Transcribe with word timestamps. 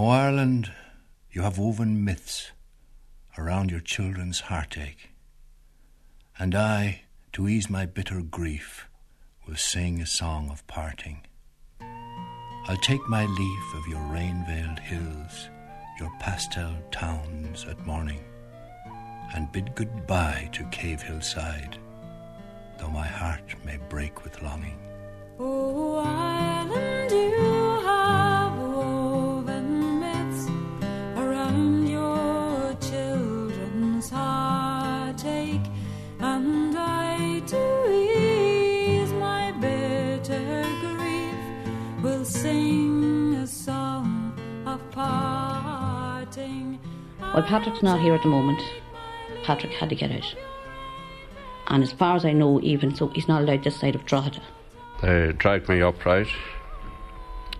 O 0.00 0.10
Ireland, 0.10 0.70
you 1.32 1.42
have 1.42 1.58
woven 1.58 2.04
myths 2.04 2.52
around 3.36 3.72
your 3.72 3.80
children's 3.80 4.42
heartache, 4.42 5.10
and 6.38 6.54
I, 6.54 7.00
to 7.32 7.48
ease 7.48 7.68
my 7.68 7.84
bitter 7.84 8.20
grief, 8.20 8.86
will 9.44 9.56
sing 9.56 10.00
a 10.00 10.06
song 10.06 10.50
of 10.50 10.64
parting. 10.68 11.26
I'll 11.80 12.76
take 12.76 13.08
my 13.08 13.26
leave 13.26 13.74
of 13.74 13.88
your 13.88 14.04
rain 14.04 14.44
veiled 14.46 14.78
hills, 14.78 15.48
your 15.98 16.12
pastel 16.20 16.76
towns 16.92 17.64
at 17.64 17.84
morning, 17.84 18.22
and 19.34 19.50
bid 19.50 19.74
goodbye 19.74 20.48
to 20.52 20.62
Cave 20.66 21.02
Hillside, 21.02 21.76
though 22.78 22.90
my 22.90 23.08
heart 23.08 23.56
may 23.64 23.78
break 23.88 24.22
with 24.22 24.42
longing. 24.42 24.78
Oh, 25.40 25.96
island, 25.96 26.37
Well, 47.34 47.42
Patrick's 47.42 47.82
not 47.82 48.00
here 48.00 48.14
at 48.14 48.22
the 48.22 48.28
moment. 48.28 48.60
Patrick 49.44 49.72
had 49.72 49.90
to 49.90 49.94
get 49.94 50.10
out. 50.10 50.34
And 51.68 51.82
as 51.82 51.92
far 51.92 52.16
as 52.16 52.24
I 52.24 52.32
know, 52.32 52.60
even 52.62 52.94
so, 52.94 53.08
he's 53.08 53.28
not 53.28 53.42
allowed 53.42 53.64
this 53.64 53.78
side 53.78 53.94
of 53.94 54.06
Drogheda. 54.06 54.42
They 55.02 55.32
dragged 55.32 55.68
me 55.68 55.82
upright, 55.82 56.28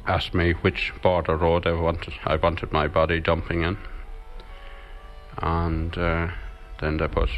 asked 0.07 0.35
me 0.35 0.53
which 0.53 0.93
border 1.03 1.37
road 1.37 1.67
I 1.67 1.73
wanted. 1.73 2.15
I 2.25 2.37
wanted 2.37 2.73
my 2.73 2.89
body 2.89 3.21
dumping 3.21 3.63
in, 3.63 3.77
and 5.37 5.97
uh, 5.97 6.29
then 6.80 6.97
they 6.97 7.07
put 7.07 7.30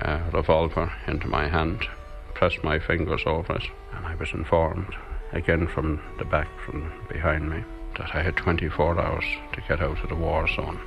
a 0.00 0.20
revolver 0.32 0.92
into 1.06 1.28
my 1.28 1.48
hand, 1.48 1.86
pressed 2.34 2.62
my 2.64 2.78
fingers 2.78 3.22
over 3.24 3.54
it, 3.54 3.64
and 3.94 4.04
I 4.04 4.16
was 4.16 4.32
informed 4.32 4.94
again 5.32 5.68
from 5.68 6.02
the 6.18 6.24
back, 6.24 6.48
from 6.66 6.92
behind 7.08 7.48
me, 7.48 7.64
that 7.96 8.14
I 8.14 8.22
had 8.22 8.36
24 8.36 9.00
hours 9.00 9.24
to 9.52 9.60
get 9.62 9.80
out 9.80 10.02
of 10.02 10.08
the 10.08 10.14
war 10.14 10.46
zone. 10.48 10.80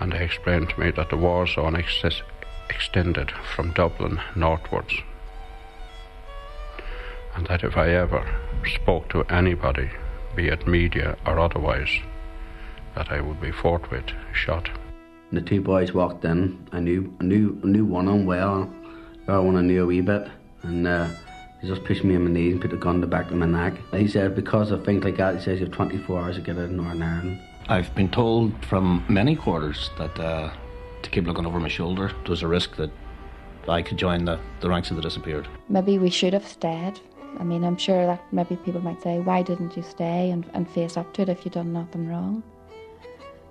And 0.00 0.12
they 0.12 0.24
explained 0.24 0.70
to 0.70 0.80
me 0.80 0.90
that 0.92 1.10
the 1.10 1.16
war 1.16 1.46
zone 1.46 1.76
ex- 1.76 2.22
extended 2.68 3.32
from 3.54 3.72
Dublin 3.72 4.20
northwards 4.34 4.94
and 7.36 7.46
that 7.46 7.62
if 7.62 7.76
I 7.76 7.90
ever 7.90 8.26
spoke 8.64 9.10
to 9.10 9.22
anybody, 9.24 9.90
be 10.34 10.48
it 10.48 10.66
media 10.66 11.16
or 11.26 11.38
otherwise, 11.38 11.90
that 12.94 13.12
I 13.12 13.20
would 13.20 13.40
be 13.40 13.52
forthwith 13.52 14.06
shot. 14.32 14.70
The 15.32 15.42
two 15.42 15.60
boys 15.60 15.92
walked 15.92 16.24
in. 16.24 16.66
I 16.72 16.80
knew, 16.80 17.14
knew, 17.20 17.60
knew 17.62 17.84
one 17.84 18.08
of 18.08 18.14
them 18.14 18.26
well. 18.26 18.72
The 19.26 19.34
other 19.34 19.42
one 19.42 19.56
I 19.56 19.60
knew 19.60 19.82
a 19.82 19.86
wee 19.86 20.00
bit, 20.00 20.28
and 20.62 20.86
uh, 20.86 21.08
he 21.60 21.68
just 21.68 21.84
pushed 21.84 22.04
me 22.04 22.16
on 22.16 22.24
my 22.24 22.30
knees 22.30 22.52
and 22.52 22.62
put 22.62 22.72
a 22.72 22.76
gun 22.76 22.96
to 22.96 23.00
the 23.02 23.06
back 23.06 23.30
of 23.30 23.36
my 23.36 23.46
neck. 23.46 23.74
And 23.92 24.00
He 24.00 24.08
said, 24.08 24.34
because 24.34 24.70
of 24.70 24.84
things 24.84 25.04
like 25.04 25.18
that, 25.18 25.36
he 25.36 25.42
says 25.42 25.60
you 25.60 25.66
have 25.66 25.74
24 25.74 26.18
hours 26.18 26.36
to 26.36 26.42
get 26.42 26.56
out 26.56 26.64
of 26.64 26.70
Northern 26.70 27.02
Ireland. 27.02 27.40
I've 27.68 27.92
been 27.96 28.08
told 28.10 28.64
from 28.64 29.04
many 29.08 29.34
quarters 29.34 29.90
that 29.98 30.16
uh, 30.20 30.52
to 31.02 31.10
keep 31.10 31.26
looking 31.26 31.46
over 31.46 31.58
my 31.58 31.66
shoulder. 31.68 32.08
There 32.22 32.30
was 32.30 32.42
a 32.42 32.46
risk 32.46 32.76
that 32.76 32.90
I 33.68 33.82
could 33.82 33.96
join 33.96 34.24
the, 34.24 34.38
the 34.60 34.68
ranks 34.68 34.90
of 34.90 34.96
the 34.96 35.02
disappeared. 35.02 35.48
Maybe 35.68 35.98
we 35.98 36.08
should 36.08 36.32
have 36.32 36.46
stayed. 36.46 37.00
I 37.40 37.42
mean, 37.42 37.64
I'm 37.64 37.76
sure 37.76 38.06
that 38.06 38.22
maybe 38.32 38.54
people 38.54 38.80
might 38.80 39.02
say, 39.02 39.18
why 39.18 39.42
didn't 39.42 39.76
you 39.76 39.82
stay 39.82 40.30
and, 40.30 40.48
and 40.54 40.70
face 40.70 40.96
up 40.96 41.12
to 41.14 41.22
it 41.22 41.28
if 41.28 41.44
you'd 41.44 41.54
done 41.54 41.72
nothing 41.72 42.08
wrong? 42.08 42.44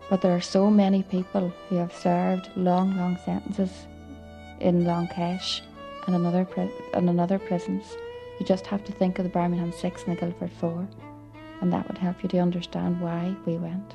But 0.09 0.21
there 0.21 0.33
are 0.33 0.41
so 0.41 0.71
many 0.71 1.03
people 1.03 1.51
who 1.67 1.75
have 1.75 1.93
served 1.93 2.49
long, 2.55 2.95
long 2.95 3.17
sentences 3.25 3.85
in 4.61 4.85
Long 4.85 5.07
Kesh 5.09 5.59
and 6.07 6.15
another 6.15 6.45
pri- 6.45 6.71
and 6.93 7.09
another 7.09 7.37
prisons. 7.37 7.83
You 8.39 8.45
just 8.45 8.65
have 8.67 8.85
to 8.85 8.93
think 8.93 9.19
of 9.19 9.25
the 9.25 9.29
Birmingham 9.29 9.73
Six 9.73 10.05
and 10.05 10.15
the 10.15 10.21
Guildford 10.21 10.51
Four, 10.53 10.87
and 11.59 11.73
that 11.73 11.85
would 11.89 11.97
help 11.97 12.23
you 12.23 12.29
to 12.29 12.37
understand 12.39 13.01
why 13.01 13.35
we 13.45 13.57
went. 13.57 13.93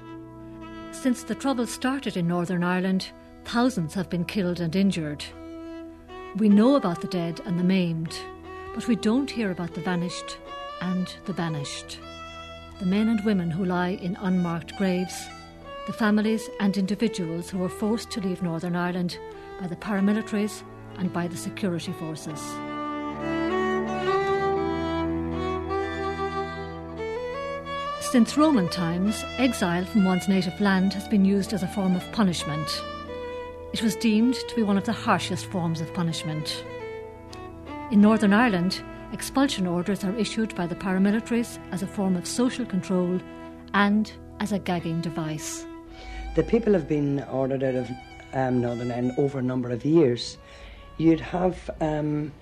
Since 0.93 1.23
the 1.23 1.34
Troubles 1.34 1.71
started 1.71 2.17
in 2.17 2.28
Northern 2.28 2.62
Ireland, 2.62 3.11
thousands 3.45 3.95
have 3.95 4.11
been 4.11 4.25
killed 4.25 4.61
and 4.61 4.75
injured. 4.77 5.25
We 6.37 6.49
know 6.49 6.77
about 6.77 7.01
the 7.01 7.09
dead 7.09 7.41
and 7.47 7.59
the 7.59 7.65
maimed, 7.65 8.15
but 8.75 8.87
we 8.87 8.97
don't 8.97 9.31
hear 9.31 9.51
about 9.51 9.75
the 9.75 9.81
vanished 9.81 10.37
and 10.83 11.12
the 11.25 11.33
banished. 11.33 12.01
The 12.81 12.87
men 12.87 13.09
and 13.09 13.25
women 13.25 13.51
who 13.51 13.65
lie 13.65 13.91
in 14.03 14.17
unmarked 14.17 14.77
graves, 14.77 15.27
the 15.87 15.93
families 15.93 16.49
and 16.61 16.77
individuals 16.77 17.49
who 17.49 17.59
were 17.59 17.69
forced 17.69 18.11
to 18.11 18.21
leave 18.21 18.43
Northern 18.43 18.77
Ireland 18.77 19.19
by 19.61 19.69
the 19.69 19.77
paramilitaries 19.77 20.62
and 20.99 21.12
by 21.12 21.28
the 21.28 21.37
security 21.37 21.93
forces. 21.93 22.41
Since 28.10 28.37
Roman 28.37 28.69
times, 28.69 29.25
exile 29.38 29.84
from 29.84 30.04
one's 30.04 30.26
native 30.26 30.60
land 30.60 30.93
has 30.94 31.06
been 31.06 31.25
used 31.25 31.53
as 31.53 31.62
a 31.62 31.69
form 31.69 31.94
of 31.94 32.10
punishment. 32.10 32.82
It 33.72 33.84
was 33.84 33.94
deemed 33.94 34.34
to 34.34 34.56
be 34.56 34.65
one 34.65 34.76
of 34.76 34.84
the 34.84 34.93
harshest 34.93 35.47
forms 35.47 35.81
of 35.81 35.94
punishment. 35.94 36.65
In 37.93 38.00
Northern 38.00 38.32
Ireland, 38.32 38.82
expulsion 39.12 39.65
orders 39.65 40.03
are 40.03 40.16
issued 40.16 40.56
by 40.56 40.66
the 40.66 40.75
paramilitaries 40.75 41.60
as 41.71 41.84
a 41.84 41.87
form 41.87 42.16
of 42.16 42.26
social 42.26 42.66
control 42.66 43.21
and 43.75 44.12
as 44.41 44.50
a 44.50 44.59
gagging 44.59 45.00
device. 45.00 45.65
The 46.34 46.42
people 46.42 46.72
have 46.72 46.88
been 46.88 47.22
ordered 47.31 47.62
out 47.62 47.77
of 47.77 47.91
um, 48.32 48.60
Northern 48.60 48.91
Ireland 48.91 49.15
over 49.19 49.38
a 49.38 49.42
number 49.42 49.71
of 49.71 49.84
years. 49.84 50.37
You'd 50.97 51.21
have 51.21 51.71
um, 51.81 52.32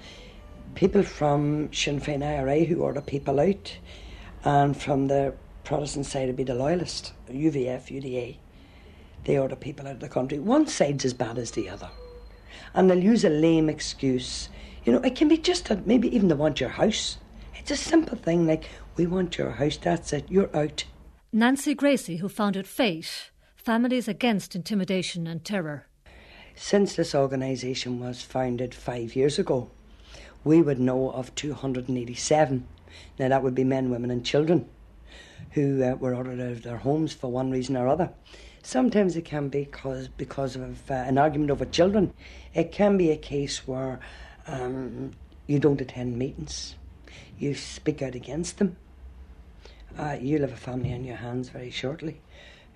people 0.76 1.02
from 1.02 1.70
Sinn 1.74 2.00
Féin 2.00 2.24
IRA 2.24 2.64
who 2.64 2.80
order 2.80 3.02
people 3.02 3.38
out, 3.38 3.76
and 4.44 4.74
from 4.74 5.08
the 5.08 5.34
Protestant 5.68 6.06
side 6.06 6.28
would 6.28 6.36
be 6.36 6.44
the 6.44 6.54
Loyalist, 6.54 7.12
UVF, 7.30 7.94
UDA. 7.94 8.38
They 9.24 9.38
order 9.38 9.54
people 9.54 9.86
out 9.86 9.92
of 9.92 10.00
the 10.00 10.08
country. 10.08 10.38
One 10.38 10.66
side's 10.66 11.04
as 11.04 11.12
bad 11.12 11.36
as 11.36 11.50
the 11.50 11.68
other. 11.68 11.90
And 12.72 12.88
they'll 12.88 13.04
use 13.04 13.22
a 13.22 13.28
lame 13.28 13.68
excuse. 13.68 14.48
You 14.86 14.94
know, 14.94 15.00
it 15.00 15.14
can 15.14 15.28
be 15.28 15.36
just 15.36 15.66
that 15.66 15.86
maybe 15.86 16.08
even 16.16 16.28
they 16.28 16.34
want 16.36 16.58
your 16.58 16.70
house. 16.70 17.18
It's 17.54 17.70
a 17.70 17.76
simple 17.76 18.16
thing 18.16 18.46
like, 18.46 18.64
we 18.96 19.06
want 19.06 19.36
your 19.36 19.50
house, 19.50 19.76
that's 19.76 20.14
it, 20.14 20.24
you're 20.30 20.48
out. 20.56 20.84
Nancy 21.34 21.74
Gracey, 21.74 22.20
who 22.20 22.30
founded 22.30 22.66
FAIT, 22.66 23.30
Families 23.54 24.08
Against 24.08 24.56
Intimidation 24.56 25.26
and 25.26 25.44
Terror. 25.44 25.86
Since 26.54 26.96
this 26.96 27.14
organisation 27.14 28.00
was 28.00 28.22
founded 28.22 28.74
five 28.74 29.14
years 29.14 29.38
ago, 29.38 29.70
we 30.44 30.62
would 30.62 30.80
know 30.80 31.10
of 31.10 31.34
287. 31.34 32.66
Now, 33.18 33.28
that 33.28 33.42
would 33.42 33.54
be 33.54 33.64
men, 33.64 33.90
women, 33.90 34.10
and 34.10 34.24
children 34.24 34.66
who 35.52 35.82
uh, 35.82 35.94
were 35.94 36.14
ordered 36.14 36.40
out 36.40 36.52
of 36.52 36.62
their 36.62 36.76
homes 36.76 37.12
for 37.12 37.30
one 37.30 37.50
reason 37.50 37.76
or 37.76 37.88
other. 37.88 38.10
Sometimes 38.62 39.16
it 39.16 39.24
can 39.24 39.48
be 39.48 39.64
cause, 39.64 40.08
because 40.08 40.56
of 40.56 40.90
uh, 40.90 40.94
an 40.94 41.18
argument 41.18 41.50
over 41.50 41.64
children. 41.64 42.12
It 42.54 42.72
can 42.72 42.96
be 42.96 43.10
a 43.10 43.16
case 43.16 43.66
where 43.66 44.00
um, 44.46 45.12
you 45.46 45.58
don't 45.58 45.80
attend 45.80 46.18
meetings, 46.18 46.74
you 47.38 47.54
speak 47.54 48.02
out 48.02 48.14
against 48.14 48.58
them. 48.58 48.76
Uh, 49.98 50.16
you'll 50.20 50.42
have 50.42 50.52
a 50.52 50.56
family 50.56 50.92
on 50.92 51.04
your 51.04 51.16
hands 51.16 51.48
very 51.48 51.70
shortly 51.70 52.20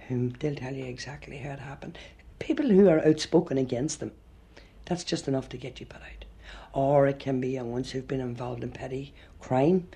whom 0.09 0.31
they'll 0.39 0.55
tell 0.55 0.75
you 0.75 0.85
exactly 0.85 1.39
how 1.39 1.53
it 1.53 1.61
happened. 1.61 1.99
People 2.39 2.69
who 2.69 2.89
are 2.89 3.07
outspoken 3.07 3.59
against 3.59 4.01
them, 4.01 4.13
that's 4.85 5.05
just 5.05 5.29
enough 5.29 5.49
to 5.51 5.57
get 5.57 5.81
you 5.81 5.87
put 5.87 6.03
out. 6.03 6.25
Or 6.73 7.07
it 7.07 7.19
can 7.19 7.41
be 7.41 7.51
young 7.51 7.73
ones 7.73 7.91
who've 7.91 8.09
been 8.09 8.21
involved 8.21 8.63
in 8.63 8.71
petty 8.71 9.15
crime. 9.41 9.89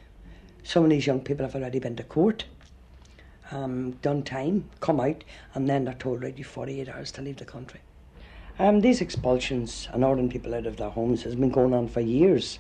Some 0.62 0.84
of 0.84 0.90
these 0.90 1.06
young 1.06 1.20
people 1.20 1.44
have 1.44 1.54
already 1.54 1.78
been 1.78 1.96
to 1.96 2.02
court, 2.02 2.44
um, 3.50 3.92
done 4.02 4.22
time, 4.22 4.68
come 4.80 5.00
out, 5.00 5.24
and 5.54 5.68
then 5.68 5.84
they're 5.84 5.94
told, 5.94 6.22
you've 6.36 6.46
48 6.46 6.88
hours 6.88 7.12
to 7.12 7.22
leave 7.22 7.36
the 7.36 7.44
country. 7.44 7.80
Um, 8.58 8.80
these 8.80 9.00
expulsions 9.00 9.88
and 9.92 10.02
ordering 10.02 10.30
people 10.30 10.54
out 10.54 10.66
of 10.66 10.78
their 10.78 10.88
homes 10.88 11.22
has 11.24 11.34
been 11.34 11.50
going 11.50 11.74
on 11.74 11.88
for 11.88 12.00
years. 12.00 12.58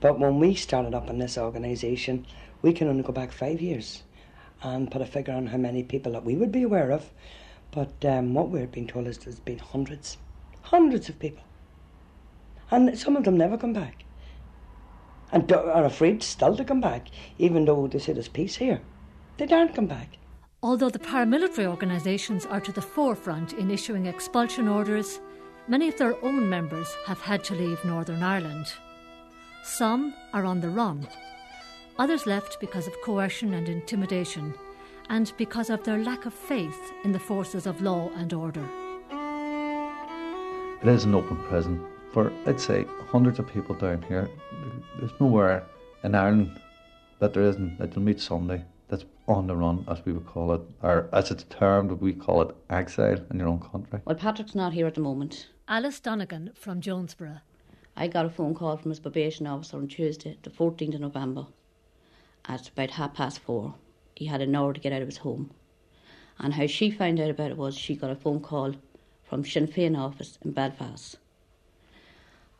But 0.00 0.18
when 0.18 0.38
we 0.38 0.54
started 0.54 0.94
up 0.94 1.08
in 1.08 1.18
this 1.18 1.38
organisation, 1.38 2.26
we 2.62 2.72
can 2.72 2.88
only 2.88 3.02
go 3.02 3.12
back 3.12 3.32
five 3.32 3.60
years 3.60 4.02
and 4.62 4.90
put 4.90 5.02
a 5.02 5.06
figure 5.06 5.34
on 5.34 5.46
how 5.46 5.56
many 5.56 5.82
people 5.82 6.12
that 6.12 6.24
we 6.24 6.36
would 6.36 6.52
be 6.52 6.62
aware 6.62 6.90
of. 6.90 7.10
But 7.70 8.04
um, 8.04 8.34
what 8.34 8.50
we're 8.50 8.66
being 8.66 8.86
told 8.86 9.06
is 9.06 9.18
there's 9.18 9.40
been 9.40 9.58
hundreds, 9.58 10.18
hundreds 10.62 11.08
of 11.08 11.18
people. 11.18 11.44
And 12.70 12.98
some 12.98 13.16
of 13.16 13.24
them 13.24 13.36
never 13.36 13.56
come 13.56 13.72
back. 13.72 14.04
And 15.32 15.50
are 15.52 15.84
afraid 15.84 16.22
still 16.22 16.56
to 16.56 16.64
come 16.64 16.80
back, 16.80 17.08
even 17.38 17.64
though 17.64 17.86
they 17.86 17.98
say 17.98 18.12
there's 18.12 18.28
peace 18.28 18.56
here. 18.56 18.80
They 19.38 19.46
don't 19.46 19.72
come 19.72 19.86
back. 19.86 20.18
Although 20.64 20.90
the 20.90 20.98
paramilitary 20.98 21.66
organisations 21.66 22.44
are 22.44 22.60
to 22.60 22.72
the 22.72 22.82
forefront 22.82 23.52
in 23.52 23.70
issuing 23.70 24.06
expulsion 24.06 24.66
orders, 24.66 25.20
many 25.68 25.88
of 25.88 25.96
their 25.96 26.22
own 26.24 26.48
members 26.48 26.92
have 27.06 27.20
had 27.20 27.44
to 27.44 27.54
leave 27.54 27.84
Northern 27.84 28.24
Ireland. 28.24 28.66
Some 29.62 30.12
are 30.32 30.44
on 30.44 30.60
the 30.60 30.68
run. 30.68 31.06
Others 32.00 32.26
left 32.26 32.58
because 32.58 32.88
of 32.88 33.00
coercion 33.04 33.54
and 33.54 33.68
intimidation, 33.68 34.54
and 35.08 35.32
because 35.36 35.70
of 35.70 35.84
their 35.84 35.98
lack 35.98 36.26
of 36.26 36.34
faith 36.34 36.92
in 37.04 37.12
the 37.12 37.20
forces 37.20 37.66
of 37.66 37.80
law 37.80 38.10
and 38.16 38.32
order. 38.32 38.68
It 40.82 40.88
is 40.88 41.04
an 41.04 41.14
open 41.14 41.36
prison 41.44 41.84
for, 42.12 42.32
I'd 42.46 42.60
say, 42.60 42.86
hundreds 43.06 43.38
of 43.38 43.46
people 43.46 43.76
down 43.76 44.02
here. 44.02 44.28
There's 44.98 45.12
nowhere 45.20 45.64
in 46.02 46.16
Ireland 46.16 46.60
that 47.20 47.34
there 47.34 47.44
isn't 47.44 47.78
that 47.78 47.94
you'll 47.94 48.04
meet 48.04 48.20
somebody 48.20 48.62
that's 48.62 48.77
on 49.28 49.46
the 49.46 49.54
run, 49.54 49.84
as 49.88 50.04
we 50.04 50.12
would 50.12 50.26
call 50.26 50.52
it, 50.54 50.62
or 50.82 51.08
as 51.12 51.30
it's 51.30 51.44
termed, 51.44 51.92
we 51.92 52.14
call 52.14 52.42
it 52.42 52.56
exile 52.70 53.20
in 53.30 53.38
your 53.38 53.48
own 53.48 53.60
country. 53.60 54.00
Well, 54.04 54.16
Patrick's 54.16 54.54
not 54.54 54.72
here 54.72 54.86
at 54.86 54.94
the 54.94 55.02
moment. 55.02 55.48
Alice 55.68 56.00
Donegan 56.00 56.52
from 56.54 56.80
Jonesborough. 56.80 57.42
I 57.94 58.08
got 58.08 58.24
a 58.24 58.30
phone 58.30 58.54
call 58.54 58.78
from 58.78 58.90
his 58.90 59.00
probation 59.00 59.46
officer 59.46 59.76
on 59.76 59.88
Tuesday, 59.88 60.38
the 60.42 60.50
14th 60.50 60.94
of 60.94 61.00
November, 61.00 61.46
at 62.46 62.68
about 62.68 62.92
half 62.92 63.14
past 63.14 63.40
four. 63.40 63.74
He 64.16 64.26
had 64.26 64.40
an 64.40 64.54
hour 64.54 64.72
to 64.72 64.80
get 64.80 64.92
out 64.92 65.02
of 65.02 65.08
his 65.08 65.18
home. 65.18 65.50
And 66.38 66.54
how 66.54 66.66
she 66.66 66.90
found 66.90 67.20
out 67.20 67.30
about 67.30 67.50
it 67.50 67.56
was 67.56 67.76
she 67.76 67.96
got 67.96 68.10
a 68.10 68.16
phone 68.16 68.40
call 68.40 68.74
from 69.24 69.44
Sinn 69.44 69.66
Féin 69.66 69.98
office 69.98 70.38
in 70.42 70.52
Belfast. 70.52 71.16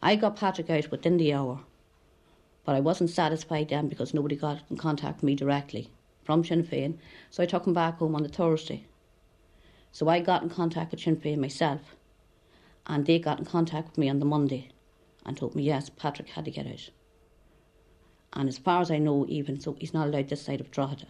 I 0.03 0.17
got 0.17 0.37
Patrick 0.37 0.69
out 0.69 0.91
within 0.91 1.17
the 1.17 1.33
hour, 1.33 1.61
but 2.65 2.75
I 2.75 2.81
wasn't 2.81 3.11
satisfied 3.11 3.71
then 3.71 3.89
because 3.89 4.13
nobody 4.13 4.37
got 4.37 4.61
in 4.69 4.77
contact 4.77 5.19
with 5.19 5.25
me 5.25 5.35
directly 5.35 5.91
from 6.29 6.45
Sinn 6.45 6.63
Féin, 6.63 6.99
so 7.31 7.43
I 7.43 7.47
took 7.47 7.67
him 7.67 7.73
back 7.73 8.01
home 8.01 8.15
on 8.15 8.23
the 8.23 8.29
Thursday. 8.29 8.85
So 9.93 10.09
I 10.09 10.21
got 10.21 10.43
in 10.43 10.51
contact 10.51 10.91
with 10.91 11.01
Sinn 11.01 11.17
Féin 11.17 11.39
myself, 11.39 11.97
and 12.87 13.07
they 13.07 13.19
got 13.19 13.39
in 13.39 13.47
contact 13.47 13.89
with 13.89 13.97
me 13.97 14.11
on 14.11 14.19
the 14.19 14.27
Monday 14.27 14.69
and 15.25 15.39
told 15.39 15.55
me 15.55 15.63
yes, 15.63 15.89
Patrick 15.89 16.29
had 16.29 16.45
to 16.45 16.51
get 16.51 16.67
out. 16.67 16.91
And 18.35 18.47
as 18.47 18.59
far 18.59 18.83
as 18.83 18.91
I 18.91 18.99
know, 18.99 19.25
even 19.27 19.59
so, 19.59 19.75
he's 19.81 19.95
not 19.95 20.07
allowed 20.07 20.29
this 20.29 20.43
side 20.43 20.61
of 20.61 20.71
Drogheda. 20.71 21.07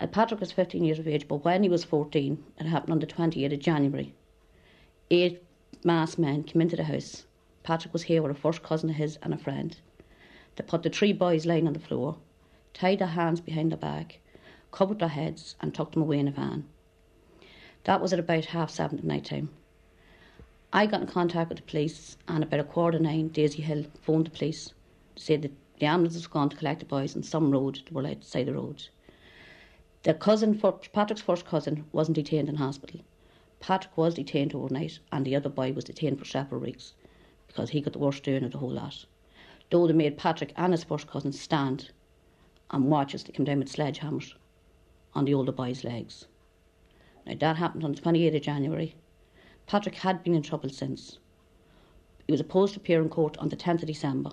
Uh, 0.00 0.06
Patrick 0.06 0.40
was 0.40 0.52
15 0.52 0.82
years 0.82 0.98
of 0.98 1.06
age, 1.06 1.28
but 1.28 1.44
when 1.44 1.62
he 1.62 1.68
was 1.68 1.84
14, 1.84 2.42
it 2.58 2.64
happened 2.64 2.94
on 2.94 3.00
the 3.00 3.06
28th 3.06 3.52
of 3.52 3.60
January. 3.60 4.14
Eight 5.10 5.42
masked 5.84 6.18
men 6.18 6.44
came 6.44 6.62
into 6.62 6.76
the 6.76 6.84
house. 6.84 7.26
Patrick 7.62 7.92
was 7.92 8.04
here 8.04 8.22
with 8.22 8.30
a 8.32 8.40
first 8.40 8.62
cousin 8.62 8.88
of 8.88 8.96
his 8.96 9.18
and 9.22 9.34
a 9.34 9.36
friend. 9.36 9.76
They 10.56 10.64
put 10.64 10.82
the 10.82 10.88
three 10.88 11.12
boys 11.12 11.44
lying 11.44 11.66
on 11.66 11.74
the 11.74 11.78
floor, 11.78 12.16
tied 12.72 13.00
their 13.00 13.08
hands 13.08 13.42
behind 13.42 13.70
their 13.70 13.76
back, 13.76 14.20
covered 14.72 14.98
their 14.98 15.08
heads, 15.08 15.54
and 15.60 15.72
took 15.72 15.92
them 15.92 16.02
away 16.02 16.18
in 16.18 16.26
a 16.26 16.32
van. 16.32 16.64
That 17.84 18.00
was 18.00 18.12
at 18.12 18.18
about 18.18 18.46
half 18.46 18.70
seven 18.70 18.98
at 18.98 19.04
night 19.04 19.26
time. 19.26 19.50
I 20.72 20.86
got 20.86 21.02
in 21.02 21.06
contact 21.06 21.50
with 21.50 21.58
the 21.58 21.64
police, 21.64 22.16
and 22.26 22.42
about 22.42 22.60
a 22.60 22.64
quarter 22.64 22.96
to 22.96 23.04
nine, 23.04 23.28
Daisy 23.28 23.60
Hill 23.60 23.84
phoned 24.00 24.26
the 24.26 24.30
police 24.30 24.72
to 25.16 25.22
say 25.22 25.36
that 25.36 25.52
the 25.78 25.86
ambulance 25.86 26.14
was 26.14 26.26
gone 26.26 26.48
to 26.48 26.56
collect 26.56 26.80
the 26.80 26.86
boys 26.86 27.14
on 27.14 27.22
some 27.22 27.50
road 27.50 27.82
that 27.84 27.92
were 27.92 28.06
outside 28.06 28.46
the 28.46 28.54
road. 28.54 28.88
The 30.04 30.14
cousin, 30.14 30.58
Patrick's 30.58 31.20
first 31.20 31.44
cousin, 31.44 31.84
wasn't 31.92 32.14
detained 32.14 32.48
in 32.48 32.54
hospital. 32.54 33.00
Patrick 33.60 33.96
was 33.98 34.14
detained 34.14 34.54
overnight, 34.54 34.98
and 35.12 35.26
the 35.26 35.36
other 35.36 35.50
boy 35.50 35.72
was 35.72 35.84
detained 35.84 36.18
for 36.18 36.24
several 36.24 36.62
weeks 36.62 36.94
because 37.46 37.70
he 37.70 37.82
got 37.82 37.92
the 37.92 37.98
worst 37.98 38.22
doing 38.22 38.42
of 38.42 38.52
the 38.52 38.58
whole 38.58 38.70
lot. 38.70 39.04
Though 39.70 39.86
they 39.86 39.92
made 39.92 40.16
Patrick 40.16 40.54
and 40.56 40.72
his 40.72 40.84
first 40.84 41.06
cousin 41.06 41.32
stand 41.32 41.90
and 42.70 42.90
watch 42.90 43.14
as 43.14 43.24
they 43.24 43.32
came 43.32 43.44
down 43.44 43.58
with 43.58 43.70
sledgehammers 43.70 44.32
on 45.14 45.24
the 45.24 45.34
older 45.34 45.52
boy's 45.52 45.84
legs. 45.84 46.26
Now 47.26 47.34
that 47.38 47.56
happened 47.56 47.84
on 47.84 47.92
the 47.92 48.00
28th 48.00 48.36
of 48.36 48.42
January. 48.42 48.94
Patrick 49.66 49.96
had 49.96 50.22
been 50.22 50.34
in 50.34 50.42
trouble 50.42 50.70
since. 50.70 51.18
He 52.26 52.32
was 52.32 52.38
supposed 52.40 52.74
to 52.74 52.80
appear 52.80 53.02
in 53.02 53.08
court 53.08 53.36
on 53.38 53.48
the 53.48 53.56
10th 53.56 53.82
of 53.82 53.88
December, 53.88 54.30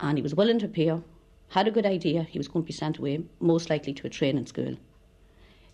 and 0.00 0.18
he 0.18 0.22
was 0.22 0.34
willing 0.34 0.58
to 0.60 0.66
appear, 0.66 1.02
had 1.48 1.68
a 1.68 1.70
good 1.70 1.86
idea 1.86 2.22
he 2.22 2.38
was 2.38 2.48
going 2.48 2.64
to 2.64 2.66
be 2.66 2.72
sent 2.72 2.98
away, 2.98 3.24
most 3.40 3.70
likely 3.70 3.92
to 3.94 4.06
a 4.06 4.10
training 4.10 4.46
school. 4.46 4.76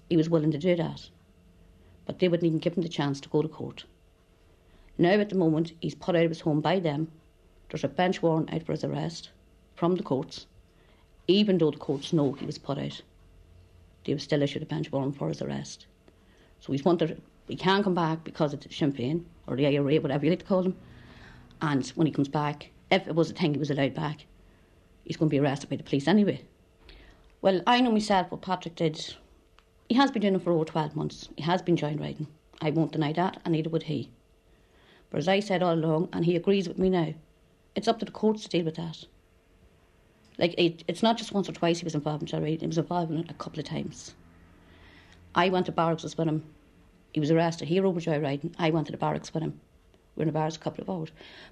He 0.09 0.17
was 0.17 0.29
willing 0.29 0.51
to 0.51 0.59
do 0.59 0.77
that, 0.77 1.09
but 2.07 2.19
they 2.19 2.29
wouldn't 2.29 2.47
even 2.47 2.59
give 2.59 2.75
him 2.77 2.83
the 2.83 2.89
chance 2.89 3.21
to 3.21 3.29
go 3.29 3.43
to 3.43 3.49
court. 3.49 3.85
Now, 4.99 5.13
at 5.13 5.31
the 5.31 5.37
moment, 5.37 5.73
he's 5.81 5.95
put 5.95 6.17
out 6.17 6.25
of 6.25 6.31
his 6.31 6.41
home 6.41 6.61
by 6.61 6.81
them. 6.81 7.11
There's 7.69 7.85
a 7.85 7.89
bench 7.89 8.21
warrant 8.21 8.53
out 8.53 8.65
for 8.65 8.73
his 8.73 8.85
arrest 8.85 9.31
from 9.75 9.95
the 9.95 10.03
courts, 10.03 10.47
even 11.27 11.59
though 11.59 11.71
the 11.71 11.79
courts 11.79 12.13
know 12.13 12.33
he 12.33 12.45
was 12.45 12.59
put 12.59 12.79
out. 12.79 13.01
They 14.05 14.13
have 14.13 14.23
still 14.23 14.43
issued 14.43 14.63
a 14.63 14.67
bench 14.67 14.91
warrant 14.91 15.17
for 15.17 15.29
his 15.29 15.43
arrest. 15.43 15.87
So 16.61 16.73
he's 16.73 16.85
wanted, 16.85 17.21
he 17.49 17.57
can't 17.57 17.85
come 17.85 17.95
back 17.95 18.25
because 18.25 18.55
it's 18.55 18.75
Sinn 18.75 18.93
Féin, 18.93 19.25
or 19.47 19.57
the 19.57 19.67
IRA, 19.67 20.01
whatever 20.01 20.25
you 20.25 20.31
like 20.31 20.41
to 20.41 20.45
call 20.45 20.63
them. 20.63 20.77
And 21.63 21.87
when 21.89 22.07
he 22.07 22.13
comes 22.13 22.29
back, 22.29 22.71
if 22.91 23.07
it 23.07 23.15
was 23.15 23.31
a 23.31 23.35
thing 23.35 23.53
he 23.55 23.59
was 23.59 23.71
allowed 23.71 23.95
back, 23.95 24.27
he's 25.05 25.17
going 25.17 25.29
to 25.29 25.35
be 25.35 25.41
arrested 25.41 25.71
by 25.71 25.77
the 25.77 25.83
police 25.83 26.09
anyway. 26.09 26.43
Well, 27.43 27.63
I 27.67 27.81
know 27.81 27.91
myself 27.91 28.31
what 28.31 28.43
Patrick 28.43 28.77
did. 28.77 29.15
He 29.89 29.95
has 29.95 30.11
been 30.11 30.23
doing 30.23 30.35
it 30.35 30.43
for 30.43 30.53
over 30.53 30.65
12 30.65 30.95
months. 30.97 31.29
He 31.37 31.43
has 31.43 31.63
been 31.63 31.77
joyriding. 31.77 32.27
I 32.61 32.71
won't 32.71 32.93
deny 32.93 33.13
that, 33.15 33.41
and 33.45 33.53
neither 33.53 33.71
would 33.71 33.85
he. 33.85 34.11
But 35.11 35.19
as 35.19 35.29
I 35.29 35.41
said 35.41 35.63
all 35.63 35.75
along, 35.75 36.11
and 36.13 36.25
he 36.25 36.37
agrees 36.37 36.69
with 36.69 36.79
me 36.79 36.91
now, 36.91 37.15
it's 37.75 37.89
up 37.89 37.99
to 38.01 38.05
the 38.05 38.13
courts 38.13 38.43
to 38.43 38.49
deal 38.49 38.65
with 38.65 38.77
that. 38.77 39.05
Like, 40.41 40.55
it, 40.57 40.85
it's 40.89 41.03
not 41.03 41.19
just 41.19 41.33
once 41.33 41.51
or 41.51 41.53
twice 41.53 41.81
he 41.81 41.85
was 41.85 41.95
involved 41.95 42.23
in 42.23 42.29
joyriding, 42.29 42.63
he 42.63 42.67
was 42.67 42.79
involved 42.79 43.13
in 43.13 43.19
it 43.19 43.31
a 43.31 43.35
couple 43.35 43.61
of 43.61 43.67
times. 43.67 44.15
I 45.35 45.51
went 45.51 45.67
to 45.67 45.73
barracks 45.73 46.03
with 46.03 46.27
him. 46.27 46.43
He 47.13 47.21
was 47.21 47.31
arrested. 47.31 47.69
He 47.69 47.79
rode 47.79 47.97
joyriding. 47.97 48.55
I 48.59 48.71
went 48.71 48.87
to 48.87 48.93
the 48.93 48.97
barracks 48.97 49.35
with 49.35 49.43
him. 49.43 49.61
We 50.17 50.21
were 50.21 50.23
in 50.23 50.29
the 50.29 50.33
barracks 50.33 50.57
a 50.57 50.61
couple 50.61 50.81
of 50.81 50.89
hours. 50.89 51.11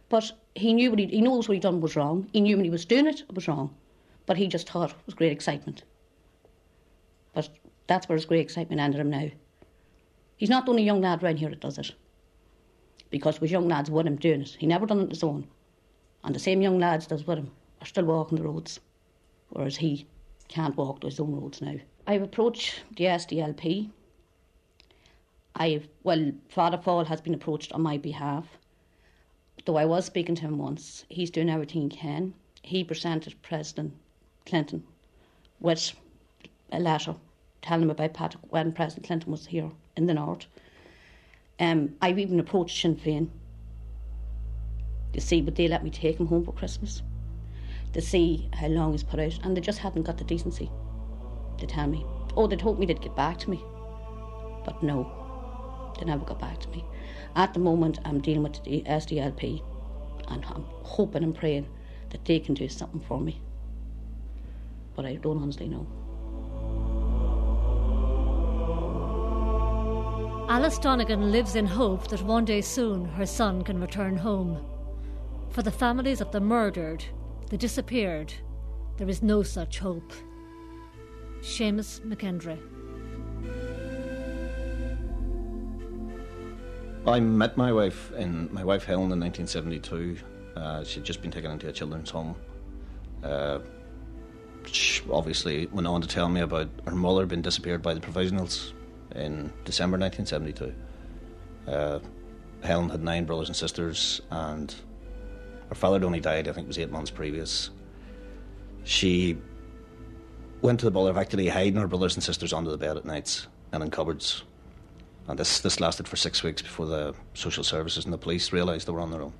But 0.09 0.33
he 0.55 0.73
knew 0.73 0.89
what 0.89 0.99
he, 0.99 1.07
he 1.07 1.21
knows 1.21 1.47
what 1.47 1.53
he'd 1.53 1.63
done 1.63 1.83
was 1.83 1.97
wrong. 1.97 2.31
He 2.33 2.41
knew 2.41 2.57
when 2.57 2.65
he 2.65 2.71
was 2.71 2.87
doing 2.87 3.07
it, 3.07 3.21
it 3.21 3.35
was 3.35 3.47
wrong. 3.47 3.75
But 4.25 4.39
he 4.39 4.47
just 4.47 4.71
thought 4.71 4.91
it 4.91 4.97
was 5.05 5.15
great 5.15 5.33
excitement. 5.33 5.83
But 7.35 7.51
that's 7.89 8.09
where 8.09 8.17
his 8.17 8.25
great 8.25 8.41
excitement 8.41 8.81
ended 8.81 9.03
him 9.03 9.11
now. 9.11 9.29
He's 10.39 10.49
not 10.49 10.65
the 10.65 10.71
only 10.71 10.85
young 10.85 11.03
lad 11.03 11.23
round 11.23 11.39
here 11.39 11.51
that 11.51 11.61
does 11.61 11.77
it 11.77 11.93
because 13.11 13.35
there 13.35 13.43
was 13.43 13.51
young 13.51 13.69
lads 13.69 13.91
with 13.91 14.07
him 14.07 14.17
doing 14.17 14.43
it. 14.43 14.57
He 14.59 14.67
never 14.67 14.87
done 14.87 15.01
it 15.01 15.03
on 15.03 15.11
his 15.11 15.23
own. 15.23 15.47
And 16.25 16.35
the 16.35 16.41
same 16.41 16.63
young 16.63 16.79
lads 16.79 17.07
that's 17.07 17.27
with 17.27 17.39
him 17.39 17.51
are 17.81 17.87
still 17.87 18.05
walking 18.05 18.39
the 18.39 18.45
roads, 18.45 18.81
whereas 19.51 19.77
he 19.77 20.07
can't 20.49 20.77
walk 20.77 21.01
those 21.01 21.21
own 21.21 21.35
roads 21.35 21.61
now. 21.61 21.77
I've 22.07 22.23
approached 22.23 22.83
the 22.97 23.05
SDLP. 23.05 23.91
I've 25.57 25.89
well, 26.05 26.33
Father 26.49 26.79
Faul 26.79 27.05
has 27.05 27.21
been 27.21 27.35
approached 27.35 27.73
on 27.73 27.83
my 27.83 27.99
behalf. 27.99 28.47
Though 29.65 29.77
I 29.77 29.85
was 29.85 30.07
speaking 30.07 30.35
to 30.37 30.43
him 30.43 30.59
once, 30.59 31.05
he's 31.09 31.31
doing 31.31 31.51
everything 31.51 31.83
he 31.83 31.97
can. 31.97 32.35
He 32.63 32.85
presented 32.85 33.41
President 33.43 33.93
Clinton 34.47 34.85
with 35.61 35.93
a 36.73 36.81
letter 36.81 37.15
telling 37.63 37.83
him 37.83 37.91
about 37.91 38.15
Patrick 38.15 38.43
when 38.51 38.73
President 38.73 39.07
Clinton 39.07 39.33
was 39.33 39.47
here 39.47 39.71
in 39.97 40.07
the 40.07 40.15
north. 40.15 40.47
Um, 41.61 41.97
I've 42.01 42.19
even 42.19 42.39
approached 42.41 42.81
Sinn 42.81 42.97
Féin 42.97 43.29
to 45.13 45.21
see 45.21 45.43
would 45.43 45.57
they 45.57 45.69
let 45.69 45.83
me 45.83 45.91
take 45.91 46.21
him 46.21 46.27
home 46.27 46.45
for 46.45 46.53
Christmas, 46.53 47.03
to 47.99 48.07
see 48.07 48.49
how 48.53 48.69
long 48.69 48.93
he's 48.93 49.03
put 49.03 49.19
out, 49.19 49.37
and 49.43 49.57
they 49.57 49.61
just 49.61 49.81
hadn't 49.81 50.05
got 50.05 50.17
the 50.17 50.23
decency 50.23 50.71
to 51.59 51.67
tell 51.67 51.89
me. 51.89 52.07
Oh, 52.37 52.47
they 52.47 52.55
told 52.55 52.79
me 52.79 52.87
they'd 52.87 53.01
get 53.01 53.17
back 53.17 53.39
to 53.39 53.51
me, 53.51 53.61
but 54.65 54.81
no, 54.85 55.93
they 55.99 56.07
never 56.07 56.25
got 56.25 56.39
back 56.39 56.61
to 56.61 56.69
me. 56.69 56.85
At 57.35 57.55
the 57.55 57.59
moment, 57.59 57.99
I'm 58.05 58.21
dealing 58.21 58.45
with 58.45 58.63
the 58.63 58.83
SDLP, 58.83 59.65
and 60.29 60.45
I'm 60.45 60.65
hoping 60.85 61.25
and 61.25 61.35
praying 61.35 61.67
that 62.11 62.25
they 62.25 62.39
can 62.39 62.55
do 62.55 62.69
something 62.69 63.01
for 63.01 63.21
me, 63.21 63.41
but 64.95 65.05
I 65.05 65.17
don't 65.17 65.43
honestly 65.43 65.67
know. 65.67 65.85
Alice 70.49 70.79
Donegan 70.79 71.33
lives 71.33 71.57
in 71.57 71.67
hope 71.67 72.07
that 72.09 72.23
one 72.23 72.45
day 72.45 72.61
soon 72.61 73.07
her 73.07 73.27
son 73.27 73.65
can 73.65 73.81
return 73.81 74.17
home. 74.17 74.65
For 75.51 75.63
the 75.63 75.73
families 75.73 76.21
of 76.21 76.31
the 76.31 76.41
murdered, 76.41 77.05
the 77.49 77.57
disappeared, 77.57 78.33
there 78.97 79.09
is 79.09 79.23
no 79.23 79.43
such 79.43 79.79
hope. 79.79 80.13
Seamus 81.41 82.01
McKendry. 82.01 82.59
I 87.07 87.21
met 87.21 87.57
my 87.57 87.73
wife 87.73 88.13
in 88.13 88.53
my 88.53 88.65
wife 88.65 88.85
Helen 88.85 89.11
in 89.13 89.21
1972. 89.21 90.19
Uh, 90.57 90.85
she'd 90.85 91.05
just 91.05 91.23
been 91.23 91.31
taken 91.31 91.51
into 91.51 91.69
a 91.69 91.73
children's 91.73 92.11
home. 92.11 92.35
Uh, 93.23 93.61
she 94.67 95.03
obviously 95.11 95.67
went 95.67 95.87
on 95.87 96.03
to 96.03 96.09
tell 96.09 96.29
me 96.29 96.41
about 96.41 96.69
her 96.87 96.95
mother 96.95 97.25
being 97.25 97.41
disappeared 97.41 97.81
by 97.81 97.95
the 97.95 98.01
provisionals 98.01 98.73
in 99.15 99.53
December 99.65 99.97
1972. 99.97 100.75
Uh, 101.67 102.01
Helen 102.63 102.91
had 102.91 103.03
nine 103.03 103.25
brothers 103.25 103.49
and 103.49 103.57
sisters, 103.57 104.21
and 104.31 104.75
her 105.69 105.75
father 105.75 105.97
had 105.97 106.05
only 106.05 106.21
died, 106.21 106.49
I 106.49 106.53
think 106.53 106.67
it 106.67 106.69
was 106.69 106.79
eight 106.79 106.91
months 106.91 107.11
previous. 107.11 107.71
She 108.85 109.37
went 110.63 110.81
to 110.81 110.87
the 110.87 110.91
bother 110.91 111.11
of 111.11 111.19
actually 111.19 111.49
hiding 111.49 111.77
her 111.77 111.87
brothers 111.87 112.15
and 112.15 112.23
sisters 112.23 112.53
under 112.53 112.71
the 112.71 112.79
bed 112.79 112.97
at 112.97 113.05
nights 113.05 113.47
and 113.73 113.83
in 113.83 113.91
cupboards. 113.91 114.45
And 115.29 115.39
this, 115.39 115.61
this 115.61 115.79
lasted 115.79 116.09
for 116.09 116.17
six 116.17 116.43
weeks 116.43 116.63
before 116.63 116.87
the 116.87 117.15
social 117.35 117.63
services 117.63 118.05
and 118.05 118.13
the 118.13 118.19
police 118.19 118.53
realised 118.53 118.89
they 118.89 118.93
were 118.93 119.01
on 119.01 119.11
their 119.11 119.23
own. 119.23 119.33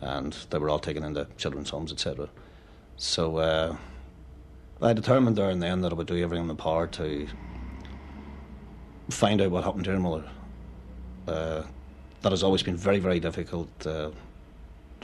And 0.00 0.36
they 0.50 0.58
were 0.58 0.70
all 0.70 0.78
taken 0.78 1.02
into 1.02 1.26
children's 1.36 1.70
homes, 1.70 1.90
etc. 1.90 2.28
So 2.96 3.38
uh, 3.38 3.76
I 4.80 4.92
determined 4.92 5.36
there 5.36 5.50
and 5.50 5.62
then 5.62 5.80
that 5.80 5.92
I 5.92 5.94
would 5.96 6.06
do 6.06 6.22
everything 6.22 6.42
in 6.42 6.48
my 6.48 6.54
power 6.54 6.86
to 6.86 7.26
find 9.10 9.40
out 9.40 9.50
what 9.50 9.64
happened 9.64 9.84
to 9.84 9.92
her 9.92 9.98
mother. 9.98 10.24
Uh, 11.26 11.62
that 12.22 12.30
has 12.30 12.42
always 12.42 12.62
been 12.62 12.76
very, 12.76 13.00
very 13.00 13.18
difficult. 13.18 13.68
Uh, 13.86 14.10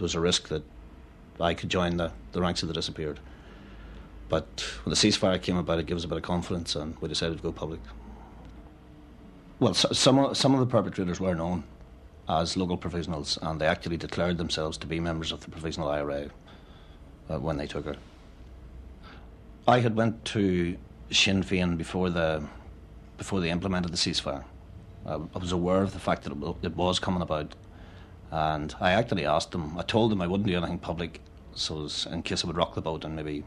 there 0.01 0.05
was 0.07 0.15
a 0.15 0.21
risk 0.21 0.49
that 0.49 0.63
I 1.39 1.53
could 1.53 1.69
join 1.69 1.99
the, 1.99 2.11
the 2.33 2.41
ranks 2.41 2.63
of 2.63 2.69
the 2.69 2.75
disappeared. 2.75 3.21
But 4.31 4.65
when 4.85 4.91
the 4.91 4.97
ceasefire 4.97 5.41
came 5.41 5.59
about, 5.59 5.79
it 5.79 5.85
gave 5.85 5.99
us 5.99 6.05
a 6.05 6.09
bit 6.09 6.17
of 6.17 6.23
confidence, 6.23 6.75
and 6.75 6.97
we 7.01 7.09
decided 7.09 7.37
to 7.37 7.43
go 7.43 7.53
public. 7.53 7.81
Well, 9.59 9.75
so, 9.75 9.93
some 9.93 10.19
of, 10.19 10.39
some 10.39 10.55
of 10.55 10.61
the 10.61 10.67
perpetrators 10.67 11.21
were 11.21 11.35
known 11.35 11.65
as 12.31 12.57
local 12.57 12.79
provisionals, 12.79 13.37
and 13.43 13.61
they 13.61 13.67
actually 13.67 13.99
declared 13.99 14.39
themselves 14.39 14.79
to 14.79 14.87
be 14.87 15.01
members 15.01 15.33
of 15.33 15.41
the 15.41 15.51
provisional 15.51 15.91
IRA 15.91 16.31
uh, 17.29 17.39
when 17.39 17.59
they 17.59 17.67
took 17.67 17.85
her. 17.85 17.97
I 19.69 19.81
had 19.81 19.97
went 19.97 20.25
to 20.27 20.79
Sinn 21.11 21.45
Féin 21.45 21.77
before 21.77 22.09
the 22.09 22.43
before 23.19 23.41
they 23.41 23.51
implemented 23.51 23.93
the 23.93 23.99
ceasefire. 23.99 24.45
I, 25.05 25.17
was 25.17 25.53
aware 25.53 25.83
of 25.83 25.93
the 25.93 25.99
fact 25.99 26.23
that 26.23 26.33
it 26.63 26.75
was 26.75 26.99
coming 26.99 27.21
about, 27.21 27.55
and 28.31 28.75
I 28.81 28.93
actually 28.93 29.27
asked 29.27 29.51
them. 29.51 29.77
I 29.79 29.83
told 29.83 30.11
them 30.11 30.23
I 30.23 30.27
wouldn't 30.27 30.49
do 30.49 30.57
anything 30.57 30.79
public, 30.79 31.21
so 31.55 31.89
in 32.11 32.23
case 32.23 32.45
I 32.45 32.47
would 32.47 32.57
rock 32.57 32.75
the 32.75 32.81
boat 32.81 33.05
and 33.05 33.17
maybe. 33.17 33.45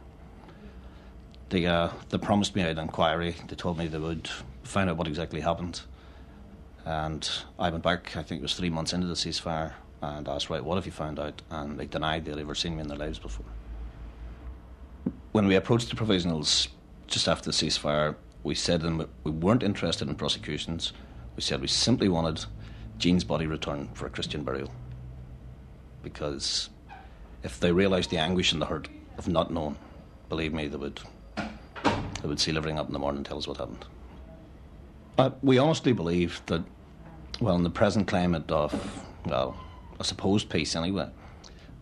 They 1.49 1.65
uh, 1.65 1.89
they 2.09 2.17
promised 2.17 2.55
me 2.55 2.63
an 2.63 2.79
inquiry. 2.79 3.35
They 3.47 3.55
told 3.55 3.77
me 3.77 3.87
they 3.87 3.99
would 3.99 4.29
find 4.63 4.89
out 4.89 4.97
what 4.97 5.07
exactly 5.07 5.41
happened. 5.41 5.81
And 6.85 7.29
I 7.59 7.69
went 7.69 7.83
back. 7.83 8.17
I 8.17 8.23
think 8.23 8.39
it 8.39 8.41
was 8.41 8.55
three 8.55 8.69
months 8.69 8.91
into 8.91 9.07
the 9.07 9.13
ceasefire, 9.13 9.73
and 10.01 10.27
asked, 10.27 10.49
"Right, 10.49 10.63
what 10.63 10.75
have 10.75 10.85
you 10.85 10.91
found 10.91 11.19
out?" 11.19 11.41
And 11.49 11.79
they 11.79 11.85
denied 11.85 12.25
they'd 12.25 12.39
ever 12.39 12.55
seen 12.55 12.75
me 12.75 12.81
in 12.81 12.87
their 12.87 12.97
lives 12.97 13.19
before. 13.19 13.45
When 15.31 15.47
we 15.47 15.55
approached 15.55 15.89
the 15.89 15.95
provisionals 15.95 16.67
just 17.07 17.27
after 17.27 17.51
the 17.51 17.55
ceasefire, 17.55 18.15
we 18.43 18.55
said 18.55 18.81
to 18.81 18.87
them 18.87 19.09
we 19.23 19.31
weren't 19.31 19.63
interested 19.63 20.09
in 20.09 20.15
prosecutions. 20.15 20.91
We 21.35 21.41
said 21.41 21.61
we 21.61 21.67
simply 21.67 22.09
wanted 22.09 22.45
Jean's 23.03 23.25
body 23.25 23.47
returned 23.47 23.89
for 23.97 24.05
a 24.05 24.09
Christian 24.09 24.45
burial. 24.45 24.71
Because 26.03 26.69
if 27.43 27.59
they 27.59 27.73
realised 27.73 28.09
the 28.11 28.17
anguish 28.17 28.53
and 28.53 28.61
the 28.61 28.65
hurt 28.65 28.87
of 29.17 29.27
not 29.27 29.51
knowing, 29.51 29.75
believe 30.29 30.53
me, 30.53 30.69
they 30.69 30.77
would 30.77 31.01
they 31.35 32.29
would 32.29 32.39
seal 32.39 32.55
everything 32.55 32.79
up 32.79 32.87
in 32.87 32.93
the 32.93 32.99
morning 32.99 33.17
and 33.17 33.25
tell 33.25 33.37
us 33.37 33.45
what 33.45 33.57
happened. 33.57 33.85
We 35.41 35.57
honestly 35.57 35.91
believe 35.91 36.41
that, 36.45 36.63
well, 37.41 37.55
in 37.55 37.63
the 37.63 37.69
present 37.69 38.07
climate 38.07 38.49
of, 38.49 38.73
well, 39.25 39.57
a 39.99 40.05
supposed 40.05 40.49
peace 40.49 40.73
anyway, 40.73 41.09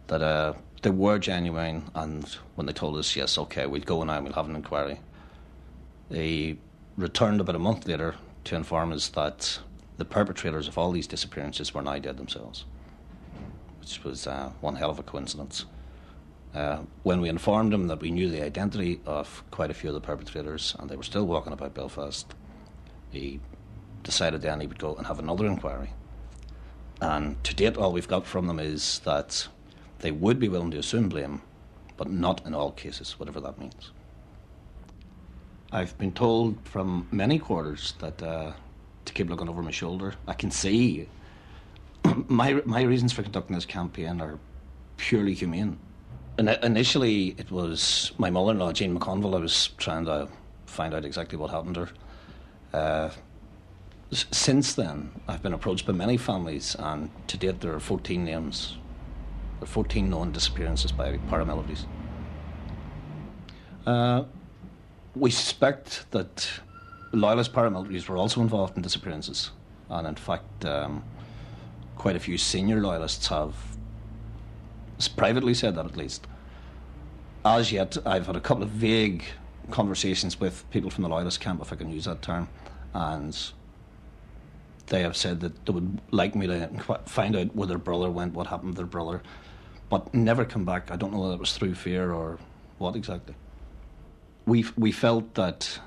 that 0.08 0.24
uh, 0.24 0.54
they 0.82 0.90
were 0.90 1.20
genuine, 1.20 1.84
and 1.94 2.26
when 2.56 2.66
they 2.66 2.74
told 2.74 2.98
us, 2.98 3.16
yes, 3.16 3.38
okay, 3.38 3.68
we'll 3.68 3.82
go 3.82 4.04
now 4.04 4.16
and 4.16 4.24
we'll 4.24 4.34
have 4.34 4.50
an 4.50 4.56
inquiry, 4.56 5.00
they 6.10 6.58
returned 6.98 7.42
about 7.42 7.56
a 7.56 7.60
month 7.60 7.86
later 7.86 8.16
to 8.46 8.56
inform 8.56 8.92
us 8.92 9.10
that 9.10 9.60
the 10.02 10.06
perpetrators 10.06 10.68
of 10.68 10.80
all 10.80 10.92
these 10.92 11.06
disappearances 11.06 11.76
were 11.76 11.82
now 11.84 12.00
dead 12.00 12.18
themselves, 12.18 12.66
which 13.80 14.04
was 14.04 14.26
uh, 14.26 14.50
one 14.60 14.76
hell 14.76 14.90
of 14.90 14.98
a 14.98 15.04
coincidence. 15.04 15.66
Uh, 16.56 16.80
when 17.04 17.22
we 17.22 17.30
informed 17.30 17.72
them 17.72 17.86
that 17.86 18.02
we 18.02 18.10
knew 18.10 18.28
the 18.28 18.44
identity 18.44 19.00
of 19.06 19.44
quite 19.52 19.70
a 19.70 19.76
few 19.76 19.92
of 19.92 19.94
the 19.94 20.02
perpetrators 20.02 20.76
and 20.80 20.90
they 20.90 20.96
were 20.96 21.04
still 21.04 21.28
walking 21.28 21.54
about 21.54 21.76
Belfast, 21.76 22.34
he 23.12 23.40
decided 24.02 24.42
then 24.42 24.60
he 24.60 24.66
would 24.66 24.80
go 24.80 24.96
and 24.96 25.06
have 25.06 25.20
another 25.20 25.46
inquiry. 25.46 25.92
And 27.00 27.42
to 27.44 27.54
date, 27.54 27.78
all 27.78 27.94
we've 27.94 28.08
got 28.08 28.26
from 28.26 28.48
them 28.48 28.60
is 28.60 29.02
that 29.06 29.50
they 30.00 30.10
would 30.10 30.40
be 30.40 30.50
willing 30.50 30.72
to 30.72 30.80
assume 30.80 31.10
blame, 31.10 31.44
but 31.96 32.10
not 32.10 32.44
in 32.48 32.56
all 32.56 32.72
cases, 32.72 33.20
whatever 33.20 33.40
that 33.42 33.60
means. 33.60 33.92
I've 35.72 35.96
been 36.00 36.12
told 36.12 36.58
from 36.64 37.08
many 37.12 37.38
quarters 37.38 37.94
that 38.00 38.24
uh, 38.24 38.54
to 39.12 39.18
keep 39.18 39.30
looking 39.30 39.50
over 39.50 39.62
my 39.62 39.72
shoulder. 39.72 40.14
I 40.28 40.34
can 40.34 40.52
see 40.52 41.08
my 42.28 42.62
my 42.66 42.82
reasons 42.84 43.14
for 43.14 43.24
conducting 43.24 43.56
this 43.56 43.66
campaign 43.66 44.22
are 44.22 44.40
purely 44.98 45.34
humane. 45.34 45.78
And 46.38 46.50
initially, 46.64 47.36
it 47.38 47.52
was 47.52 48.14
my 48.18 48.30
mother-in-law, 48.30 48.72
Jean 48.72 48.98
McConville. 48.98 49.36
I 49.36 49.40
was 49.40 49.68
trying 49.78 50.06
to 50.06 50.30
find 50.66 50.94
out 50.94 51.04
exactly 51.04 51.38
what 51.38 51.52
happened 51.52 51.76
to 51.76 51.86
her. 51.86 51.92
Uh, 52.74 53.10
since 54.12 54.74
then, 54.74 55.12
I've 55.28 55.44
been 55.44 55.54
approached 55.54 55.86
by 55.86 55.94
many 55.94 56.18
families, 56.18 56.76
and 56.80 57.10
to 57.28 57.38
date, 57.38 57.60
there 57.60 57.74
are 57.74 57.80
14 57.80 58.24
names, 58.24 58.78
there 59.60 59.64
are 59.64 59.68
14 59.68 60.10
known 60.10 60.32
disappearances 60.32 60.92
by 60.92 61.18
paramilitaries. 61.30 61.86
Uh, 63.86 64.24
we 65.16 65.32
suspect 65.32 66.06
that 66.12 66.50
loyalist 67.12 67.54
paramilitaries 67.54 68.08
were 68.08 68.18
also 68.18 68.42
involved 68.42 68.76
in 68.76 68.84
disappearances, 68.84 69.52
and 69.90 70.08
in 70.08 70.16
fact, 70.16 70.66
um, 70.66 71.04
quite 71.96 72.16
a 72.16 72.20
few 72.20 72.38
senior 72.38 72.82
loyalists 72.82 73.28
have 73.28 73.56
privately 75.16 75.54
said 75.54 75.76
that 75.76 75.86
at 75.86 75.98
least. 75.98 76.28
As 77.44 77.72
yet, 77.72 77.98
I've 78.06 78.28
had 78.28 78.36
a 78.36 78.40
couple 78.40 78.64
of 78.64 78.70
vague 78.70 79.24
conversations 79.72 80.40
with 80.40 80.70
people 80.70 80.90
from 80.90 81.04
the 81.04 81.10
loyalist 81.10 81.40
camp, 81.40 81.62
if 81.62 81.74
I 81.74 81.76
can 81.76 81.90
use 81.92 82.06
that 82.06 82.22
term, 82.22 82.48
and 82.94 83.38
they 84.88 85.02
have 85.02 85.16
said 85.16 85.40
that 85.40 85.66
they 85.66 85.74
would 85.74 86.02
like 86.12 86.36
me 86.36 86.48
to 86.48 86.70
find 87.06 87.36
out 87.36 87.56
where 87.56 87.68
their 87.68 87.78
brother 87.78 88.12
went, 88.12 88.34
what 88.34 88.48
happened 88.48 88.74
to 88.74 88.78
their 88.78 88.86
brother, 88.86 89.22
but 89.90 90.14
never 90.14 90.46
come 90.46 90.66
back. 90.66 90.92
I 90.92 90.96
don't 90.96 91.12
know 91.14 91.20
whether 91.20 91.34
it 91.34 91.40
was 91.40 91.58
through 91.58 91.76
fear 91.76 92.12
or 92.12 92.38
what 92.78 92.96
exactly. 92.96 93.36
We 94.46 94.66
we 94.78 94.92
felt 94.92 95.36
that 95.36 95.80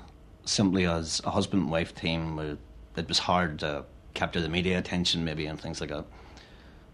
simply 0.45 0.85
as 0.85 1.21
a 1.25 1.31
husband 1.31 1.63
and 1.63 1.71
wife 1.71 1.93
team, 1.93 2.57
it 2.95 3.07
was 3.07 3.19
hard 3.19 3.59
to 3.59 3.85
capture 4.13 4.39
the 4.39 4.49
media 4.49 4.79
attention, 4.79 5.25
maybe, 5.25 5.45
and 5.45 5.59
things 5.59 5.81
like 5.81 5.89
that. 5.89 6.05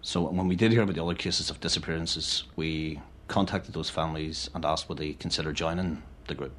So 0.02 0.24
when 0.24 0.48
we 0.48 0.56
did 0.56 0.72
hear 0.72 0.82
about 0.82 0.96
the 0.96 1.04
other 1.04 1.14
cases 1.14 1.50
of 1.50 1.60
disappearances, 1.60 2.46
we 2.56 3.00
contacted 3.28 3.74
those 3.74 3.90
families 3.90 4.50
and 4.56 4.66
asked 4.66 4.90
would 4.90 4.98
they 4.98 5.14
consider 5.14 5.54
joining 5.54 6.02
the 6.28 6.34
group. 6.34 6.54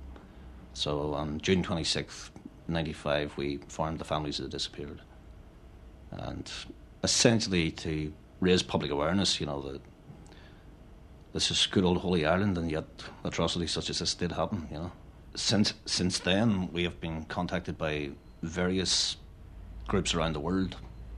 So 0.74 1.14
on 1.14 1.40
June 1.40 1.62
26th, 1.62 2.30
95, 2.68 3.36
we 3.36 3.58
formed 3.68 3.98
the 3.98 4.04
Families 4.04 4.38
That 4.38 4.50
Disappeared. 4.50 5.02
And 6.12 6.50
essentially 7.02 7.72
to 7.72 8.12
raise 8.40 8.62
public 8.62 8.90
awareness, 8.90 9.40
you 9.40 9.46
know, 9.46 9.60
that 9.62 9.80
this 11.32 11.50
is 11.50 11.66
good 11.66 11.84
old 11.84 11.98
Holy 11.98 12.24
Ireland 12.24 12.56
and 12.56 12.70
yet 12.70 12.86
atrocities 13.24 13.72
such 13.72 13.90
as 13.90 13.98
this 13.98 14.14
did 14.14 14.32
happen, 14.32 14.68
you 14.70 14.78
know. 14.78 14.92
Since, 15.34 15.74
since 15.86 16.18
then, 16.18 16.70
we 16.72 16.82
have 16.84 17.00
been 17.00 17.24
contacted 17.24 17.78
by 17.78 18.10
various 18.42 19.16
groups 19.88 20.14
around 20.14 20.34
the 20.34 20.40
world 20.40 20.76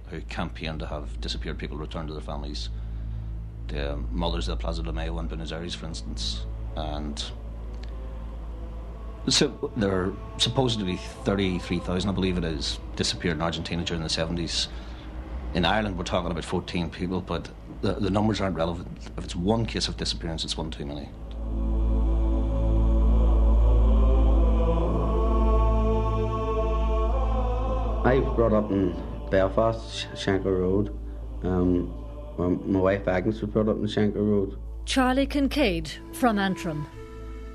who 0.08 0.20
campaign 0.22 0.78
to 0.78 0.86
have 0.86 1.20
disappeared 1.20 1.58
people 1.58 1.76
returned 1.76 2.08
to 2.08 2.14
their 2.14 2.22
families. 2.22 2.68
The 3.68 3.96
Mothers 4.12 4.48
of 4.48 4.58
the 4.58 4.62
Plaza 4.62 4.82
de 4.82 4.92
Mayo 4.92 5.18
in 5.18 5.26
Buenos 5.26 5.50
Aires, 5.50 5.74
for 5.74 5.86
instance. 5.86 6.46
And 6.76 7.22
so 9.28 9.72
there 9.76 9.90
are 9.90 10.12
supposedly 10.38 10.96
33,000, 11.24 12.08
I 12.08 12.12
believe 12.12 12.38
it 12.38 12.44
is, 12.44 12.78
disappeared 12.94 13.36
in 13.36 13.42
Argentina 13.42 13.82
during 13.82 14.02
the 14.02 14.08
70s. 14.08 14.68
In 15.54 15.64
Ireland, 15.64 15.96
we're 15.96 16.04
talking 16.04 16.30
about 16.30 16.44
14 16.44 16.90
people, 16.90 17.20
but 17.20 17.48
the, 17.80 17.94
the 17.94 18.10
numbers 18.10 18.40
aren't 18.40 18.56
relevant. 18.56 18.88
If 19.16 19.24
it's 19.24 19.36
one 19.36 19.66
case 19.66 19.88
of 19.88 19.96
disappearance, 19.96 20.44
it's 20.44 20.56
one 20.56 20.70
too 20.70 20.84
many. 20.84 21.08
I 28.04 28.18
was 28.18 28.36
brought 28.36 28.52
up 28.52 28.70
in 28.70 28.94
Belfast, 29.30 30.08
Shankill 30.14 30.60
Road. 30.60 30.94
Um, 31.42 31.90
my 32.36 32.78
wife 32.78 33.08
Agnes 33.08 33.40
was 33.40 33.48
brought 33.50 33.66
up 33.66 33.76
in 33.76 33.84
Shankill 33.84 34.16
Road. 34.16 34.58
Charlie 34.84 35.26
Kincaid 35.26 35.90
from 36.12 36.38
Antrim. 36.38 36.86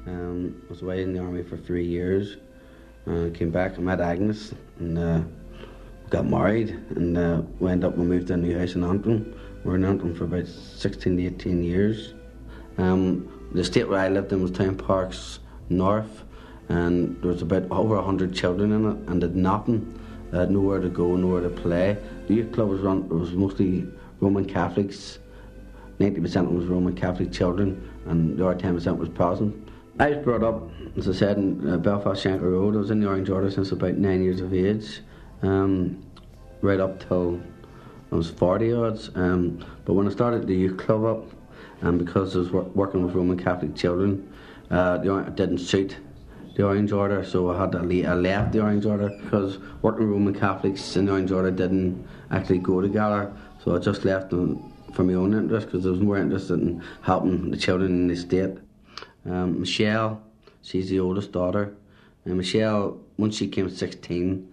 Um, 0.07 0.59
was 0.67 0.81
away 0.81 1.03
in 1.03 1.13
the 1.13 1.19
army 1.19 1.43
for 1.43 1.55
three 1.55 1.85
years. 1.85 2.37
Uh, 3.05 3.29
came 3.31 3.51
back 3.51 3.75
and 3.75 3.85
met 3.85 4.01
Agnes 4.01 4.55
and 4.79 4.97
uh, 4.97 5.21
got 6.09 6.25
married 6.25 6.71
and 6.95 7.15
uh, 7.15 7.43
we 7.59 7.69
ended 7.69 7.91
up 7.91 7.95
we 7.95 8.05
moved 8.05 8.29
to 8.29 8.33
a 8.33 8.37
new 8.37 8.57
house 8.57 8.73
in 8.73 8.83
Antrim. 8.83 9.39
We 9.63 9.69
were 9.69 9.75
in 9.75 9.85
Antrim 9.85 10.15
for 10.15 10.23
about 10.23 10.47
16 10.47 11.15
to 11.15 11.25
18 11.27 11.63
years. 11.63 12.15
Um, 12.79 13.49
the 13.51 13.61
estate 13.61 13.87
where 13.87 13.99
I 13.99 14.09
lived 14.09 14.33
in 14.33 14.41
was 14.41 14.49
Town 14.49 14.75
Parks 14.75 15.41
North 15.69 16.23
and 16.69 17.21
there 17.21 17.31
was 17.31 17.43
about 17.43 17.69
over 17.69 17.95
100 17.97 18.33
children 18.33 18.71
in 18.71 18.85
it 18.89 18.97
and 19.09 19.21
did 19.21 19.35
nothing. 19.35 19.98
They 20.31 20.37
had 20.37 20.51
nowhere 20.51 20.79
to 20.79 20.89
go, 20.89 21.15
nowhere 21.15 21.41
to 21.41 21.49
play. 21.49 21.97
The 22.27 22.35
youth 22.35 22.51
club 22.51 22.69
was 22.69 22.81
run 22.81 23.07
was 23.09 23.33
mostly 23.33 23.87
Roman 24.19 24.45
Catholics. 24.45 25.19
90% 25.99 26.25
of 26.25 26.31
them 26.33 26.55
was 26.55 26.65
Roman 26.65 26.95
Catholic 26.95 27.31
children 27.31 27.89
and 28.05 28.37
the 28.37 28.47
other 28.47 28.59
10% 28.59 28.97
was 28.97 29.09
Protestant. 29.09 29.69
I 29.99 30.11
was 30.11 30.23
brought 30.23 30.43
up, 30.43 30.69
as 30.97 31.09
I 31.09 31.11
said, 31.11 31.37
in 31.37 31.69
uh, 31.69 31.77
Belfast 31.77 32.23
Shankill 32.23 32.53
Road. 32.53 32.75
I 32.75 32.77
was 32.77 32.89
in 32.89 33.01
the 33.01 33.07
Orange 33.07 33.29
Order 33.29 33.51
since 33.51 33.73
about 33.73 33.95
nine 33.95 34.23
years 34.23 34.39
of 34.39 34.53
age, 34.53 35.01
um, 35.41 36.01
right 36.61 36.79
up 36.79 37.05
till 37.05 37.41
I 38.11 38.15
was 38.15 38.29
40 38.29 38.71
odds. 38.71 39.11
Um, 39.15 39.65
but 39.83 39.95
when 39.95 40.07
I 40.07 40.11
started 40.11 40.47
the 40.47 40.55
youth 40.55 40.77
club 40.77 41.03
up, 41.03 41.25
and 41.81 41.99
because 41.99 42.35
I 42.35 42.39
was 42.39 42.51
wor- 42.51 42.63
working 42.63 43.05
with 43.05 43.13
Roman 43.13 43.37
Catholic 43.37 43.75
children, 43.75 44.31
uh, 44.71 44.99
it 45.03 45.35
didn't 45.35 45.57
suit 45.57 45.97
the 46.59 46.65
Orange 46.65 46.91
Order, 46.91 47.23
so 47.23 47.51
I 47.51 47.57
had 47.57 47.71
to 47.71 47.79
leave, 47.79 48.05
I 48.05 48.15
left 48.15 48.51
the 48.51 48.59
Orange 48.59 48.85
Order 48.85 49.17
because 49.23 49.59
working 49.81 50.11
Roman 50.11 50.33
Catholics 50.33 50.97
in 50.97 51.05
the 51.05 51.13
Orange 51.13 51.31
Order 51.31 51.51
didn't 51.51 52.05
actually 52.31 52.57
go 52.57 52.81
together. 52.81 53.31
So 53.63 53.77
I 53.77 53.79
just 53.79 54.03
left 54.03 54.31
them 54.31 54.73
for 54.93 55.05
my 55.05 55.13
own 55.13 55.33
interest 55.33 55.67
because 55.67 55.85
I 55.85 55.89
was 55.91 56.01
more 56.01 56.17
interested 56.17 56.59
in 56.59 56.83
helping 57.01 57.49
the 57.49 57.55
children 57.55 57.91
in 57.91 58.07
the 58.09 58.15
state. 58.17 58.57
Um, 59.25 59.61
Michelle, 59.61 60.21
she's 60.61 60.89
the 60.89 60.99
oldest 60.99 61.31
daughter, 61.31 61.73
and 62.25 62.35
Michelle, 62.35 62.99
once 63.15 63.37
she 63.37 63.47
came 63.47 63.69
16, 63.69 64.51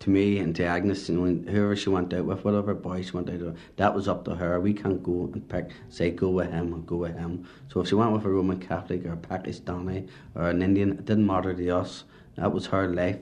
to 0.00 0.10
me 0.10 0.38
and 0.38 0.56
to 0.56 0.64
Agnes, 0.64 1.08
know, 1.10 1.24
whoever 1.24 1.76
she 1.76 1.90
went 1.90 2.12
out 2.14 2.24
with, 2.24 2.42
whatever 2.44 2.74
boy 2.74 3.02
she 3.02 3.12
went 3.12 3.28
out 3.28 3.38
with, 3.38 3.58
that 3.76 3.94
was 3.94 4.08
up 4.08 4.24
to 4.24 4.34
her. 4.34 4.58
We 4.58 4.72
can't 4.72 5.02
go 5.02 5.30
and 5.32 5.46
pick, 5.48 5.70
say, 5.90 6.10
go 6.10 6.30
with 6.30 6.50
him 6.50 6.74
or 6.74 6.78
go 6.78 6.96
with 6.96 7.16
him. 7.16 7.46
So 7.68 7.80
if 7.80 7.88
she 7.88 7.94
went 7.94 8.12
with 8.12 8.24
a 8.24 8.30
Roman 8.30 8.58
Catholic 8.58 9.04
or 9.04 9.12
a 9.12 9.16
Pakistani 9.16 10.08
or 10.34 10.48
an 10.48 10.62
Indian, 10.62 10.92
it 10.92 11.04
didn't 11.04 11.26
matter 11.26 11.54
to 11.54 11.70
us. 11.70 12.04
That 12.36 12.52
was 12.52 12.66
her 12.66 12.88
life. 12.88 13.18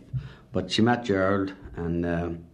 But 0.52 0.70
she 0.70 0.82
met 0.82 1.04
Gerald, 1.04 1.52
and 1.76 2.06
um, 2.06 2.44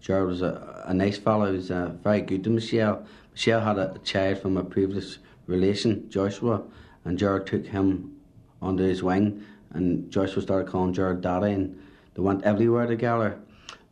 Gerald 0.00 0.28
was 0.28 0.42
a, 0.42 0.84
a 0.86 0.94
nice 0.94 1.18
fellow. 1.18 1.50
He 1.50 1.56
was 1.56 1.70
uh, 1.70 1.94
very 2.02 2.20
good 2.20 2.44
to 2.44 2.50
Michelle. 2.50 3.04
Michelle 3.32 3.60
had 3.60 3.78
a 3.78 3.98
child 4.04 4.38
from 4.38 4.56
a 4.56 4.62
previous 4.62 5.18
relation, 5.46 6.08
Joshua, 6.08 6.62
and 7.04 7.18
Gerald 7.18 7.48
took 7.48 7.66
him 7.66 8.16
under 8.62 8.84
his 8.84 9.02
wing, 9.02 9.44
and 9.70 10.10
Joshua 10.12 10.42
started 10.42 10.70
calling 10.70 10.94
Gerald 10.94 11.22
Daddy, 11.22 11.50
and 11.50 11.76
they 12.14 12.22
went 12.22 12.44
everywhere 12.44 12.86
together. 12.86 13.40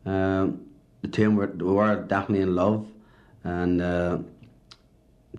Um, 0.04 0.66
the 1.02 1.08
two 1.08 1.30
were, 1.30 1.46
were 1.46 2.02
definitely 2.02 2.42
in 2.42 2.54
love, 2.54 2.86
and 3.44 3.80
uh, 3.80 4.18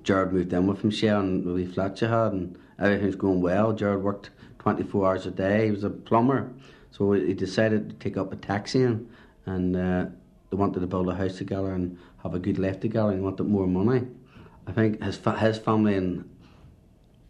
Gerald 0.04 0.34
moved 0.34 0.54
in 0.54 0.68
with 0.68 0.84
Michelle 0.84 1.22
and 1.22 1.46
we 1.46 1.66
flat 1.66 1.98
she 1.98 2.06
had, 2.06 2.34
and 2.34 2.58
everything's 2.80 3.16
going 3.16 3.42
well. 3.42 3.74
Gerald 3.74 4.04
worked 4.04 4.30
24 4.60 5.08
hours 5.08 5.26
a 5.26 5.32
day. 5.32 5.66
He 5.66 5.72
was 5.72 5.84
a 5.84 5.90
plumber, 5.90 6.52
so 6.92 7.12
he 7.14 7.34
decided 7.34 7.90
to 7.90 7.96
take 7.96 8.18
up 8.18 8.32
a 8.34 8.36
taxi, 8.36 8.84
and, 9.46 9.76
uh, 9.76 10.06
they 10.50 10.58
wanted 10.58 10.82
to 10.82 10.88
build 10.88 11.10
a 11.10 11.16
house 11.16 11.38
together 11.38 11.74
and 11.74 11.98
have 12.22 12.36
a 12.36 12.40
good 12.40 12.60
life 12.60 12.80
together, 12.80 13.10
and 13.10 13.18
he 13.20 13.24
wanted 13.24 13.46
more 13.46 13.66
money. 13.66 14.08
I 14.68 14.72
think 14.72 15.02
his 15.02 15.18
fa- 15.18 15.40
his 15.40 15.58
family 15.58 15.96
and 15.96 16.30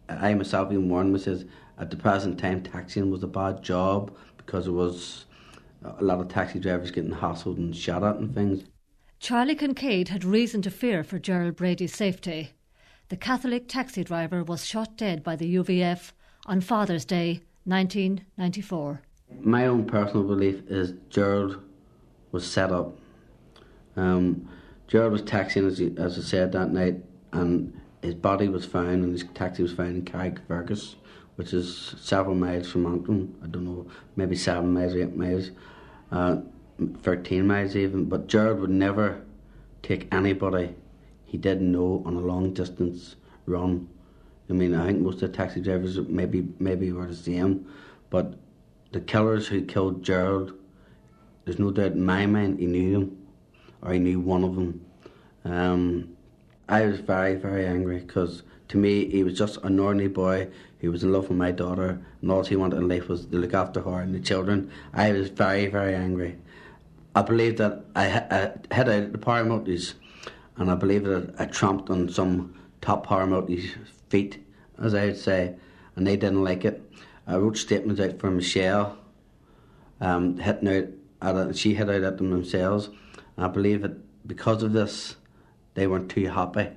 I 0.08 0.34
myself 0.34 0.70
even 0.70 0.88
warned 0.88 1.14
him. 1.14 1.18
Says 1.18 1.44
at 1.78 1.90
the 1.90 1.96
present 1.96 2.38
time, 2.38 2.62
taxiing 2.62 3.10
was 3.10 3.22
a 3.22 3.26
bad 3.26 3.62
job 3.62 4.14
because 4.36 4.66
it 4.66 4.72
was 4.72 5.24
a 5.84 6.02
lot 6.02 6.20
of 6.20 6.28
taxi 6.28 6.58
drivers 6.58 6.90
getting 6.90 7.12
hassled 7.12 7.58
and 7.58 7.76
shot 7.76 8.02
at 8.02 8.16
and 8.16 8.34
things. 8.34 8.64
Charlie 9.20 9.54
Kincaid 9.54 10.08
had 10.08 10.24
reason 10.24 10.62
to 10.62 10.70
fear 10.70 11.04
for 11.04 11.18
Gerald 11.18 11.56
Brady's 11.56 11.94
safety. 11.94 12.50
The 13.08 13.16
Catholic 13.16 13.68
taxi 13.68 14.02
driver 14.02 14.42
was 14.42 14.66
shot 14.66 14.96
dead 14.96 15.22
by 15.22 15.36
the 15.36 15.56
UVF 15.56 16.12
on 16.46 16.60
Father's 16.60 17.04
Day 17.04 17.42
1994. 17.64 19.02
My 19.40 19.66
own 19.66 19.86
personal 19.86 20.24
belief 20.24 20.62
is 20.68 20.94
Gerald 21.10 21.62
was 22.32 22.46
set 22.46 22.70
up. 22.70 22.96
Um, 23.96 24.48
Gerald 24.86 25.12
was 25.12 25.22
taxiing, 25.22 25.66
as, 25.66 25.78
he, 25.78 25.94
as 25.96 26.18
I 26.18 26.22
said, 26.22 26.52
that 26.52 26.70
night, 26.70 27.02
and 27.32 27.78
his 28.02 28.14
body 28.14 28.48
was 28.48 28.64
found, 28.64 29.04
and 29.04 29.12
his 29.12 29.24
taxi 29.34 29.62
was 29.62 29.72
found 29.72 29.96
in 29.96 30.04
Carrickfergus, 30.04 30.96
which 31.36 31.52
is 31.52 31.94
several 32.00 32.34
miles 32.34 32.70
from 32.70 32.84
Monkstown. 32.84 33.32
I 33.42 33.46
don't 33.46 33.64
know, 33.64 33.86
maybe 34.16 34.36
seven 34.36 34.74
miles, 34.74 34.94
eight 34.94 35.16
miles 35.16 35.50
uh, 36.10 36.36
13 37.02 37.46
miles 37.46 37.76
even, 37.76 38.04
but 38.06 38.26
Gerald 38.26 38.60
would 38.60 38.70
never 38.70 39.22
take 39.82 40.12
anybody 40.12 40.74
he 41.34 41.38
didn't 41.38 41.72
know 41.72 42.02
on 42.06 42.14
a 42.14 42.20
long 42.20 42.54
distance 42.54 43.16
run. 43.46 43.88
I 44.48 44.52
mean, 44.52 44.74
I 44.74 44.86
think 44.86 45.00
most 45.00 45.22
of 45.22 45.32
the 45.32 45.36
taxi 45.36 45.60
drivers 45.60 45.98
maybe 45.98 46.46
maybe 46.60 46.92
were 46.92 47.06
the 47.06 47.16
same, 47.16 47.66
but 48.08 48.34
the 48.92 49.00
killers 49.00 49.48
who 49.48 49.64
killed 49.64 50.04
Gerald, 50.04 50.52
there's 51.44 51.58
no 51.58 51.72
doubt 51.72 51.92
in 51.92 52.04
my 52.04 52.26
mind 52.26 52.60
he 52.60 52.66
knew 52.66 52.92
them, 52.92 53.26
or 53.82 53.94
he 53.94 53.98
knew 53.98 54.20
one 54.20 54.44
of 54.44 54.54
them. 54.54 54.86
Um, 55.44 56.16
I 56.68 56.86
was 56.86 57.00
very, 57.00 57.34
very 57.34 57.66
angry 57.66 57.98
because 57.98 58.44
to 58.68 58.76
me 58.76 59.08
he 59.10 59.22
was 59.22 59.36
just 59.36 59.58
an 59.58 59.78
ordinary 59.78 60.08
boy 60.08 60.48
he 60.84 60.88
was 60.90 61.02
in 61.02 61.12
love 61.12 61.30
with 61.30 61.38
my 61.38 61.50
daughter, 61.50 61.98
and 62.20 62.30
all 62.30 62.44
he 62.44 62.56
wanted 62.56 62.76
in 62.76 62.88
life 62.90 63.08
was 63.08 63.24
to 63.24 63.38
look 63.38 63.54
after 63.54 63.80
her 63.80 64.02
and 64.02 64.14
the 64.14 64.20
children. 64.20 64.70
I 64.92 65.12
was 65.12 65.30
very, 65.30 65.66
very 65.66 65.94
angry. 65.94 66.36
I 67.14 67.22
believe 67.22 67.56
that 67.56 67.86
I, 67.96 68.04
I 68.04 68.74
had 68.74 68.90
out 68.90 69.10
the 69.12 69.16
paramountries, 69.16 69.94
and 70.58 70.70
I 70.70 70.74
believe 70.74 71.04
that 71.04 71.36
I 71.38 71.46
tramped 71.46 71.88
on 71.88 72.10
some 72.10 72.54
top 72.82 73.06
paramountries' 73.06 73.70
feet, 74.10 74.44
as 74.78 74.92
I 74.92 75.06
would 75.06 75.16
say, 75.16 75.54
and 75.96 76.06
they 76.06 76.18
didn't 76.18 76.44
like 76.44 76.66
it. 76.66 76.82
I 77.26 77.36
wrote 77.36 77.56
statements 77.56 77.98
out 77.98 78.20
for 78.20 78.30
Michelle, 78.30 78.98
um, 80.02 80.36
hitting 80.36 80.68
out 81.22 81.36
at 81.38 81.56
she 81.56 81.72
hit 81.72 81.88
out 81.88 82.02
at 82.02 82.18
them 82.18 82.30
themselves. 82.30 82.90
And 83.38 83.46
I 83.46 83.48
believe 83.48 83.80
that 83.80 83.96
because 84.28 84.62
of 84.62 84.74
this, 84.74 85.16
they 85.72 85.86
weren't 85.86 86.10
too 86.10 86.28
happy 86.28 86.68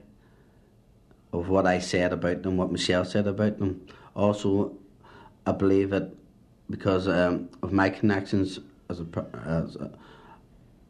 of 1.34 1.50
what 1.50 1.66
I 1.66 1.80
said 1.80 2.14
about 2.14 2.44
them, 2.44 2.58
what 2.58 2.72
Michelle 2.72 3.06
said 3.06 3.28
about 3.28 3.60
them. 3.60 3.86
Also, 4.16 4.76
I 5.46 5.52
believe 5.52 5.92
that 5.92 6.14
because 6.70 7.08
um, 7.08 7.50
of 7.64 7.72
my 7.72 7.90
connections 7.90 8.60
as 8.90 9.00
a, 9.00 9.06
as 9.46 9.76
a, 9.76 9.92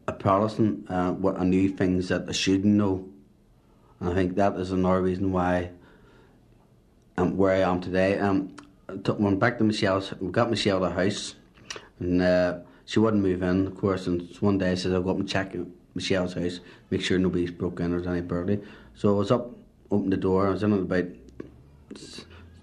a 0.08 0.13
Protestant, 0.13 0.89
uh, 0.89 1.12
what 1.12 1.39
I 1.39 1.43
knew 1.43 1.69
things 1.69 2.10
that 2.10 2.26
I 2.28 2.32
shouldn't 2.32 2.65
know. 2.65 3.08
And 4.00 4.10
I 4.10 4.13
think 4.13 4.36
that 4.36 4.56
is 4.56 4.71
another 4.71 5.02
reason 5.02 5.32
why 5.32 5.71
I'm 7.17 7.36
where 7.36 7.54
I 7.54 7.69
am 7.69 7.82
today. 7.82 8.19
Um, 8.19 8.56
took, 9.04 9.19
went 9.19 9.39
back 9.39 9.58
to 9.58 9.63
Michelle's, 9.63 10.13
we 10.19 10.32
got 10.32 10.50
Michelle 10.50 10.84
a 10.86 10.89
house, 10.89 11.36
and 12.00 12.21
uh, 12.21 12.60
she 12.86 13.00
wouldn't 13.00 13.23
move 13.23 13.41
in, 13.41 13.67
of 13.67 13.76
course. 13.76 14.08
And 14.08 14.30
one 14.39 14.58
day 14.58 14.71
I 14.71 14.76
said, 14.76 14.93
I'll 14.93 15.02
go 15.02 15.12
up 15.12 15.17
and 15.17 15.28
check 15.28 15.56
Michelle's 15.93 16.34
house, 16.34 16.60
make 16.89 17.02
sure 17.02 17.19
nobody's 17.19 17.52
broken 17.52 17.88
in 17.88 17.93
or 17.93 18.10
any 18.10 18.21
burglary. 18.21 18.63
So 18.95 19.13
I 19.15 19.17
was 19.17 19.32
up 19.32 19.52
opened 19.91 20.13
the 20.13 20.17
door. 20.17 20.47
I 20.47 20.52
was 20.52 20.63
in 20.63 20.73
it 20.73 20.82
about 20.82 21.06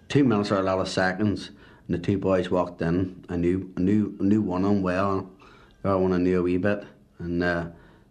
two 0.08 0.24
minutes 0.24 0.50
or 0.50 0.58
a 0.58 0.62
lot 0.62 0.78
of 0.78 0.88
seconds, 0.88 1.50
and 1.86 1.94
the 1.94 1.98
two 1.98 2.18
boys 2.18 2.50
walked 2.50 2.82
in. 2.82 3.24
I 3.28 3.36
knew, 3.36 3.72
I 3.76 3.80
knew, 3.80 4.16
knew 4.20 4.42
one 4.42 4.64
of 4.64 4.70
them 4.70 4.82
well. 4.82 5.30
The 5.82 5.90
other 5.90 5.98
one 5.98 6.12
I 6.12 6.18
knew 6.18 6.40
a 6.40 6.42
wee 6.42 6.56
bit, 6.56 6.84
and 7.18 7.42
uh, 7.42 7.66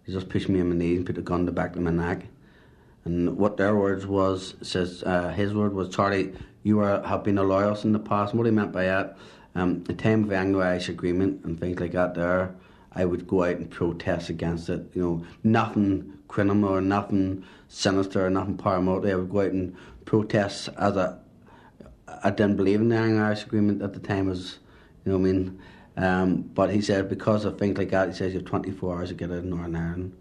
they 0.06 0.14
just 0.14 0.30
pushed 0.30 0.50
me 0.50 0.62
on 0.62 0.70
my 0.70 0.76
knees 0.76 0.98
and 0.98 1.06
put 1.06 1.16
the 1.16 1.22
gun 1.22 1.42
to 1.42 1.46
the 1.46 1.52
back 1.52 1.76
of 1.76 1.82
my 1.82 1.92
neck. 1.92 2.26
And 3.06 3.38
what 3.38 3.58
their 3.58 3.76
words 3.76 4.06
was 4.06 4.56
says 4.62 5.04
uh, 5.04 5.30
his 5.30 5.54
word 5.54 5.74
was 5.74 5.90
Charlie, 5.90 6.34
you 6.64 6.80
are, 6.80 7.02
have 7.04 7.24
been 7.24 7.38
a 7.38 7.44
loyalist 7.44 7.84
in 7.84 7.92
the 7.92 8.00
past. 8.00 8.32
And 8.32 8.40
what 8.40 8.46
he 8.46 8.52
meant 8.52 8.72
by 8.72 8.86
that, 8.86 9.18
um, 9.56 9.84
in 9.90 9.98
time 9.98 10.24
of 10.24 10.30
the 10.30 10.38
Anglo-Irish 10.38 10.90
agreement 10.90 11.44
and 11.44 11.60
things 11.60 11.80
like 11.80 11.92
that, 11.92 12.16
there, 12.16 12.56
I 12.94 13.06
would 13.06 13.28
go 13.28 13.44
out 13.44 13.58
and 13.58 13.70
protest 13.70 14.30
against 14.30 14.70
it. 14.70 14.90
You 14.94 15.02
know, 15.02 15.26
nothing 15.44 16.18
criminal 16.34 16.70
or 16.70 16.82
nothing 16.82 17.46
sinister 17.68 18.26
or 18.26 18.30
nothing 18.30 18.58
paramount. 18.58 19.06
I 19.06 19.14
would 19.16 19.30
go 19.30 19.42
out 19.42 19.52
and 19.52 19.76
protest 20.06 20.70
as 20.78 20.96
a. 20.98 21.20
I 22.24 22.32
didn't 22.32 22.58
believe 22.58 22.82
in 22.82 22.90
the 22.90 22.98
Anglo-Irish 22.98 23.44
agreement 23.44 23.84
at 23.84 23.94
the 23.94 24.00
time. 24.00 24.30
As 24.30 24.58
you 25.06 25.12
know, 25.12 25.20
what 25.20 25.30
I 25.30 25.32
mean. 25.32 25.60
Um, 25.96 26.42
but 26.42 26.72
he 26.72 26.82
said 26.82 27.08
because 27.08 27.46
of 27.46 27.60
things 27.60 27.78
like 27.78 27.92
that, 27.92 28.10
he 28.10 28.16
says 28.16 28.34
you 28.34 28.40
have 28.40 28.48
24 28.48 28.98
hours 28.98 29.10
to 29.10 29.16
get 29.16 29.30
out 29.30 29.38
of 29.38 29.46
Northern 29.46 29.76
Ireland. 29.76 30.18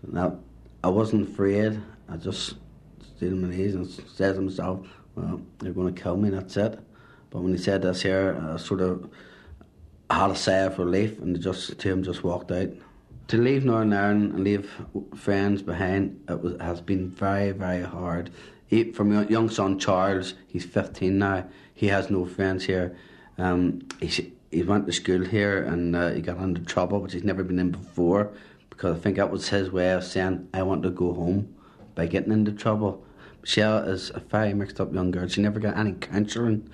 So 0.00 0.08
now, 0.10 0.38
I 0.82 0.88
wasn't 0.88 1.28
afraid. 1.28 1.80
I 2.08 2.16
just 2.16 2.54
stayed 3.16 3.32
on 3.32 3.40
my 3.40 3.54
knees 3.54 3.76
and 3.76 3.86
said 3.86 4.34
to 4.34 4.40
myself, 4.40 4.84
"Well, 5.14 5.40
they're 5.60 5.72
going 5.72 5.94
to 5.94 6.02
kill 6.02 6.16
me. 6.16 6.30
That's 6.30 6.56
it." 6.56 6.76
But 7.30 7.42
when 7.42 7.52
he 7.52 7.58
said 7.58 7.82
this 7.82 8.02
here, 8.02 8.36
I 8.52 8.56
sort 8.56 8.80
of 8.80 9.08
had 10.10 10.32
a 10.32 10.36
sigh 10.36 10.66
of 10.66 10.78
relief, 10.80 11.20
and 11.20 11.40
just 11.40 11.78
Tim 11.78 12.02
just 12.02 12.24
walked 12.24 12.50
out 12.50 12.70
to 13.28 13.36
leave 13.36 13.64
Northern 13.64 13.92
Ireland 13.92 14.32
and 14.34 14.44
leave 14.44 14.70
friends 15.14 15.62
behind 15.62 16.22
it 16.28 16.42
was, 16.42 16.60
has 16.60 16.80
been 16.80 17.10
very, 17.10 17.52
very 17.52 17.82
hard. 17.82 18.30
He, 18.66 18.92
for 18.92 19.04
my 19.04 19.26
young 19.26 19.50
son 19.50 19.78
Charles, 19.78 20.34
he's 20.46 20.64
15 20.64 21.18
now. 21.18 21.46
He 21.74 21.88
has 21.88 22.10
no 22.10 22.26
friends 22.26 22.64
here. 22.64 22.96
Um, 23.38 23.82
he, 24.00 24.32
he 24.50 24.62
went 24.62 24.86
to 24.86 24.92
school 24.92 25.24
here 25.24 25.62
and 25.62 25.96
uh, 25.96 26.10
he 26.10 26.20
got 26.20 26.38
into 26.38 26.62
trouble, 26.62 27.00
which 27.00 27.12
he's 27.12 27.24
never 27.24 27.42
been 27.42 27.58
in 27.58 27.70
before, 27.70 28.30
because 28.70 28.96
I 28.96 29.00
think 29.00 29.16
that 29.16 29.30
was 29.30 29.48
his 29.48 29.70
way 29.70 29.92
of 29.92 30.04
saying, 30.04 30.48
I 30.52 30.62
want 30.62 30.82
to 30.82 30.90
go 30.90 31.12
home 31.12 31.54
by 31.94 32.06
getting 32.06 32.32
into 32.32 32.52
trouble. 32.52 33.04
Michelle 33.40 33.78
is 33.78 34.10
a 34.14 34.20
very 34.20 34.54
mixed 34.54 34.80
up 34.80 34.94
young 34.94 35.10
girl. 35.10 35.28
She 35.28 35.42
never 35.42 35.58
got 35.58 35.76
any 35.76 35.92
counselling 35.92 36.70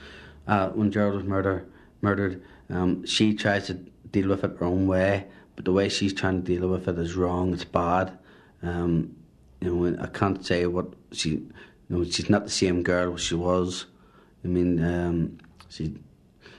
uh, 0.46 0.68
when 0.70 0.90
Gerald 0.90 1.16
was 1.16 1.24
murder, 1.24 1.66
murdered. 2.02 2.42
Um, 2.70 3.06
she 3.06 3.34
tries 3.34 3.66
to 3.68 3.74
deal 3.74 4.28
with 4.28 4.44
it 4.44 4.56
her 4.58 4.66
own 4.66 4.86
way 4.86 5.26
but 5.58 5.64
the 5.64 5.72
way 5.72 5.88
she's 5.88 6.12
trying 6.12 6.40
to 6.40 6.46
deal 6.46 6.68
with 6.68 6.86
it 6.86 6.96
is 7.00 7.16
wrong. 7.16 7.52
It's 7.52 7.64
bad. 7.64 8.16
Um, 8.62 9.16
you 9.60 9.74
know, 9.74 10.00
I 10.00 10.06
can't 10.06 10.46
say 10.46 10.66
what 10.66 10.86
she. 11.10 11.30
You 11.30 11.50
know, 11.88 12.04
she's 12.04 12.30
not 12.30 12.44
the 12.44 12.50
same 12.50 12.84
girl 12.84 13.16
she 13.16 13.34
was. 13.34 13.86
I 14.44 14.46
mean, 14.46 14.80
um, 14.84 15.38
she 15.68 15.96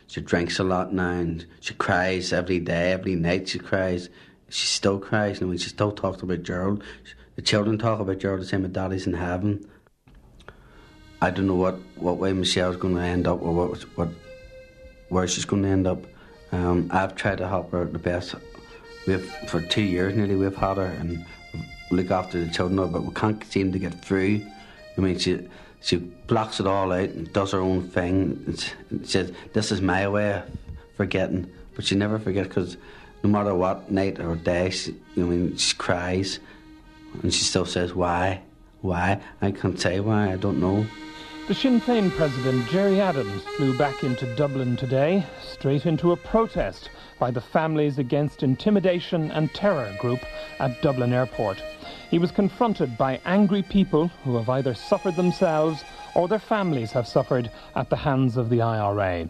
she 0.07 0.19
drinks 0.19 0.59
a 0.59 0.65
lot 0.65 0.91
now, 0.91 1.12
and 1.12 1.45
she 1.62 1.75
cries 1.75 2.33
every 2.33 2.59
day, 2.59 2.91
every 2.91 3.15
night. 3.15 3.47
She 3.47 3.59
cries. 3.59 4.09
She 4.49 4.65
still 4.65 4.99
cries. 4.99 5.39
You 5.39 5.47
know, 5.47 5.55
she 5.55 5.69
still 5.69 5.93
talks 5.93 6.21
about 6.21 6.43
Gerald. 6.43 6.83
The 7.38 7.41
children 7.41 7.77
talk 7.77 8.01
about 8.01 8.19
Gerald 8.19 8.41
the 8.41 8.47
same. 8.47 8.63
My 8.63 8.67
daddy's 8.67 9.07
in 9.07 9.13
heaven. 9.13 9.65
I 11.21 11.29
don't 11.29 11.47
know 11.47 11.55
what, 11.55 11.79
what 11.95 12.17
way 12.17 12.33
Michelle's 12.33 12.75
going 12.75 12.95
to 12.95 13.01
end 13.01 13.27
up, 13.27 13.41
or 13.41 13.53
what 13.53 13.81
what 13.95 14.09
where 15.07 15.25
she's 15.25 15.45
going 15.45 15.63
to 15.63 15.69
end 15.69 15.88
up. 15.88 16.03
Um, 16.51 16.89
I've 16.91 17.15
tried 17.15 17.38
to 17.38 17.47
help 17.47 17.71
her 17.71 17.85
the 17.85 17.97
best. 17.97 18.35
We've 19.10 19.26
for 19.48 19.60
two 19.60 19.82
years 19.82 20.15
nearly 20.15 20.36
we've 20.36 20.56
had 20.56 20.78
her 20.78 20.86
and 20.86 21.26
look 21.89 22.12
after 22.12 22.45
the 22.45 22.52
children, 22.52 22.91
but 22.91 23.04
we 23.04 23.12
can't 23.15 23.43
seem 23.45 23.72
to 23.72 23.80
get 23.80 24.06
through. 24.06 24.45
I 24.95 25.02
mean, 25.02 25.17
she 25.17 25.50
she 25.82 25.95
blocks 25.98 26.60
it 26.60 26.67
all 26.67 26.91
out 26.91 27.10
and 27.10 27.34
does 27.34 27.54
her 27.54 27.60
own 27.60 27.89
thing. 27.89 28.56
And 28.91 29.08
says, 29.08 29.34
"This 29.54 29.72
is 29.72 29.82
my 29.82 30.08
way 30.08 30.34
of 30.34 30.43
forgetting," 30.95 31.50
but 31.76 31.86
she 31.86 31.95
never 31.95 32.19
forgets 32.19 32.50
because 32.50 32.78
no 33.24 33.32
matter 33.32 33.56
what 33.56 33.91
night 33.91 34.19
or 34.19 34.36
day, 34.36 34.69
she, 34.69 34.95
I 35.17 35.22
mean, 35.22 35.58
she 35.58 35.76
cries 35.76 36.39
and 37.24 37.34
she 37.34 37.43
still 37.45 37.65
says, 37.65 37.95
"Why, 37.95 38.41
why?" 38.82 39.22
I 39.41 39.50
can't 39.50 39.80
say 39.80 40.00
why. 40.02 40.34
I 40.34 40.36
don't 40.36 40.60
know. 40.60 40.86
The 41.49 41.55
Sinn 41.55 41.81
Féin 41.81 42.15
president, 42.15 42.69
Gerry 42.69 43.01
Adams, 43.01 43.41
flew 43.57 43.75
back 43.75 44.03
into 44.03 44.31
Dublin 44.35 44.77
today, 44.77 45.25
straight 45.41 45.88
into 45.88 46.12
a 46.12 46.15
protest 46.15 46.91
by 47.17 47.31
the 47.31 47.41
Families 47.41 47.97
Against 47.97 48.43
Intimidation 48.43 49.31
and 49.31 49.51
Terror 49.51 49.91
group 49.97 50.19
at 50.59 50.79
Dublin 50.83 51.12
Airport. 51.12 51.59
He 52.12 52.19
was 52.19 52.29
confronted 52.29 52.95
by 52.99 53.19
angry 53.25 53.63
people 53.63 54.09
who 54.23 54.35
have 54.35 54.47
either 54.47 54.75
suffered 54.75 55.15
themselves 55.15 55.83
or 56.13 56.27
their 56.27 56.38
families 56.38 56.91
have 56.91 57.07
suffered 57.07 57.49
at 57.75 57.89
the 57.89 57.95
hands 57.95 58.38
of 58.38 58.51
the 58.51 58.62
IRA. 58.62 59.27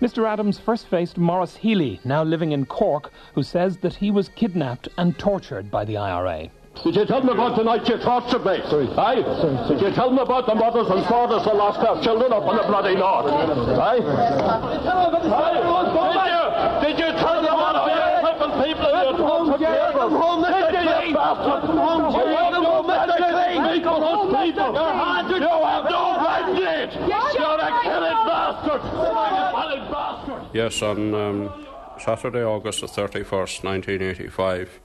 Mr. 0.00 0.26
Adams 0.26 0.58
first 0.58 0.86
faced 0.86 1.18
Maurice 1.18 1.56
Healy, 1.56 2.00
now 2.02 2.22
living 2.22 2.52
in 2.52 2.64
Cork, 2.64 3.12
who 3.34 3.42
says 3.42 3.76
that 3.82 3.96
he 3.96 4.10
was 4.10 4.30
kidnapped 4.30 4.88
and 4.96 5.18
tortured 5.18 5.70
by 5.70 5.84
the 5.84 5.98
IRA. 5.98 6.48
Did 6.84 6.94
you 6.94 7.04
tell 7.06 7.22
me 7.22 7.32
about 7.32 7.56
the 7.56 7.64
night 7.64 7.88
you 7.88 7.98
tortured 7.98 8.44
me? 8.46 8.62
Sorry. 8.70 8.86
Aye? 8.94 9.22
Sorry, 9.22 9.56
sorry. 9.66 9.68
Did 9.68 9.80
you 9.82 9.90
tell 9.92 10.10
me 10.10 10.22
about 10.22 10.46
the 10.46 10.54
mothers 10.54 10.86
and 10.88 11.04
fathers 11.06 11.42
who 11.44 11.52
lost 11.58 11.80
their 11.80 12.00
children 12.02 12.32
up 12.32 12.48
in 12.48 12.56
the 12.56 12.62
bloody 12.62 12.94
north? 12.94 13.26
Aye? 13.26 13.98
Aye? 13.98 15.58
Did 15.98 16.22
you? 16.30 16.42
Did 16.86 16.96
you 17.02 17.10
tell 17.18 17.42
me 17.42 17.48
about 17.48 17.74
how 17.82 17.90
you 17.90 18.22
crippled 18.22 18.54
people 18.64 18.90
and 18.94 19.04
you 19.10 19.16
tortured 19.18 19.58
people? 19.58 19.98
Come 19.98 20.14
home, 20.14 20.44
Mr. 20.44 20.70
Clean! 20.70 21.14
Come 21.14 21.36
home, 21.36 22.14
Come 22.14 22.64
home, 22.64 22.86
Mr. 22.86 23.16
Clean! 23.18 23.58
Make 23.62 23.86
all 23.86 24.00
those 24.00 24.30
people! 24.38 24.70
You 24.72 25.46
have 25.66 25.84
no 25.90 26.02
right 26.22 26.46
to 26.46 26.62
it! 26.62 26.94
You're 26.94 27.58
a 27.58 27.70
killing 27.82 28.22
bastard! 28.22 28.82
You're 28.86 29.72
a 29.74 29.90
bastard! 29.90 30.42
Yes, 30.54 30.82
on 30.82 31.14
um, 31.14 31.66
Saturday, 31.98 32.42
August 32.44 32.80
the 32.80 32.86
31st, 32.86 33.64
1985, 33.64 34.80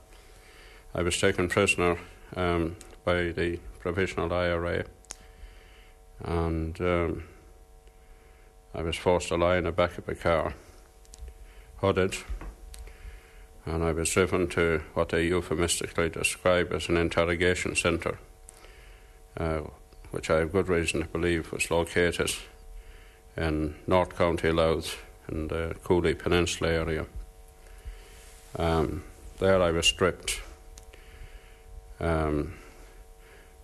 I 0.96 1.02
was 1.02 1.18
taken 1.18 1.48
prisoner 1.48 1.98
um, 2.36 2.76
by 3.04 3.32
the 3.32 3.58
Provisional 3.80 4.32
IRA 4.32 4.84
and 6.20 6.80
um, 6.80 7.24
I 8.72 8.82
was 8.82 8.96
forced 8.96 9.28
to 9.28 9.36
lie 9.36 9.56
in 9.56 9.64
the 9.64 9.72
back 9.72 9.98
of 9.98 10.08
a 10.08 10.14
car, 10.14 10.54
hooded, 11.78 12.16
and 13.66 13.82
I 13.82 13.90
was 13.90 14.08
driven 14.10 14.46
to 14.50 14.82
what 14.94 15.08
they 15.08 15.24
euphemistically 15.24 16.10
describe 16.10 16.72
as 16.72 16.88
an 16.88 16.96
interrogation 16.96 17.74
centre, 17.74 18.18
uh, 19.36 19.62
which 20.12 20.30
I 20.30 20.38
have 20.38 20.52
good 20.52 20.68
reason 20.68 21.02
to 21.02 21.08
believe 21.08 21.50
was 21.50 21.72
located 21.72 22.30
in 23.36 23.74
North 23.88 24.16
County 24.16 24.52
Louth 24.52 24.96
in 25.28 25.48
the 25.48 25.74
Cooley 25.82 26.14
Peninsula 26.14 26.70
area. 26.70 27.06
Um, 28.56 29.02
there 29.40 29.60
I 29.60 29.72
was 29.72 29.86
stripped 29.86 30.40
um, 32.04 32.54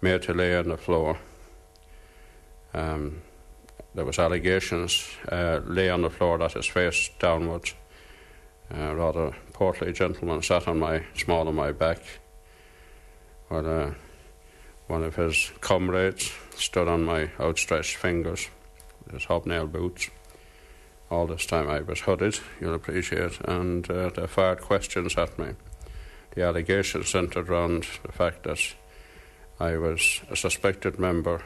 made 0.00 0.22
to 0.22 0.34
lay 0.34 0.56
on 0.56 0.68
the 0.68 0.76
floor. 0.76 1.18
Um, 2.72 3.22
there 3.94 4.04
was 4.04 4.18
allegations 4.18 5.08
uh, 5.30 5.60
lay 5.64 5.90
on 5.90 6.02
the 6.02 6.10
floor 6.10 6.38
that 6.38 6.52
his 6.52 6.66
face 6.66 7.10
downwards. 7.18 7.74
A 8.70 8.94
rather 8.94 9.32
portly 9.52 9.92
gentleman 9.92 10.42
sat 10.42 10.68
on 10.68 10.78
my 10.78 11.04
small 11.16 11.48
on 11.48 11.54
my 11.56 11.72
back, 11.72 11.98
while 13.48 13.66
uh, 13.66 13.94
one 14.86 15.02
of 15.02 15.16
his 15.16 15.50
comrades 15.60 16.32
stood 16.54 16.86
on 16.86 17.04
my 17.04 17.30
outstretched 17.40 17.96
fingers, 17.96 18.48
his 19.12 19.24
hobnail 19.24 19.66
boots. 19.66 20.08
All 21.10 21.26
this 21.26 21.46
time 21.46 21.68
I 21.68 21.80
was 21.80 22.00
hooded, 22.00 22.38
you'll 22.60 22.74
appreciate, 22.74 23.40
and 23.40 23.90
uh, 23.90 24.10
they 24.10 24.28
fired 24.28 24.60
questions 24.60 25.16
at 25.16 25.36
me 25.36 25.54
the 26.32 26.42
allegations 26.42 27.08
centred 27.08 27.48
around 27.48 27.86
the 28.02 28.12
fact 28.12 28.44
that 28.44 28.60
I 29.58 29.76
was 29.76 30.22
a 30.30 30.36
suspected 30.36 30.98
member 30.98 31.42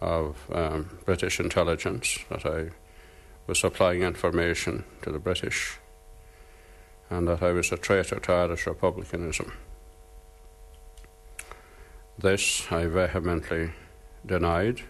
of 0.00 0.36
um, 0.52 0.98
British 1.04 1.38
intelligence, 1.38 2.18
that 2.28 2.44
I 2.44 2.70
was 3.46 3.58
supplying 3.58 4.02
information 4.02 4.84
to 5.02 5.12
the 5.12 5.18
British, 5.18 5.78
and 7.10 7.28
that 7.28 7.42
I 7.42 7.52
was 7.52 7.70
a 7.72 7.76
traitor 7.76 8.18
to 8.20 8.32
Irish 8.32 8.66
republicanism. 8.66 9.52
This 12.18 12.70
I 12.70 12.86
vehemently 12.86 13.72
denied, 14.24 14.82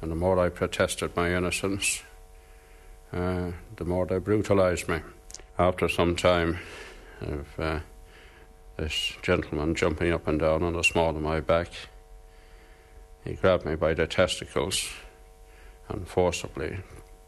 and 0.00 0.10
the 0.10 0.16
more 0.16 0.38
I 0.38 0.48
protested 0.48 1.14
my 1.16 1.34
innocence, 1.34 2.02
uh, 3.12 3.52
the 3.76 3.84
more 3.84 4.06
they 4.06 4.18
brutalised 4.18 4.88
me. 4.88 5.00
After 5.58 5.88
some 5.88 6.16
time, 6.16 6.58
of 7.22 7.46
uh, 7.58 7.80
this 8.76 9.12
gentleman 9.22 9.74
jumping 9.74 10.12
up 10.12 10.26
and 10.26 10.40
down 10.40 10.62
on 10.62 10.72
the 10.72 10.82
small 10.82 11.10
of 11.10 11.22
my 11.22 11.40
back. 11.40 11.68
He 13.24 13.34
grabbed 13.34 13.66
me 13.66 13.74
by 13.74 13.94
the 13.94 14.06
testicles 14.06 14.88
and 15.88 16.08
forcibly 16.08 16.78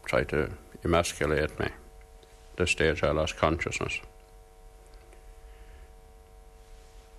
tried 0.05 0.29
to 0.29 0.51
emasculate 0.83 1.59
me. 1.59 1.67
At 1.67 2.57
this 2.57 2.71
stage, 2.71 3.03
I 3.03 3.11
lost 3.11 3.37
consciousness. 3.37 3.99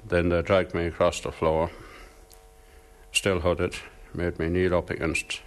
Then 0.07 0.29
they 0.29 0.43
dragged 0.43 0.75
me 0.75 0.87
across 0.87 1.21
the 1.21 1.33
floor, 1.33 1.71
still 3.13 3.41
hooded, 3.41 3.77
made 4.13 4.39
me 4.39 4.49
kneel 4.49 4.75
up 4.75 4.91
against 4.91 5.41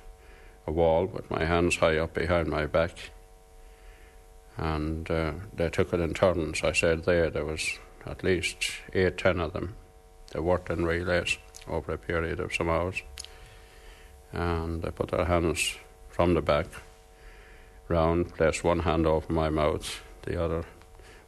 a 0.66 0.72
wall 0.72 1.06
with 1.06 1.30
my 1.30 1.46
hands 1.46 1.78
high 1.78 1.98
up 1.98 2.14
behind 2.14 2.48
my 2.48 2.66
back 2.66 3.12
and 4.58 5.10
uh, 5.12 5.34
they 5.56 5.70
took 5.70 5.94
it 5.94 6.00
in 6.00 6.14
turns. 6.14 6.64
I 6.64 6.72
said 6.72 7.06
there 7.06 7.30
there 7.30 7.46
was 7.46 7.78
at 8.06 8.24
least 8.24 8.58
eight, 8.94 9.18
ten 9.18 9.40
of 9.40 9.54
them. 9.54 9.76
They 10.32 10.40
worked 10.40 10.70
in 10.70 10.86
relays 10.86 11.38
over 11.68 11.94
a 11.94 11.98
period 11.98 12.40
of 12.40 12.54
some 12.54 12.70
hours, 12.70 13.02
and 14.32 14.82
they 14.82 14.92
put 14.92 15.12
their 15.12 15.26
hands 15.26 15.76
from 16.10 16.34
the 16.34 16.42
back 16.42 16.68
round, 17.88 18.34
placed 18.36 18.64
one 18.64 18.80
hand 18.80 19.06
over 19.06 19.32
my 19.32 19.50
mouth, 19.50 20.02
the 20.24 20.44
other 20.44 20.66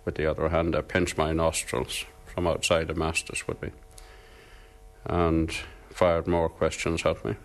with 0.06 0.16
the 0.16 0.30
other 0.30 0.50
hand 0.50 0.74
they 0.74 0.82
pinched 0.82 1.18
my 1.18 1.32
nostrils 1.32 2.06
from 2.26 2.48
outside 2.48 2.88
the 2.88 2.96
masters 2.96 3.48
with 3.48 3.62
me, 3.62 3.70
and 5.06 5.52
fired 5.92 6.28
more 6.28 6.50
questions 6.50 7.06
at 7.06 7.24
me, 7.24 7.36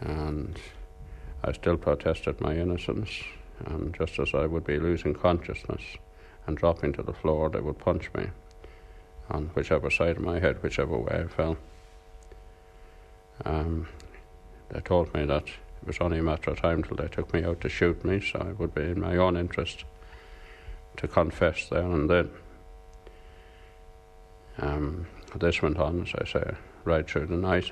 and 0.00 0.58
I 1.44 1.52
still 1.52 1.76
protested 1.76 2.40
my 2.40 2.56
innocence 2.56 3.22
and 3.66 3.94
just 3.94 4.18
as 4.18 4.34
I 4.34 4.46
would 4.46 4.64
be 4.64 4.78
losing 4.78 5.14
consciousness 5.14 5.82
and 6.46 6.56
dropping 6.56 6.92
to 6.94 7.02
the 7.02 7.12
floor, 7.12 7.50
they 7.50 7.60
would 7.60 7.78
punch 7.78 8.10
me 8.14 8.26
on 9.30 9.50
whichever 9.54 9.90
side 9.90 10.16
of 10.16 10.22
my 10.22 10.38
head, 10.38 10.62
whichever 10.62 10.98
way 10.98 11.24
I 11.24 11.28
fell. 11.28 11.56
Um, 13.44 13.88
they 14.70 14.80
told 14.80 15.12
me 15.14 15.24
that 15.26 15.46
it 15.46 15.86
was 15.86 15.98
only 16.00 16.18
a 16.18 16.22
matter 16.22 16.50
of 16.50 16.60
time 16.60 16.82
till 16.82 16.96
they 16.96 17.08
took 17.08 17.32
me 17.32 17.44
out 17.44 17.60
to 17.62 17.68
shoot 17.68 18.04
me, 18.04 18.20
so 18.20 18.38
it 18.50 18.58
would 18.58 18.74
be 18.74 18.82
in 18.82 19.00
my 19.00 19.16
own 19.16 19.36
interest 19.36 19.84
to 20.96 21.08
confess 21.08 21.68
there 21.68 21.82
and 21.82 22.10
then. 22.10 22.30
Um, 24.58 25.06
this 25.36 25.62
went 25.62 25.78
on, 25.78 26.02
as 26.02 26.12
I 26.18 26.24
say, 26.24 26.54
right 26.84 27.08
through 27.08 27.26
the 27.26 27.36
night. 27.36 27.70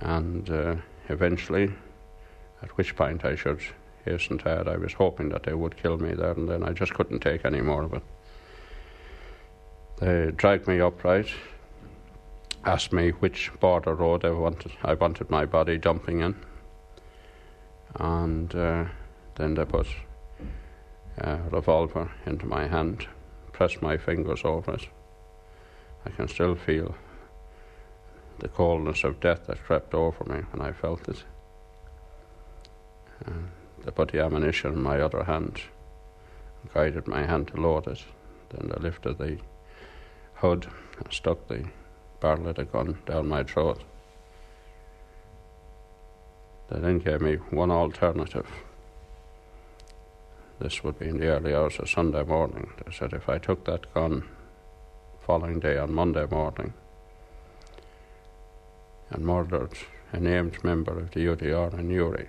And 0.00 0.48
uh, 0.48 0.76
eventually, 1.08 1.72
at 2.62 2.76
which 2.76 2.96
point 2.96 3.24
I 3.24 3.36
should 3.36 3.60
hasten 4.04 4.38
to 4.38 4.48
add, 4.48 4.68
I 4.68 4.76
was 4.76 4.92
hoping 4.92 5.28
that 5.30 5.44
they 5.44 5.54
would 5.54 5.76
kill 5.76 5.98
me 5.98 6.14
there 6.14 6.32
and 6.32 6.48
then. 6.48 6.62
I 6.62 6.72
just 6.72 6.94
couldn't 6.94 7.20
take 7.20 7.44
any 7.44 7.60
more 7.60 7.82
of 7.82 7.94
it. 7.94 8.02
They 9.98 10.30
dragged 10.34 10.66
me 10.66 10.80
upright, 10.80 11.28
asked 12.64 12.92
me 12.92 13.10
which 13.10 13.50
border 13.60 13.94
road 13.94 14.24
I 14.24 14.30
wanted, 14.30 14.72
I 14.82 14.94
wanted 14.94 15.30
my 15.30 15.44
body 15.44 15.78
jumping 15.78 16.20
in, 16.20 16.34
and 17.96 18.54
uh, 18.54 18.84
then 19.36 19.54
they 19.54 19.64
put 19.64 19.86
a 21.18 21.38
revolver 21.50 22.10
into 22.24 22.46
my 22.46 22.66
hand, 22.66 23.06
pressed 23.52 23.82
my 23.82 23.96
fingers 23.98 24.40
over 24.44 24.74
it. 24.74 24.88
I 26.06 26.10
can 26.10 26.28
still 26.28 26.54
feel 26.54 26.94
the 28.38 28.48
coldness 28.48 29.04
of 29.04 29.20
death 29.20 29.46
that 29.46 29.62
crept 29.62 29.92
over 29.92 30.24
me 30.24 30.42
when 30.50 30.66
I 30.66 30.72
felt 30.72 31.08
it. 31.08 31.24
Uh, 33.26 33.32
they 33.84 33.90
put 33.90 34.12
the 34.12 34.20
ammunition 34.20 34.72
in 34.72 34.82
my 34.82 35.00
other 35.00 35.24
hand, 35.24 35.60
guided 36.74 37.06
my 37.06 37.24
hand 37.24 37.48
to 37.48 37.60
load 37.60 37.86
it. 37.86 38.04
Then 38.50 38.68
they 38.68 38.82
lifted 38.82 39.18
the 39.18 39.38
hood 40.34 40.66
and 40.98 41.12
stuck 41.12 41.46
the 41.48 41.64
barrel 42.20 42.48
of 42.48 42.56
the 42.56 42.64
gun 42.64 42.98
down 43.06 43.28
my 43.28 43.44
throat. 43.44 43.82
They 46.70 46.78
then 46.78 46.98
gave 46.98 47.20
me 47.20 47.36
one 47.36 47.70
alternative. 47.70 48.46
This 50.60 50.84
would 50.84 50.98
be 50.98 51.08
in 51.08 51.18
the 51.18 51.28
early 51.28 51.54
hours 51.54 51.78
of 51.78 51.88
Sunday 51.88 52.22
morning. 52.22 52.70
They 52.84 52.92
said 52.92 53.12
if 53.12 53.28
I 53.28 53.38
took 53.38 53.64
that 53.64 53.92
gun 53.94 54.28
following 55.26 55.58
day 55.58 55.78
on 55.78 55.92
Monday 55.92 56.26
morning 56.26 56.74
and 59.10 59.24
murdered 59.24 59.72
a 60.12 60.20
named 60.20 60.62
member 60.62 60.92
of 60.98 61.10
the 61.12 61.26
UDR 61.26 61.78
in 61.78 61.88
Newry, 61.88 62.28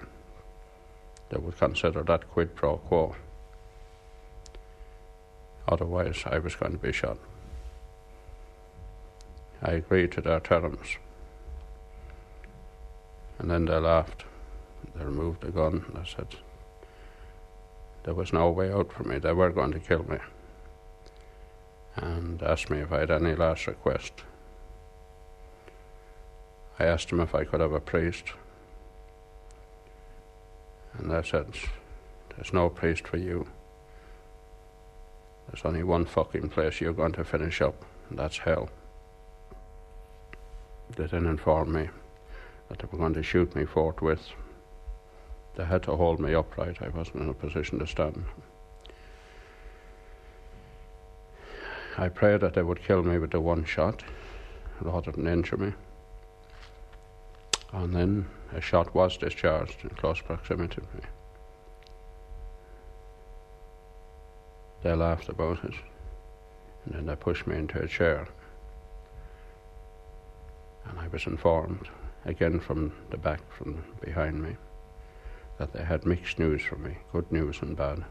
they 1.32 1.40
would 1.40 1.58
consider 1.58 2.04
that 2.04 2.30
quid 2.30 2.56
pro 2.56 2.78
quo. 2.78 3.16
Otherwise, 5.68 6.24
I 6.26 6.40
was 6.40 6.56
going 6.56 6.74
to 6.74 6.78
be 6.78 6.92
shot. 6.92 7.18
I 9.62 9.72
agreed 9.72 10.12
to 10.14 10.22
their 10.22 10.42
terms. 10.42 10.98
And 13.40 13.50
then 13.50 13.66
they 13.66 13.78
laughed. 13.78 14.26
They 14.96 15.06
removed 15.06 15.42
the 15.42 15.52
gun. 15.52 15.86
I 15.96 16.06
said, 16.06 16.36
there 18.04 18.14
was 18.14 18.34
no 18.34 18.50
way 18.50 18.72
out 18.72 18.92
for 18.92 19.04
me. 19.04 19.20
They 19.20 19.32
were 19.32 19.52
going 19.52 19.72
to 19.72 19.80
kill 19.80 20.04
me. 20.10 20.18
And 21.96 22.42
asked 22.44 22.70
me 22.70 22.80
if 22.80 22.92
I 22.92 23.00
had 23.00 23.12
any 23.12 23.36
last 23.36 23.68
request. 23.68 24.14
I 26.80 26.86
asked 26.86 27.12
him 27.12 27.20
if 27.20 27.34
I 27.36 27.44
could 27.44 27.62
have 27.62 27.74
a 27.74 27.80
priest. 27.80 28.34
And 30.94 31.12
they 31.12 31.22
said, 31.24 31.48
There's 32.36 32.54
no 32.54 32.70
priest 32.70 33.08
for 33.08 33.18
you. 33.18 33.48
There's 35.48 35.66
only 35.66 35.84
one 35.84 36.06
fucking 36.06 36.50
place 36.50 36.80
you're 36.80 36.94
going 36.94 37.14
to 37.14 37.24
finish 37.24 37.62
up, 37.62 37.84
and 38.10 38.18
that's 38.18 38.38
hell. 38.38 38.70
They 40.96 41.08
then 41.08 41.26
informed 41.26 41.74
me 41.74 41.90
that 42.70 42.80
they 42.80 42.88
were 42.92 42.98
going 42.98 43.14
to 43.14 43.24
shoot 43.24 43.56
me 43.56 43.66
forthwith. 43.66 44.30
They 45.56 45.66
had 45.66 45.84
to 45.84 45.96
hold 45.96 46.20
me 46.20 46.34
upright. 46.34 46.82
I 46.82 46.90
wasn't 46.90 47.24
in 47.24 47.30
a 47.30 47.34
position 47.34 47.80
to 47.80 47.88
stand. 47.88 48.24
I 51.98 52.08
prayed 52.08 52.42
that 52.42 52.54
they 52.54 52.64
would 52.64 52.84
kill 52.84 53.04
me 53.04 53.18
with 53.18 53.32
the 53.32 53.42
one 53.42 53.66
shot 53.66 54.04
rather 54.80 55.12
than 55.12 55.28
injure 55.28 55.58
me. 55.58 55.74
And 57.74 57.94
then 57.94 58.28
a 58.54 58.62
shot 58.62 58.94
was 58.94 59.18
discharged 59.18 59.84
in 59.84 59.90
close 59.90 60.22
proximity 60.22 60.76
to 60.76 60.98
me. 60.98 61.04
They 64.84 64.94
laughed 64.94 65.30
about 65.30 65.64
it, 65.64 65.76
and 66.86 66.96
then 66.96 67.06
they 67.06 67.16
pushed 67.16 67.46
me 67.48 67.56
into 67.56 67.82
a 67.82 67.88
chair. 67.88 68.28
And 70.86 71.00
I 71.00 71.08
was 71.08 71.28
informed, 71.28 71.88
again 72.26 72.60
from 72.60 72.92
the 73.12 73.18
back, 73.18 73.42
from 73.52 73.84
behind 74.02 74.42
me, 74.42 74.56
that 75.58 75.72
they 75.74 75.84
had 75.84 76.06
mixed 76.06 76.40
news 76.40 76.64
for 76.64 76.78
me 76.78 76.98
good 77.12 77.32
news 77.32 77.62
and 77.62 77.78
bad. 77.78 78.04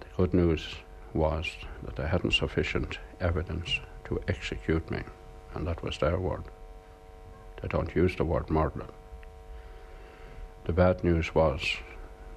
The 0.00 0.06
good 0.16 0.34
news 0.34 0.76
was 1.12 1.50
that 1.82 1.96
they 1.96 2.06
hadn't 2.06 2.32
sufficient 2.32 2.98
evidence 3.20 3.80
to 4.04 4.20
execute 4.28 4.88
me, 4.90 5.02
and 5.54 5.66
that 5.66 5.82
was 5.82 5.98
their 5.98 6.18
word. 6.18 6.44
They 7.64 7.68
don't 7.68 7.96
use 7.96 8.14
the 8.14 8.26
word 8.26 8.50
murder. 8.50 8.84
The 10.66 10.74
bad 10.74 11.02
news 11.02 11.34
was 11.34 11.78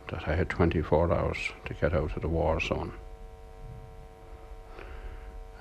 that 0.08 0.26
I 0.26 0.36
had 0.36 0.48
24 0.48 1.12
hours 1.12 1.50
to 1.66 1.74
get 1.74 1.94
out 1.94 2.16
of 2.16 2.22
the 2.22 2.30
war 2.30 2.62
zone. 2.62 2.94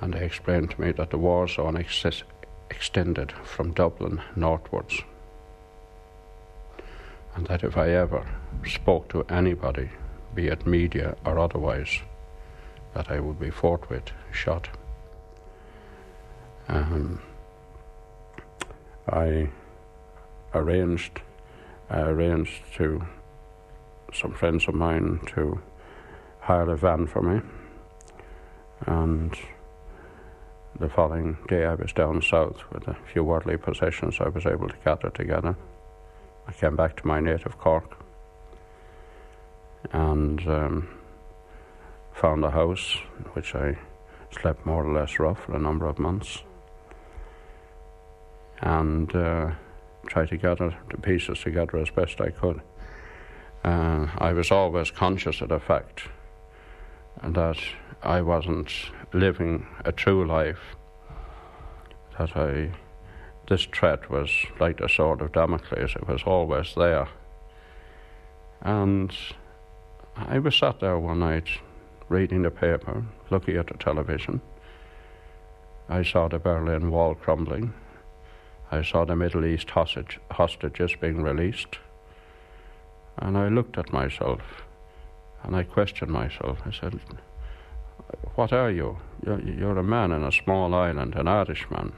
And 0.01 0.15
they 0.15 0.25
explained 0.25 0.71
to 0.71 0.81
me 0.81 0.93
that 0.93 1.11
the 1.11 1.19
war 1.19 1.49
zone 1.49 1.77
ex- 1.77 2.23
extended 2.71 3.33
from 3.43 3.73
Dublin 3.73 4.23
northwards. 4.37 5.01
And 7.35 7.49
that 7.49 7.65
if 7.65 7.77
I 7.77 7.89
ever 7.89 8.25
spoke 8.65 9.09
to 9.09 9.25
anybody, 9.25 9.91
be 10.33 10.47
it 10.47 10.65
media 10.65 11.17
or 11.25 11.41
otherwise, 11.41 11.99
that 12.95 13.11
I 13.11 13.19
would 13.19 13.41
be 13.41 13.51
forthwith 13.51 14.13
shot. 14.31 14.69
Um, 16.69 17.21
I 19.09 19.51
arranged, 20.53 21.21
I 21.89 22.01
arranged 22.01 22.63
to 22.77 23.07
some 24.13 24.33
friends 24.33 24.67
of 24.67 24.75
mine 24.75 25.21
to 25.35 25.61
hire 26.41 26.71
a 26.71 26.77
van 26.77 27.07
for 27.07 27.23
me, 27.23 27.41
and 28.87 29.37
the 30.81 30.89
following 30.89 31.39
day 31.47 31.65
I 31.65 31.75
was 31.75 31.93
down 31.93 32.21
south 32.21 32.63
with 32.73 32.89
a 32.89 32.97
few 33.13 33.23
worldly 33.23 33.57
possessions 33.57 34.17
I 34.21 34.29
was 34.29 34.45
able 34.45 34.69
to 34.69 34.77
gather 34.85 35.11
together. 35.11 35.57
I 36.49 36.53
came 36.53 36.75
back 36.75 36.97
to 36.97 37.07
my 37.07 37.21
native 37.21 37.59
Cork 37.59 38.05
and 39.93 40.47
um, 40.49 40.89
found 42.13 42.45
a 42.45 42.51
house 42.51 42.97
in 43.19 43.25
which 43.35 43.55
I 43.55 43.79
slept 44.31 44.67
more 44.67 44.85
or 44.85 44.93
less 44.93 45.21
rough 45.21 45.45
for 45.45 45.55
a 45.55 45.61
number 45.61 45.87
of 45.87 45.99
months 46.01 46.43
and 48.61 49.15
uh, 49.15 49.51
tried 50.07 50.29
to 50.29 50.37
gather 50.37 50.75
the 50.91 50.99
pieces 50.99 51.41
together 51.41 51.79
as 51.79 51.91
best 51.91 52.21
I 52.21 52.31
could. 52.31 52.61
Uh, 53.65 54.07
I 54.19 54.33
was 54.33 54.51
always 54.51 54.91
conscious 54.91 55.41
of 55.41 55.49
the 55.49 55.59
fact 55.59 56.03
that 57.23 57.59
I 58.03 58.21
wasn't 58.21 58.73
living 59.13 59.67
a 59.85 59.93
true 59.93 60.27
life, 60.27 60.77
that 62.19 62.37
I, 62.37 62.71
this 63.49 63.67
threat 63.67 64.11
was 64.11 64.31
like 64.61 64.79
the 64.79 64.89
sword 64.89 65.21
of 65.21 65.33
Damocles, 65.33 65.97
it 65.97 66.07
was 66.07 66.23
always 66.25 66.75
there. 66.77 67.09
And 68.63 69.15
I 70.17 70.39
was 70.39 70.57
sat 70.57 70.81
there 70.81 70.99
one 70.99 71.21
night 71.21 71.49
reading 72.09 72.43
the 72.43 72.51
paper, 72.51 73.05
looking 73.31 73.57
at 73.57 73.67
the 73.67 73.75
television. 73.75 74.41
I 75.89 76.03
saw 76.03 76.29
the 76.29 76.39
Berlin 76.39 76.91
Wall 76.91 77.15
crumbling. 77.15 77.75
I 78.71 78.83
saw 78.83 79.05
the 79.05 79.17
Middle 79.17 79.45
East 79.45 79.71
hostage, 79.71 80.19
hostages 80.31 80.93
being 81.01 81.23
released. 81.23 81.79
And 83.19 83.39
I 83.39 83.49
looked 83.49 83.79
at 83.79 83.93
myself 83.93 84.41
and 85.43 85.55
I 85.55 85.63
questioned 85.63 86.11
myself. 86.11 86.59
I 86.67 86.73
said, 86.73 87.01
What 88.35 88.53
are 88.53 88.71
you? 88.71 88.99
You're, 89.25 89.41
you're 89.41 89.79
a 89.79 89.85
man 89.85 90.13
in 90.13 90.25
a 90.25 90.33
small 90.33 90.75
island, 90.75 91.15
an 91.15 91.29
Irishman, 91.29 91.93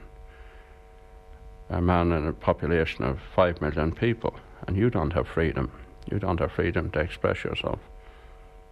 a 1.69 1.81
man 1.81 2.11
in 2.11 2.27
a 2.27 2.33
population 2.33 3.03
of 3.03 3.19
five 3.35 3.59
million 3.61 3.91
people, 3.91 4.35
and 4.67 4.77
you 4.77 4.89
don't 4.89 5.13
have 5.13 5.27
freedom. 5.27 5.71
You 6.11 6.19
don't 6.19 6.39
have 6.39 6.51
freedom 6.51 6.91
to 6.91 6.99
express 6.99 7.43
yourself. 7.43 7.79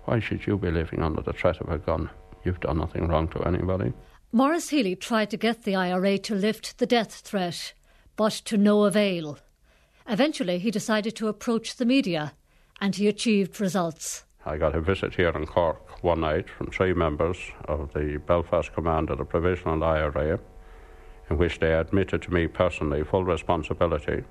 Why 0.06 0.20
should 0.20 0.48
you 0.48 0.58
be 0.58 0.72
living 0.72 1.02
under 1.02 1.22
the 1.22 1.34
threat 1.34 1.60
of 1.60 1.70
a 1.70 1.78
gun? 1.78 2.10
You've 2.44 2.60
done 2.60 2.78
nothing 2.78 3.08
wrong 3.08 3.28
to 3.30 3.44
anybody. 3.44 3.94
Maurice 4.32 4.70
Healy 4.70 4.96
tried 4.96 5.30
to 5.32 5.38
get 5.38 5.64
the 5.64 5.76
IRA 5.76 6.18
to 6.20 6.36
lift 6.36 6.78
the 6.78 6.86
death 6.86 7.14
threat, 7.14 7.74
but 8.18 8.34
to 8.34 8.58
no 8.58 8.84
avail. 8.84 9.40
Eventually, 10.10 10.60
he 10.60 10.72
decided 10.72 11.16
to 11.16 11.30
approach 11.30 11.76
the 11.76 11.86
media, 11.86 12.34
and 12.82 12.96
he 12.96 13.08
achieved 13.08 13.62
results. 13.62 14.26
I 14.46 14.58
got 14.58 14.76
a 14.76 14.82
visit 14.82 15.16
here 15.16 15.30
in 15.30 15.46
Cork 15.46 16.04
one 16.04 16.22
night 16.22 16.50
from 16.50 16.68
three 16.68 16.94
members 16.94 17.38
of 17.66 17.94
the 17.94 18.18
Belfast 18.26 18.74
Command 18.74 19.10
of 19.10 19.18
the 19.18 19.26
Provisional 19.26 19.84
IRA, 19.84 20.40
in 21.30 21.38
which 21.38 21.60
they 21.60 21.74
admitted 21.74 22.22
to 22.24 22.34
me 22.34 22.48
personally 22.48 23.04
full 23.04 23.24
responsibility. 23.24 24.24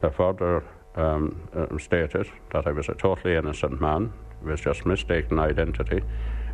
They 0.00 0.10
further 0.10 0.64
um, 0.96 1.48
uh, 1.54 1.78
stated 1.78 2.26
that 2.52 2.66
I 2.66 2.72
was 2.72 2.88
a 2.88 2.94
totally 2.94 3.36
innocent 3.36 3.80
man, 3.80 4.12
was 4.42 4.60
just 4.60 4.86
mistaken 4.86 5.38
identity, 5.38 6.02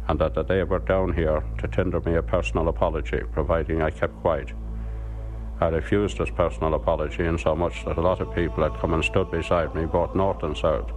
and 0.09 0.19
that, 0.19 0.35
that 0.35 0.49
they 0.49 0.65
were 0.65 0.79
down 0.81 1.13
here 1.13 1.43
to 1.59 1.69
tender 1.69 2.01
me 2.01 2.17
a 2.17 2.23
personal 2.23 2.69
apology, 2.69 3.21
providing 3.33 3.83
I 3.83 3.91
kept 3.91 4.21
quiet. 4.21 4.53
I 5.61 5.69
refused 5.69 6.17
this 6.17 6.31
personal 6.31 6.73
apology 6.75 7.25
in 7.25 7.37
so 7.37 7.55
much 7.55 7.85
that 7.85 7.99
a 7.99 8.01
lot 8.01 8.21
of 8.21 8.35
people 8.35 8.63
had 8.63 8.81
come 8.81 8.95
and 8.95 9.05
stood 9.05 9.31
beside 9.31 9.75
me, 9.75 9.85
both 9.85 10.15
north 10.15 10.43
and 10.43 10.57
south, 10.57 10.91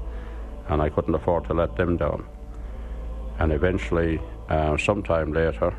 and 0.69 0.81
I 0.81 0.89
couldn't 0.89 1.15
afford 1.15 1.45
to 1.45 1.53
let 1.53 1.75
them 1.75 1.97
down. 1.97 2.25
And 3.39 3.51
eventually, 3.51 4.21
uh, 4.47 4.77
sometime 4.77 5.33
later, 5.33 5.75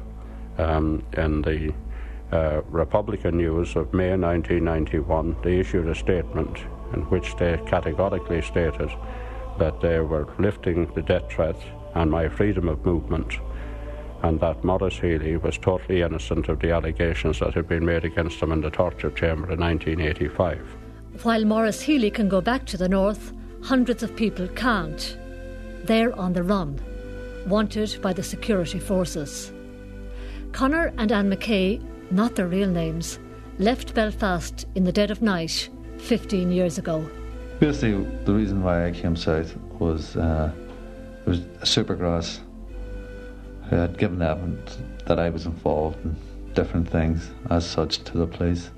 um, 0.58 1.02
in 1.16 1.40
the 1.40 1.72
uh, 2.30 2.60
Republican 2.68 3.38
News 3.38 3.74
of 3.74 3.94
May 3.94 4.16
1991, 4.16 5.36
they 5.42 5.60
issued 5.60 5.88
a 5.88 5.94
statement 5.94 6.58
in 6.92 7.02
which 7.08 7.36
they 7.36 7.58
categorically 7.66 8.42
stated 8.42 8.90
that 9.58 9.80
they 9.80 10.00
were 10.00 10.28
lifting 10.38 10.92
the 10.94 11.02
death 11.02 11.30
threat 11.30 11.56
and 11.94 12.10
my 12.10 12.28
freedom 12.28 12.68
of 12.68 12.84
movement, 12.84 13.38
and 14.24 14.40
that 14.40 14.64
Maurice 14.64 15.00
Healy 15.00 15.36
was 15.36 15.58
totally 15.58 16.00
innocent 16.00 16.48
of 16.48 16.58
the 16.58 16.70
allegations 16.70 17.40
that 17.40 17.52
had 17.52 17.68
been 17.68 17.84
made 17.84 18.06
against 18.06 18.40
him 18.40 18.52
in 18.52 18.62
the 18.62 18.70
torture 18.70 19.10
chamber 19.10 19.52
in 19.52 19.60
1985. 19.60 20.66
While 21.22 21.44
Maurice 21.44 21.82
Healy 21.82 22.10
can 22.10 22.30
go 22.30 22.40
back 22.40 22.64
to 22.66 22.78
the 22.78 22.88
north, 22.88 23.34
hundreds 23.62 24.02
of 24.02 24.16
people 24.16 24.48
can't. 24.48 25.18
They're 25.84 26.18
on 26.18 26.32
the 26.32 26.42
run, 26.42 26.80
wanted 27.46 28.00
by 28.00 28.14
the 28.14 28.22
security 28.22 28.78
forces. 28.78 29.52
Connor 30.52 30.94
and 30.96 31.12
Anne 31.12 31.30
McKay, 31.30 31.82
not 32.10 32.34
their 32.34 32.48
real 32.48 32.70
names, 32.70 33.18
left 33.58 33.92
Belfast 33.92 34.64
in 34.74 34.84
the 34.84 34.92
dead 34.92 35.10
of 35.10 35.20
night, 35.20 35.68
15 35.98 36.50
years 36.50 36.78
ago. 36.78 37.06
Basically, 37.60 38.02
the 38.24 38.32
reason 38.32 38.62
why 38.62 38.86
I 38.86 38.90
came 38.90 39.16
south 39.16 39.54
was 39.78 40.16
uh, 40.16 40.50
it 41.26 41.28
was 41.28 41.40
Supergrass 41.62 42.40
who 43.68 43.76
had 43.76 43.98
given 43.98 44.22
evidence 44.22 44.78
that 45.06 45.18
I 45.18 45.30
was 45.30 45.46
involved 45.46 46.04
in 46.04 46.16
different 46.54 46.88
things 46.88 47.30
as 47.50 47.66
such 47.68 47.98
to 48.04 48.18
the 48.18 48.26
police, 48.26 48.70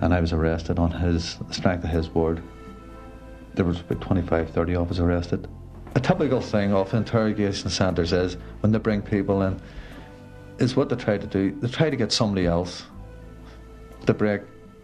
and 0.00 0.14
I 0.14 0.20
was 0.20 0.32
arrested 0.32 0.78
on 0.78 0.90
his 0.90 1.36
strength 1.50 1.84
of 1.84 1.90
his 1.90 2.08
word. 2.10 2.42
There 3.54 3.64
was 3.64 3.80
about 3.80 4.00
25, 4.00 4.50
30 4.50 4.74
of 4.76 4.90
us 4.90 4.98
arrested. 4.98 5.48
A 5.94 6.00
typical 6.00 6.40
thing 6.40 6.72
of 6.72 6.94
interrogation 6.94 7.70
centres 7.70 8.12
is 8.12 8.36
when 8.60 8.72
they 8.72 8.78
bring 8.78 9.02
people 9.02 9.42
in, 9.42 9.60
is 10.58 10.76
what 10.76 10.88
they 10.88 10.96
try 10.96 11.18
to 11.18 11.26
do. 11.26 11.56
They 11.60 11.68
try 11.68 11.90
to 11.90 11.96
get 11.96 12.12
somebody 12.12 12.46
else 12.46 12.84
to 14.06 14.14
break, 14.14 14.42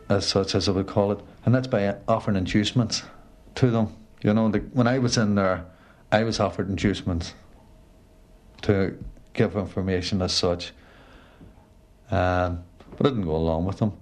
as 0.08 0.26
such 0.26 0.54
as 0.54 0.68
I 0.68 0.72
would 0.72 0.86
call 0.86 1.12
it, 1.12 1.20
and 1.44 1.54
that's 1.54 1.66
by 1.66 1.96
offering 2.08 2.36
inducements 2.36 3.04
to 3.56 3.70
them. 3.70 3.94
You 4.22 4.34
know, 4.34 4.48
the, 4.50 4.58
when 4.72 4.86
I 4.86 4.98
was 4.98 5.16
in 5.18 5.34
there, 5.34 5.66
I 6.10 6.24
was 6.24 6.40
offered 6.40 6.68
inducements 6.68 7.34
to 8.64 8.98
give 9.34 9.56
information 9.56 10.22
as 10.22 10.32
such, 10.32 10.72
um, 12.10 12.62
but 12.96 13.06
I 13.06 13.10
didn't 13.10 13.24
go 13.24 13.36
along 13.36 13.64
with 13.66 13.78
them. 13.78 13.92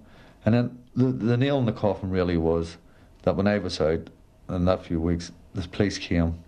And 0.45 0.55
then 0.55 0.83
the, 0.95 1.05
the 1.05 1.37
nail 1.37 1.57
in 1.59 1.65
the 1.65 1.71
coffin 1.73 2.09
really 2.09 2.37
was 2.37 2.77
that 3.23 3.35
when 3.35 3.47
I 3.47 3.57
was 3.57 3.81
out 3.81 4.09
in 4.49 4.65
that 4.65 4.85
few 4.85 5.01
weeks, 5.01 5.31
the 5.53 5.67
police 5.67 5.97
came 5.97 6.39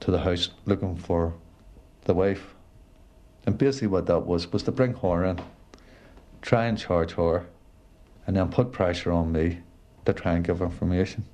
to 0.00 0.10
the 0.10 0.18
house 0.18 0.50
looking 0.66 0.96
for 0.96 1.34
the 2.04 2.14
wife. 2.14 2.54
And 3.46 3.56
basically, 3.58 3.88
what 3.88 4.06
that 4.06 4.20
was 4.20 4.52
was 4.52 4.62
to 4.64 4.72
bring 4.72 4.94
her 4.94 5.24
in, 5.24 5.40
try 6.40 6.66
and 6.66 6.78
charge 6.78 7.12
her, 7.12 7.46
and 8.26 8.36
then 8.36 8.48
put 8.48 8.72
pressure 8.72 9.12
on 9.12 9.32
me 9.32 9.58
to 10.04 10.12
try 10.12 10.32
and 10.34 10.44
give 10.44 10.60
information. 10.60 11.24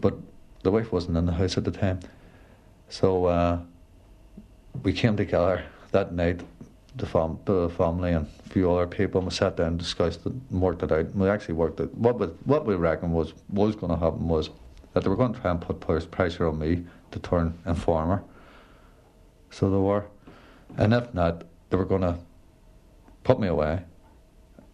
But 0.00 0.14
the 0.62 0.70
wife 0.70 0.92
wasn't 0.92 1.16
in 1.16 1.26
the 1.26 1.32
house 1.32 1.56
at 1.56 1.64
the 1.64 1.70
time. 1.70 2.00
So 2.88 3.26
uh, 3.26 3.60
we 4.82 4.92
came 4.92 5.16
together 5.16 5.64
that 5.92 6.12
night, 6.12 6.40
the, 6.96 7.06
fam- 7.06 7.38
the 7.44 7.68
family 7.70 8.12
and 8.12 8.26
a 8.46 8.48
few 8.48 8.70
other 8.70 8.86
people, 8.86 9.20
and 9.20 9.30
we 9.30 9.34
sat 9.34 9.56
down 9.56 9.68
and 9.68 9.78
discussed 9.78 10.20
it 10.26 10.32
and 10.32 10.60
worked 10.60 10.82
it 10.82 10.92
out. 10.92 11.14
We 11.14 11.28
actually 11.28 11.54
worked 11.54 11.80
it. 11.80 11.94
What 11.94 12.18
we, 12.18 12.26
what 12.44 12.66
we 12.66 12.74
reckon 12.74 13.12
was 13.12 13.34
was 13.50 13.76
going 13.76 13.90
to 13.92 13.98
happen 13.98 14.28
was 14.28 14.50
that 14.92 15.02
they 15.02 15.08
were 15.08 15.16
going 15.16 15.34
to 15.34 15.40
try 15.40 15.50
and 15.50 15.60
put 15.60 15.80
pressure 15.80 16.48
on 16.48 16.58
me 16.58 16.84
to 17.10 17.18
turn 17.18 17.58
informer. 17.66 18.22
So 19.50 19.70
they 19.70 19.76
were. 19.76 20.04
And 20.76 20.92
if 20.92 21.12
not, 21.14 21.44
they 21.70 21.76
were 21.76 21.84
going 21.84 22.02
to 22.02 22.18
put 23.22 23.38
me 23.38 23.48
away 23.48 23.82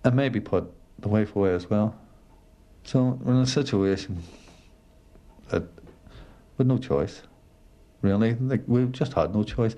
and 0.05 0.17
maybe 0.17 0.41
put 0.41 0.71
the 0.99 1.09
wife 1.09 1.37
away 1.37 1.53
as 1.55 1.69
well. 1.69 1.95
So 2.85 3.19
we're 3.23 3.35
in 3.35 3.41
a 3.41 3.47
situation 3.47 4.23
that 5.49 5.65
with 6.57 6.67
no 6.67 6.79
choice, 6.79 7.23
really. 8.03 8.35
Like 8.35 8.63
we 8.67 8.87
just 8.87 9.13
had 9.13 9.35
no 9.35 9.43
choice. 9.43 9.75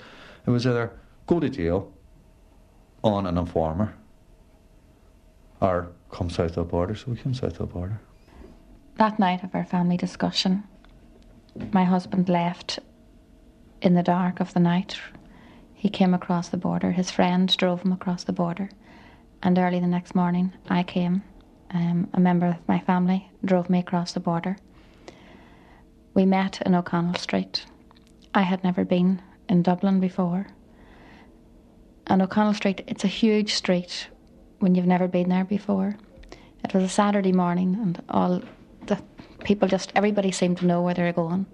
It 0.46 0.50
was 0.50 0.66
either 0.66 0.92
go 1.26 1.40
to 1.40 1.48
jail 1.48 1.92
on 3.02 3.26
an 3.26 3.38
informer 3.38 3.94
or 5.60 5.92
come 6.10 6.30
south 6.30 6.50
of 6.50 6.54
the 6.54 6.64
border. 6.64 6.94
So 6.94 7.10
we 7.12 7.16
came 7.16 7.34
south 7.34 7.52
of 7.52 7.58
the 7.58 7.66
border. 7.66 8.00
That 8.96 9.18
night 9.18 9.42
of 9.42 9.54
our 9.54 9.64
family 9.64 9.96
discussion, 9.96 10.64
my 11.72 11.84
husband 11.84 12.28
left 12.28 12.78
in 13.80 13.94
the 13.94 14.02
dark 14.02 14.40
of 14.40 14.52
the 14.54 14.60
night. 14.60 14.98
He 15.74 15.88
came 15.88 16.14
across 16.14 16.48
the 16.48 16.56
border. 16.56 16.92
His 16.92 17.10
friend 17.10 17.54
drove 17.56 17.82
him 17.82 17.92
across 17.92 18.24
the 18.24 18.32
border. 18.32 18.70
And 19.42 19.58
early 19.58 19.80
the 19.80 19.86
next 19.86 20.14
morning, 20.14 20.52
I 20.68 20.84
came. 20.84 21.22
Um, 21.70 22.08
a 22.12 22.20
member 22.20 22.46
of 22.46 22.68
my 22.68 22.78
family 22.80 23.28
drove 23.44 23.68
me 23.70 23.78
across 23.80 24.12
the 24.12 24.20
border. 24.20 24.56
We 26.14 26.26
met 26.26 26.60
in 26.64 26.74
O'Connell 26.74 27.14
Street. 27.14 27.64
I 28.34 28.42
had 28.42 28.64
never 28.64 28.84
been 28.84 29.20
in 29.48 29.62
Dublin 29.62 30.00
before. 30.00 30.46
And 32.06 32.22
O'Connell 32.22 32.54
Street, 32.54 32.82
it's 32.86 33.04
a 33.04 33.08
huge 33.08 33.54
street 33.54 34.08
when 34.58 34.74
you've 34.74 34.86
never 34.86 35.06
been 35.06 35.28
there 35.28 35.44
before. 35.44 35.96
It 36.64 36.72
was 36.72 36.84
a 36.84 36.88
Saturday 36.88 37.32
morning, 37.32 37.74
and 37.74 38.02
all 38.08 38.42
the 38.86 39.02
people 39.44 39.68
just, 39.68 39.92
everybody 39.94 40.32
seemed 40.32 40.58
to 40.58 40.66
know 40.66 40.82
where 40.82 40.94
they 40.94 41.02
were 41.02 41.12
going. 41.12 41.46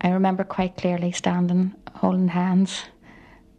I 0.00 0.10
remember 0.10 0.44
quite 0.44 0.76
clearly 0.76 1.12
standing, 1.12 1.74
holding 1.94 2.28
hands, 2.28 2.84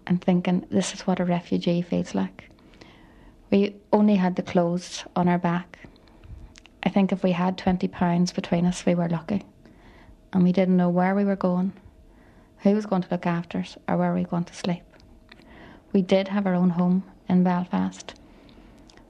and 0.08 0.22
thinking, 0.22 0.66
this 0.70 0.94
is 0.94 1.02
what 1.02 1.20
a 1.20 1.26
refugee 1.26 1.82
feels 1.82 2.14
like. 2.14 2.50
We 3.52 3.76
only 3.92 4.16
had 4.16 4.36
the 4.36 4.44
clothes 4.44 5.04
on 5.16 5.28
our 5.28 5.40
back. 5.40 5.80
I 6.84 6.90
think 6.90 7.12
if 7.12 7.24
we 7.24 7.32
had 7.32 7.58
£20 7.58 8.34
between 8.34 8.66
us, 8.66 8.86
we 8.86 8.96
were 8.96 9.10
lucky. 9.10 9.44
And 10.36 10.44
we 10.44 10.52
didn't 10.52 10.76
know 10.76 10.90
where 10.90 11.16
we 11.16 11.24
were 11.24 11.38
going, 11.38 11.72
who 12.58 12.76
was 12.76 12.86
going 12.86 13.02
to 13.04 13.08
look 13.10 13.26
after 13.26 13.60
us, 13.60 13.78
or 13.88 13.96
where 13.96 14.14
we 14.14 14.24
were 14.24 14.28
going 14.28 14.44
to 14.44 14.54
sleep. 14.54 14.84
We 15.94 16.02
did 16.02 16.28
have 16.28 16.46
our 16.46 16.54
own 16.54 16.72
home 16.72 17.06
in 17.30 17.46
Belfast, 17.46 18.14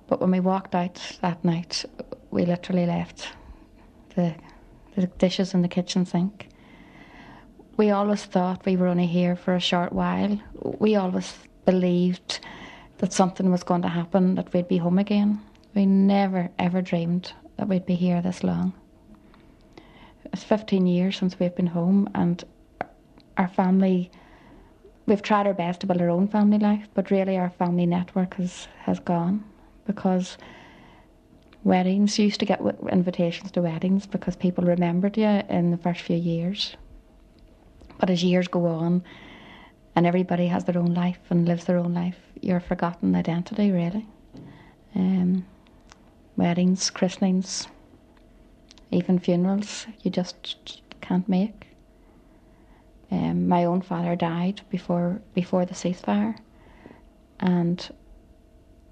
but 0.05 0.21
when 0.21 0.29
we 0.29 0.39
walked 0.39 0.75
out 0.75 1.17
that 1.21 1.43
night, 1.43 1.83
we 2.29 2.45
literally 2.45 2.85
left 2.85 3.29
the, 4.15 4.35
the 4.95 5.07
dishes 5.07 5.55
in 5.55 5.63
the 5.63 5.67
kitchen 5.67 6.05
sink. 6.05 6.47
We 7.75 7.89
always 7.89 8.23
thought 8.25 8.63
we 8.63 8.77
were 8.77 8.85
only 8.85 9.07
here 9.07 9.35
for 9.35 9.55
a 9.55 9.59
short 9.59 9.93
while. 9.93 10.39
We 10.77 10.95
always 10.95 11.33
believed 11.65 12.39
that 12.99 13.13
something 13.13 13.49
was 13.49 13.63
going 13.63 13.81
to 13.81 13.87
happen, 13.87 14.35
that 14.35 14.53
we'd 14.53 14.67
be 14.67 14.77
home 14.77 14.99
again. 14.99 15.41
We 15.73 15.87
never 15.87 16.51
ever 16.59 16.83
dreamed 16.83 17.33
that 17.57 17.67
we'd 17.67 17.87
be 17.87 17.95
here 17.95 18.21
this 18.21 18.43
long. 18.43 18.73
It's 20.35 20.43
15 20.43 20.85
years 20.85 21.15
since 21.15 21.39
we've 21.39 21.55
been 21.55 21.67
home, 21.67 22.09
and 22.13 22.43
our 23.37 23.47
family, 23.47 24.11
we've 25.05 25.21
tried 25.21 25.47
our 25.47 25.53
best 25.53 25.79
to 25.79 25.87
build 25.87 26.01
our 26.01 26.09
own 26.09 26.27
family 26.27 26.59
life, 26.59 26.89
but 26.93 27.09
really 27.09 27.37
our 27.37 27.51
family 27.51 27.85
network 27.85 28.33
has, 28.33 28.67
has 28.79 28.99
gone 28.99 29.45
because 29.85 30.37
weddings, 31.63 32.19
you 32.19 32.25
used 32.25 32.41
to 32.41 32.45
get 32.45 32.59
invitations 32.91 33.49
to 33.51 33.61
weddings 33.61 34.05
because 34.05 34.35
people 34.35 34.65
remembered 34.65 35.15
you 35.15 35.41
in 35.47 35.71
the 35.71 35.77
first 35.77 36.01
few 36.01 36.17
years. 36.17 36.75
But 37.97 38.09
as 38.09 38.21
years 38.21 38.49
go 38.49 38.65
on, 38.65 39.05
and 39.95 40.05
everybody 40.05 40.47
has 40.47 40.65
their 40.65 40.77
own 40.77 40.93
life 40.93 41.21
and 41.29 41.47
lives 41.47 41.63
their 41.63 41.77
own 41.77 41.93
life, 41.93 42.19
your 42.41 42.59
forgotten 42.59 43.15
identity, 43.15 43.71
really. 43.71 44.05
Um, 44.95 45.45
weddings, 46.35 46.89
christenings, 46.89 47.69
even 48.95 49.19
funerals, 49.19 49.87
you 50.01 50.09
just 50.09 50.81
can't 51.01 51.27
make. 51.27 51.67
Um, 53.11 53.47
my 53.47 53.65
own 53.65 53.81
father 53.81 54.15
died 54.15 54.61
before 54.69 55.21
before 55.33 55.65
the 55.65 55.75
ceasefire, 55.75 56.37
and 57.39 57.89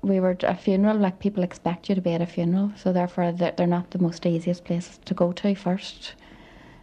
we 0.02 0.20
were 0.20 0.32
at 0.32 0.44
a 0.44 0.56
funeral. 0.56 0.98
Like 0.98 1.20
people 1.20 1.44
expect 1.44 1.90
you 1.90 1.96
to 1.96 2.02
be 2.02 2.14
at 2.14 2.22
a 2.22 2.28
funeral, 2.28 2.72
so 2.76 2.94
therefore 2.94 3.32
they're, 3.32 3.54
they're 3.58 3.68
not 3.68 3.92
the 3.92 4.00
most 4.00 4.26
easiest 4.26 4.66
places 4.66 5.00
to 5.06 5.14
go 5.14 5.32
to 5.32 5.56
first. 5.56 6.14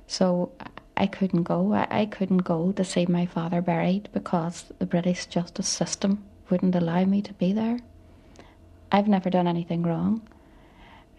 So 0.07 0.51
I 0.97 1.07
couldn't 1.07 1.45
go. 1.45 1.73
I, 1.75 1.87
I 1.91 2.07
couldn't 2.07 2.39
go 2.39 2.73
to 2.73 2.85
see 2.85 3.07
my 3.07 3.27
father 3.27 3.61
buried 3.63 4.09
because 4.13 4.73
the 4.79 4.87
British 4.87 5.27
justice 5.27 5.69
system 5.69 6.25
wouldn't 6.49 6.75
allow 6.75 7.05
me 7.05 7.23
to 7.23 7.33
be 7.35 7.53
there. 7.53 7.79
I've 8.91 9.07
never 9.07 9.31
done 9.31 9.47
anything 9.47 9.85
wrong. 9.85 10.23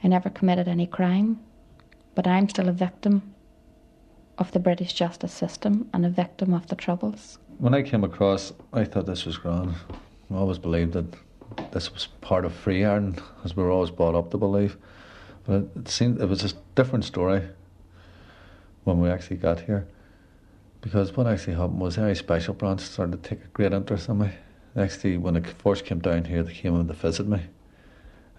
I 0.03 0.07
never 0.07 0.29
committed 0.29 0.67
any 0.67 0.87
crime, 0.87 1.39
but 2.15 2.27
I'm 2.27 2.49
still 2.49 2.69
a 2.69 2.73
victim 2.73 3.33
of 4.37 4.51
the 4.51 4.59
British 4.59 4.93
justice 4.93 5.33
system 5.33 5.89
and 5.93 6.05
a 6.05 6.09
victim 6.09 6.53
of 6.53 6.67
the 6.67 6.75
Troubles. 6.75 7.37
When 7.57 7.73
I 7.73 7.83
came 7.83 8.03
across, 8.03 8.53
I 8.73 8.85
thought 8.85 9.05
this 9.05 9.25
was 9.25 9.37
grand. 9.37 9.75
I 10.31 10.35
always 10.35 10.57
believed 10.57 10.93
that 10.93 11.05
this 11.71 11.93
was 11.93 12.07
part 12.21 12.45
of 12.45 12.53
free 12.53 12.83
Ireland, 12.83 13.21
as 13.43 13.55
we 13.55 13.63
were 13.63 13.71
always 13.71 13.91
brought 13.91 14.15
up 14.15 14.31
to 14.31 14.37
believe. 14.37 14.77
But 15.45 15.67
it 15.75 15.87
seemed 15.87 16.21
it 16.21 16.25
was 16.25 16.43
a 16.43 16.55
different 16.75 17.05
story 17.05 17.43
when 18.83 18.99
we 18.99 19.09
actually 19.09 19.37
got 19.37 19.61
here. 19.61 19.87
Because 20.81 21.15
what 21.15 21.27
actually 21.27 21.53
happened 21.53 21.79
was 21.79 21.97
Irish 21.97 22.19
Special 22.19 22.53
Branch 22.53 22.79
started 22.79 23.23
to 23.23 23.29
take 23.29 23.43
a 23.43 23.47
great 23.49 23.73
interest 23.73 24.09
in 24.09 24.19
me. 24.19 24.31
Actually, 24.75 25.17
when 25.17 25.35
the 25.35 25.41
force 25.43 25.81
came 25.81 25.99
down 25.99 26.25
here, 26.25 26.41
they 26.41 26.53
came 26.53 26.79
in 26.79 26.87
to 26.87 26.93
visit 26.93 27.27
me. 27.27 27.41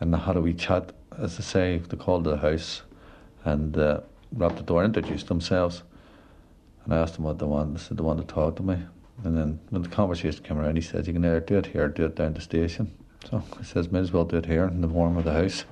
And 0.00 0.12
they 0.12 0.18
had 0.18 0.36
a 0.36 0.40
wee 0.40 0.54
chat, 0.54 0.92
as 1.16 1.38
I 1.38 1.42
say, 1.42 1.78
they 1.78 1.96
called 1.96 2.24
to 2.24 2.30
the 2.30 2.36
house 2.38 2.82
and 3.44 3.76
uh, 3.76 4.00
rapped 4.32 4.56
the 4.56 4.62
door, 4.62 4.84
introduced 4.84 5.28
themselves. 5.28 5.82
And 6.84 6.94
I 6.94 6.98
asked 6.98 7.14
them 7.14 7.24
what 7.24 7.38
they 7.38 7.46
wanted. 7.46 7.76
They 7.76 7.80
said 7.80 7.96
they 7.96 8.02
wanted 8.02 8.28
to 8.28 8.34
talk 8.34 8.56
to 8.56 8.62
me. 8.62 8.78
And 9.24 9.36
then 9.36 9.60
when 9.70 9.82
the 9.82 9.88
conversation 9.88 10.42
came 10.42 10.58
around, 10.58 10.76
he 10.76 10.82
said, 10.82 11.06
You 11.06 11.12
can 11.12 11.24
either 11.24 11.40
do 11.40 11.58
it 11.58 11.66
here 11.66 11.84
or 11.84 11.88
do 11.88 12.06
it 12.06 12.16
down 12.16 12.34
the 12.34 12.40
station. 12.40 12.92
So 13.30 13.42
I 13.58 13.62
says, 13.62 13.90
Might 13.90 14.00
as 14.00 14.12
well 14.12 14.24
do 14.24 14.38
it 14.38 14.46
here 14.46 14.64
in 14.64 14.80
the 14.80 14.88
warm 14.88 15.16
of 15.16 15.24
the 15.24 15.32
house. 15.32 15.64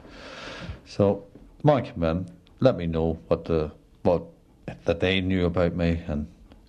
So 0.86 1.24
the 1.60 1.66
man 1.66 1.84
came 1.84 2.02
in, 2.02 2.30
let 2.60 2.76
me 2.76 2.86
know 2.86 3.18
what 3.28 3.44
the 3.44 3.72
what 4.02 4.22
that 4.84 5.00
they 5.00 5.20
knew 5.20 5.46
about 5.46 5.74
me 5.74 6.02
and 6.06 6.26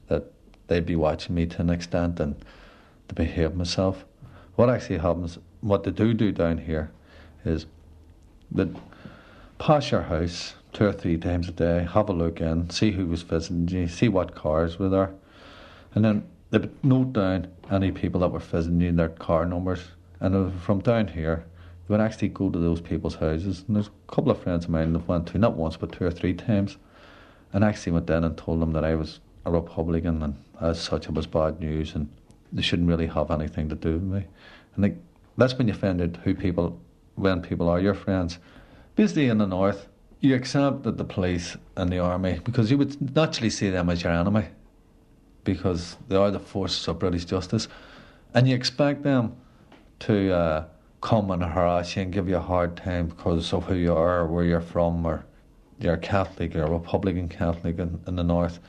that 0.07 0.31
they'd 0.67 0.85
be 0.85 0.95
watching 0.95 1.35
me 1.35 1.45
to 1.45 1.61
an 1.61 1.69
extent 1.69 2.19
and 2.19 2.35
to 3.07 3.15
behave 3.15 3.55
myself. 3.55 4.05
What 4.55 4.69
actually 4.69 4.97
happens, 4.97 5.37
what 5.61 5.83
they 5.83 5.91
do 5.91 6.13
do 6.13 6.31
down 6.31 6.57
here, 6.57 6.91
is 7.45 7.65
that 8.51 8.69
pass 9.59 9.91
your 9.91 10.01
house 10.01 10.55
two 10.73 10.85
or 10.85 10.93
three 10.93 11.17
times 11.17 11.49
a 11.49 11.51
day, 11.51 11.87
have 11.91 12.09
a 12.09 12.13
look 12.13 12.41
in, 12.41 12.69
see 12.69 12.91
who 12.91 13.05
was 13.05 13.21
visiting 13.21 13.67
you, 13.67 13.87
see 13.87 14.07
what 14.07 14.35
cars 14.35 14.79
were 14.79 14.89
there, 14.89 15.13
and 15.93 16.05
then 16.05 16.23
they'd 16.49 16.83
note 16.83 17.13
down 17.13 17.47
any 17.69 17.91
people 17.91 18.21
that 18.21 18.31
were 18.31 18.39
visiting 18.39 18.81
you, 18.81 18.91
their 18.91 19.09
car 19.09 19.45
numbers, 19.45 19.81
and 20.19 20.35
uh, 20.35 20.49
from 20.59 20.79
down 20.79 21.07
here, 21.07 21.45
you 21.87 21.93
would 21.93 22.01
actually 22.01 22.29
go 22.29 22.49
to 22.49 22.59
those 22.59 22.79
people's 22.79 23.15
houses. 23.15 23.63
And 23.67 23.75
there's 23.75 23.87
a 23.87 24.13
couple 24.13 24.31
of 24.31 24.41
friends 24.41 24.65
of 24.65 24.71
mine 24.71 24.93
that 24.93 25.07
went 25.07 25.27
to, 25.27 25.37
not 25.37 25.55
once, 25.55 25.77
but 25.77 25.91
two 25.91 26.05
or 26.05 26.11
three 26.11 26.33
times, 26.33 26.77
and 27.53 27.63
actually 27.63 27.93
went 27.93 28.09
in 28.09 28.23
and 28.23 28.37
told 28.37 28.61
them 28.61 28.71
that 28.73 28.85
I 28.85 28.95
was 28.95 29.19
a 29.45 29.51
Republican, 29.51 30.21
and 30.23 30.35
as 30.61 30.79
such, 30.79 31.07
it 31.07 31.13
was 31.13 31.27
bad 31.27 31.59
news, 31.59 31.95
and 31.95 32.07
they 32.53 32.61
shouldn't 32.61 32.87
really 32.87 33.07
have 33.07 33.31
anything 33.31 33.67
to 33.69 33.75
do 33.75 33.93
with 33.93 34.03
me. 34.03 34.25
And 34.75 34.83
like, 34.83 34.97
that's 35.37 35.57
when 35.57 35.67
you 35.67 35.73
find 35.73 36.01
out 36.01 36.17
who 36.23 36.35
people, 36.35 36.79
when 37.15 37.41
people 37.41 37.67
are 37.67 37.79
your 37.79 37.95
friends. 37.95 38.37
Basically, 38.95 39.27
in 39.27 39.39
the 39.39 39.47
north, 39.47 39.87
you 40.21 40.35
accept 40.35 40.83
that 40.83 40.97
the 40.97 41.03
police 41.03 41.57
and 41.75 41.91
the 41.91 41.99
army, 41.99 42.39
because 42.43 42.69
you 42.69 42.77
would 42.77 43.15
naturally 43.15 43.49
see 43.49 43.69
them 43.69 43.89
as 43.89 44.03
your 44.03 44.13
enemy, 44.13 44.45
because 45.43 45.97
they 46.07 46.15
are 46.15 46.29
the 46.29 46.39
forces 46.39 46.87
of 46.87 46.99
British 46.99 47.25
justice, 47.25 47.67
and 48.33 48.47
you 48.47 48.55
expect 48.55 49.01
them 49.01 49.35
to 49.99 50.33
uh, 50.33 50.65
come 51.01 51.31
and 51.31 51.43
harass 51.43 51.95
you 51.95 52.03
and 52.03 52.13
give 52.13 52.29
you 52.29 52.37
a 52.37 52.41
hard 52.41 52.77
time 52.77 53.07
because 53.07 53.51
of 53.51 53.65
who 53.65 53.75
you 53.75 53.93
are, 53.93 54.21
or 54.21 54.27
where 54.27 54.45
you're 54.45 54.61
from, 54.61 55.05
or 55.05 55.25
you're 55.79 55.97
Catholic, 55.97 56.55
or 56.55 56.67
Republican 56.67 57.27
Catholic 57.27 57.79
in, 57.79 57.99
in 58.05 58.15
the 58.15 58.23
north. 58.23 58.59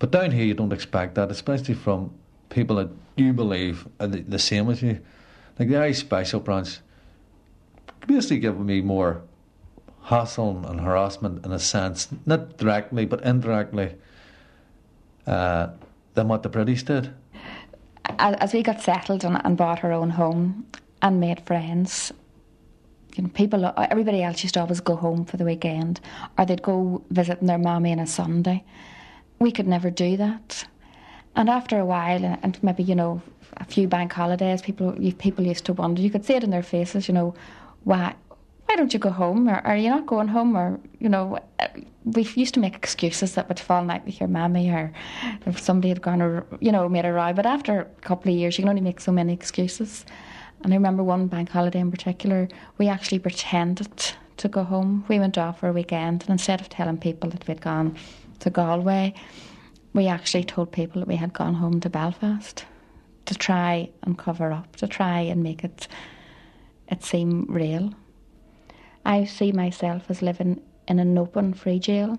But 0.00 0.10
down 0.10 0.32
here, 0.32 0.44
you 0.44 0.54
don't 0.54 0.72
expect 0.72 1.14
that, 1.14 1.30
especially 1.30 1.74
from 1.74 2.12
people 2.48 2.76
that 2.76 2.88
you 3.16 3.32
believe 3.32 3.86
are 4.00 4.08
the, 4.08 4.22
the 4.22 4.38
same 4.38 4.68
as 4.68 4.82
you. 4.82 5.00
Like 5.58 5.68
the 5.68 5.76
Irish 5.76 5.98
Special 5.98 6.40
Branch 6.40 6.80
basically 8.06 8.38
giving 8.38 8.66
me 8.66 8.80
more 8.80 9.22
hassle 10.10 10.66
and 10.66 10.80
harassment 10.80 11.46
in 11.46 11.52
a 11.52 11.58
sense, 11.58 12.08
not 12.26 12.56
directly 12.56 13.06
but 13.06 13.22
indirectly, 13.22 13.94
uh, 15.26 15.68
than 16.14 16.26
what 16.26 16.42
the 16.42 16.48
British 16.48 16.82
did. 16.82 17.14
As, 18.18 18.52
we 18.52 18.62
got 18.62 18.80
settled 18.80 19.24
and, 19.24 19.40
and 19.44 19.56
bought 19.56 19.84
our 19.84 19.92
own 19.92 20.10
home 20.10 20.66
and 21.00 21.20
made 21.20 21.40
friends, 21.46 22.12
you 23.14 23.22
know, 23.22 23.28
people, 23.28 23.72
everybody 23.76 24.22
else 24.22 24.42
used 24.42 24.54
to 24.54 24.60
always 24.60 24.80
go 24.80 24.96
home 24.96 25.24
for 25.24 25.36
the 25.36 25.44
weekend, 25.44 26.00
or 26.36 26.44
they'd 26.44 26.62
go 26.62 27.02
visiting 27.10 27.46
their 27.46 27.58
mommy 27.58 27.92
on 27.92 28.00
a 28.00 28.06
Sunday. 28.06 28.64
We 29.38 29.52
could 29.52 29.68
never 29.68 29.90
do 29.90 30.16
that. 30.16 30.66
And 31.36 31.48
after 31.48 31.78
a 31.78 31.84
while, 31.84 32.24
and 32.24 32.58
maybe 32.62 32.82
you 32.82 32.96
know, 32.96 33.22
a 33.58 33.64
few 33.64 33.86
bank 33.86 34.12
holidays, 34.12 34.60
people 34.60 34.92
people 35.18 35.46
used 35.46 35.64
to 35.66 35.72
wonder. 35.72 36.02
You 36.02 36.10
could 36.10 36.24
see 36.24 36.34
it 36.34 36.44
in 36.44 36.50
their 36.50 36.62
faces, 36.62 37.06
you 37.08 37.14
know, 37.14 37.34
why 37.84 38.14
why 38.70 38.76
don't 38.76 38.92
you 38.92 39.00
go 39.00 39.10
home? 39.10 39.48
Or 39.48 39.56
are 39.66 39.76
you 39.76 39.90
not 39.90 40.06
going 40.06 40.28
home? 40.28 40.56
Or, 40.56 40.78
you 41.00 41.08
know, 41.08 41.40
uh, 41.58 41.66
we 42.04 42.22
used 42.36 42.54
to 42.54 42.60
make 42.60 42.76
excuses 42.76 43.34
that 43.34 43.48
would 43.48 43.58
fall 43.58 43.90
out 43.90 44.06
with 44.06 44.20
your 44.20 44.28
mammy 44.28 44.70
or 44.70 44.92
if 45.44 45.58
somebody 45.58 45.88
had 45.88 46.00
gone 46.00 46.22
or, 46.22 46.46
you 46.60 46.70
know, 46.70 46.88
made 46.88 47.04
a 47.04 47.12
row. 47.12 47.32
But 47.32 47.46
after 47.46 47.80
a 47.80 47.84
couple 48.02 48.30
of 48.30 48.38
years, 48.38 48.56
you 48.56 48.62
can 48.62 48.68
only 48.68 48.80
make 48.80 49.00
so 49.00 49.10
many 49.10 49.32
excuses. 49.32 50.06
And 50.62 50.72
I 50.72 50.76
remember 50.76 51.02
one 51.02 51.26
bank 51.26 51.48
holiday 51.50 51.80
in 51.80 51.90
particular, 51.90 52.48
we 52.78 52.86
actually 52.86 53.18
pretended 53.18 54.12
to 54.36 54.48
go 54.48 54.62
home. 54.62 55.04
We 55.08 55.18
went 55.18 55.36
off 55.36 55.58
for 55.58 55.68
a 55.68 55.72
weekend, 55.72 56.22
and 56.22 56.30
instead 56.30 56.60
of 56.60 56.68
telling 56.68 56.98
people 56.98 57.28
that 57.30 57.48
we'd 57.48 57.60
gone 57.60 57.96
to 58.38 58.50
Galway, 58.50 59.14
we 59.94 60.06
actually 60.06 60.44
told 60.44 60.70
people 60.70 61.00
that 61.00 61.08
we 61.08 61.16
had 61.16 61.32
gone 61.32 61.54
home 61.54 61.80
to 61.80 61.90
Belfast 61.90 62.64
to 63.26 63.34
try 63.34 63.90
and 64.04 64.16
cover 64.16 64.52
up, 64.52 64.76
to 64.76 64.86
try 64.86 65.18
and 65.18 65.42
make 65.42 65.64
it 65.64 65.88
it 66.86 67.02
seem 67.04 67.46
real. 67.48 67.92
I 69.04 69.24
see 69.24 69.52
myself 69.52 70.04
as 70.08 70.22
living 70.22 70.60
in 70.88 70.98
an 70.98 71.16
open, 71.16 71.54
free 71.54 71.78
jail. 71.78 72.18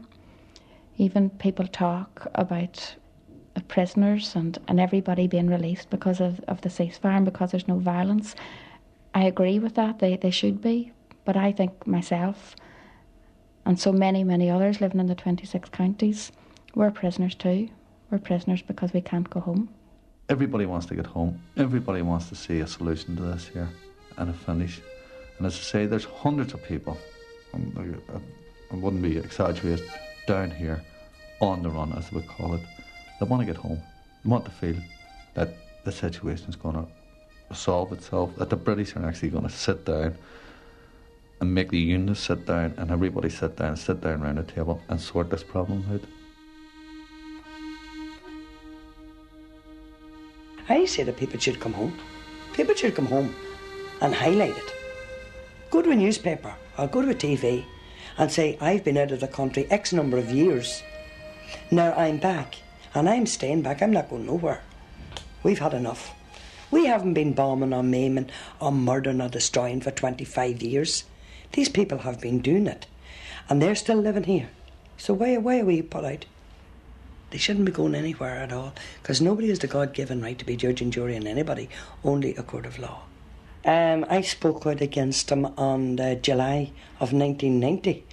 Even 0.97 1.29
people 1.29 1.67
talk 1.67 2.27
about 2.35 2.95
prisoners 3.67 4.35
and, 4.35 4.57
and 4.67 4.79
everybody 4.79 5.27
being 5.27 5.47
released 5.47 5.89
because 5.89 6.19
of, 6.19 6.39
of 6.47 6.61
the 6.61 6.69
ceasefire 6.69 7.17
and 7.17 7.25
because 7.25 7.51
there's 7.51 7.67
no 7.67 7.79
violence. 7.79 8.35
I 9.13 9.23
agree 9.23 9.59
with 9.59 9.75
that, 9.75 9.99
they, 9.99 10.17
they 10.17 10.31
should 10.31 10.61
be. 10.61 10.91
But 11.25 11.37
I 11.37 11.51
think 11.51 11.85
myself 11.85 12.55
and 13.65 13.79
so 13.79 13.91
many, 13.91 14.23
many 14.23 14.49
others 14.49 14.81
living 14.81 14.99
in 14.99 15.07
the 15.07 15.15
26 15.15 15.69
counties, 15.69 16.31
we're 16.75 16.91
prisoners 16.91 17.35
too. 17.35 17.69
We're 18.09 18.17
prisoners 18.17 18.61
because 18.61 18.93
we 18.93 19.01
can't 19.01 19.29
go 19.29 19.39
home. 19.39 19.69
Everybody 20.29 20.65
wants 20.65 20.85
to 20.87 20.95
get 20.95 21.05
home. 21.05 21.41
Everybody 21.57 22.01
wants 22.01 22.29
to 22.29 22.35
see 22.35 22.59
a 22.61 22.67
solution 22.67 23.15
to 23.17 23.21
this 23.23 23.47
here 23.47 23.69
and 24.17 24.29
a 24.29 24.33
finish. 24.33 24.81
And 25.41 25.47
as 25.47 25.55
I 25.55 25.61
say, 25.63 25.85
there's 25.87 26.05
hundreds 26.05 26.53
of 26.53 26.63
people, 26.63 26.95
uh, 27.55 27.57
I 28.71 28.75
wouldn't 28.75 29.01
be 29.01 29.17
exaggerated, 29.17 29.89
down 30.27 30.51
here 30.51 30.83
on 31.39 31.63
the 31.63 31.69
run, 31.71 31.91
as 31.93 32.11
we 32.11 32.21
call 32.21 32.53
it, 32.53 32.61
They 33.19 33.25
want 33.25 33.41
to 33.41 33.47
get 33.47 33.55
home, 33.55 33.81
they 34.23 34.29
want 34.29 34.45
to 34.45 34.51
feel 34.51 34.75
that 35.33 35.55
the 35.83 35.91
situation 35.91 36.47
is 36.47 36.55
going 36.55 36.75
to 36.75 36.85
resolve 37.49 37.91
itself, 37.91 38.35
that 38.35 38.51
the 38.51 38.55
British 38.55 38.95
are 38.95 39.03
actually 39.03 39.29
going 39.29 39.45
to 39.45 39.49
sit 39.49 39.83
down 39.83 40.15
and 41.39 41.51
make 41.55 41.71
the 41.71 41.79
unions 41.79 42.19
sit 42.19 42.45
down 42.45 42.75
and 42.77 42.91
everybody 42.91 43.31
sit 43.31 43.55
down, 43.55 43.75
sit 43.77 43.99
down 43.99 44.21
around 44.21 44.35
the 44.35 44.43
table 44.43 44.79
and 44.89 45.01
sort 45.01 45.31
this 45.31 45.41
problem 45.41 45.83
out. 45.91 46.01
I 50.69 50.85
say 50.85 51.01
that 51.01 51.17
people 51.17 51.39
should 51.39 51.59
come 51.59 51.73
home. 51.73 51.97
People 52.53 52.75
should 52.75 52.93
come 52.93 53.07
home 53.07 53.33
and 54.01 54.13
highlight 54.13 54.55
it. 54.55 54.80
Go 55.71 55.81
to 55.81 55.91
a 55.91 55.95
newspaper 55.95 56.53
or 56.77 56.87
go 56.89 57.01
to 57.01 57.11
a 57.11 57.15
TV 57.15 57.63
and 58.17 58.29
say, 58.29 58.57
I've 58.59 58.83
been 58.83 58.97
out 58.97 59.11
of 59.11 59.21
the 59.21 59.27
country 59.29 59.67
X 59.71 59.93
number 59.93 60.17
of 60.17 60.29
years. 60.29 60.83
Now 61.71 61.93
I'm 61.93 62.17
back 62.17 62.57
and 62.93 63.09
I'm 63.09 63.25
staying 63.25 63.61
back. 63.61 63.81
I'm 63.81 63.93
not 63.93 64.09
going 64.09 64.25
nowhere. 64.25 64.61
We've 65.43 65.59
had 65.59 65.73
enough. 65.73 66.11
We 66.71 66.87
haven't 66.87 67.13
been 67.13 67.31
bombing 67.31 67.73
or 67.73 67.83
maiming 67.83 68.29
or 68.59 68.73
murdering 68.73 69.21
or 69.21 69.29
destroying 69.29 69.79
for 69.79 69.91
25 69.91 70.61
years. 70.61 71.05
These 71.53 71.69
people 71.69 71.99
have 71.99 72.19
been 72.19 72.39
doing 72.39 72.67
it 72.67 72.85
and 73.47 73.61
they're 73.61 73.75
still 73.75 73.97
living 73.97 74.25
here. 74.25 74.49
So 74.97 75.13
why, 75.13 75.37
why 75.37 75.61
are 75.61 75.65
we 75.65 75.81
put 75.81 76.03
out? 76.03 76.25
They 77.29 77.37
shouldn't 77.37 77.65
be 77.65 77.71
going 77.71 77.95
anywhere 77.95 78.39
at 78.39 78.51
all 78.51 78.73
because 79.01 79.21
nobody 79.21 79.47
has 79.47 79.59
the 79.59 79.67
God 79.67 79.93
given 79.93 80.21
right 80.21 80.37
to 80.37 80.43
be 80.45 80.57
judge 80.57 80.81
and 80.81 80.91
jury 80.91 81.15
on 81.15 81.25
anybody, 81.27 81.69
only 82.03 82.35
a 82.35 82.43
court 82.43 82.65
of 82.65 82.77
law. 82.77 83.03
Um, 83.63 84.05
I 84.09 84.21
spoke 84.21 84.65
out 84.65 84.81
against 84.81 85.27
them 85.27 85.45
on 85.57 85.99
uh, 85.99 86.15
July 86.15 86.71
of 86.99 87.13
1990, 87.13 88.03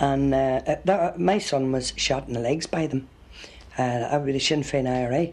and 0.00 0.34
uh, 0.34 0.60
uh, 0.66 0.76
that, 0.84 1.20
my 1.20 1.38
son 1.38 1.70
was 1.70 1.92
shot 1.96 2.26
in 2.26 2.34
the 2.34 2.40
legs 2.40 2.66
by 2.66 2.86
them. 2.88 3.08
Uh, 3.78 4.18
the 4.18 4.38
Sinn 4.38 4.62
Féin 4.62 4.88
IRA. 4.88 5.32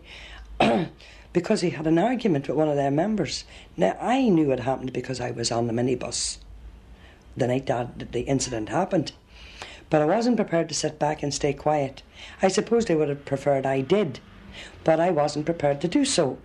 because 1.34 1.62
he 1.62 1.72
had 1.72 1.88
an 1.88 2.00
argument 2.00 2.48
with 2.48 2.58
one 2.58 2.70
of 2.70 2.76
their 2.76 2.92
members. 2.92 3.44
Now, 3.78 3.98
I 4.00 4.30
knew 4.30 4.52
it 4.52 4.62
happened 4.62 4.94
because 4.94 5.22
I 5.22 5.32
was 5.32 5.52
on 5.52 5.68
the 5.68 5.74
minibus 5.74 6.38
the 7.38 7.48
night 7.48 7.68
that 7.68 8.12
the 8.12 8.22
incident 8.22 8.70
happened. 8.70 9.12
But 9.90 10.02
I 10.02 10.06
wasn't 10.06 10.38
prepared 10.38 10.70
to 10.70 10.76
sit 10.76 11.00
back 11.00 11.24
and 11.24 11.34
stay 11.34 11.54
quiet. 11.54 12.04
I 12.42 12.48
suppose 12.48 12.86
they 12.86 12.96
would 12.96 13.10
have 13.10 13.26
preferred 13.26 13.66
I 13.66 13.82
did, 13.82 14.20
but 14.84 15.00
I 15.00 15.10
wasn't 15.10 15.46
prepared 15.46 15.82
to 15.82 15.88
do 15.88 16.06
so. 16.06 16.38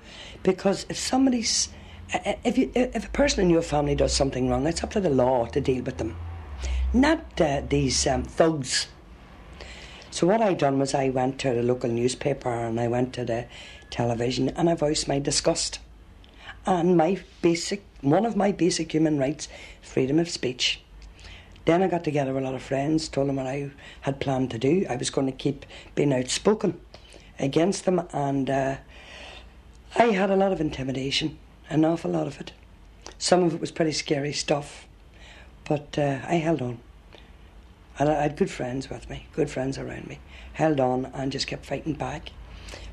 Because 0.43 0.87
if 0.89 0.97
somebody's 0.97 1.69
if, 2.13 2.59
you, 2.59 2.71
if 2.75 3.07
a 3.07 3.11
person 3.11 3.41
in 3.41 3.51
your 3.51 3.63
family 3.63 3.95
does 3.95 4.15
something 4.15 4.49
wrong, 4.49 4.67
it's 4.67 4.83
up 4.83 4.91
to 4.93 5.01
the 5.01 5.11
law 5.11 5.47
to 5.47 5.61
deal 5.61 5.83
with 5.83 5.99
them, 5.99 6.17
not 6.93 7.41
uh, 7.41 7.63
these 7.69 8.07
um, 8.07 8.25
thugs. 8.25 8.89
So 10.11 10.27
what 10.27 10.41
I 10.41 10.55
done 10.55 10.79
was 10.79 10.95
I 10.95 11.09
went 11.09 11.41
to 11.41 11.53
the 11.53 11.63
local 11.63 11.91
newspaper 11.91 12.49
and 12.49 12.79
I 12.79 12.87
went 12.87 13.13
to 13.15 13.25
the 13.25 13.47
television 13.91 14.49
and 14.51 14.71
I 14.71 14.75
voiced 14.75 15.09
my 15.09 15.19
disgust. 15.19 15.81
And 16.67 16.97
my 16.97 17.21
basic, 17.43 17.85
one 18.01 18.25
of 18.25 18.37
my 18.37 18.53
basic 18.53 18.93
human 18.93 19.19
rights, 19.19 19.49
freedom 19.83 20.19
of 20.19 20.31
speech. 20.31 20.81
Then 21.65 21.83
I 21.83 21.89
got 21.89 22.05
together 22.05 22.33
with 22.33 22.43
a 22.43 22.47
lot 22.47 22.55
of 22.55 22.63
friends, 22.63 23.09
told 23.09 23.29
them 23.29 23.37
what 23.37 23.47
I 23.47 23.71
had 24.03 24.21
planned 24.21 24.51
to 24.53 24.59
do. 24.59 24.87
I 24.89 24.97
was 24.97 25.11
going 25.11 25.27
to 25.27 25.33
keep 25.33 25.67
being 25.95 26.13
outspoken 26.13 26.81
against 27.39 27.85
them, 27.85 28.07
and 28.13 28.49
uh, 28.49 28.77
I 29.97 30.05
had 30.05 30.31
a 30.31 30.37
lot 30.37 30.53
of 30.53 30.61
intimidation 30.61 31.39
an 31.69 31.85
awful 31.85 32.11
lot 32.11 32.27
of 32.27 32.41
it. 32.41 32.53
Some 33.19 33.43
of 33.43 33.55
it 33.55 33.61
was 33.61 33.71
pretty 33.71 33.93
scary 33.93 34.33
stuff, 34.33 34.87
but 35.69 35.99
uh, 35.99 36.21
I 36.27 36.37
held 36.37 36.63
on. 36.63 36.79
I 37.99 38.05
had 38.05 38.37
good 38.37 38.51
friends 38.51 38.91
with 38.91 39.09
me, 39.09 39.27
good 39.35 39.49
friends 39.49 39.79
around 39.79 40.09
me. 40.09 40.19
Held 40.55 40.81
on 40.81 41.07
and 41.15 41.31
just 41.31 41.47
kept 41.47 41.65
fighting 41.65 41.95
back. 41.95 42.31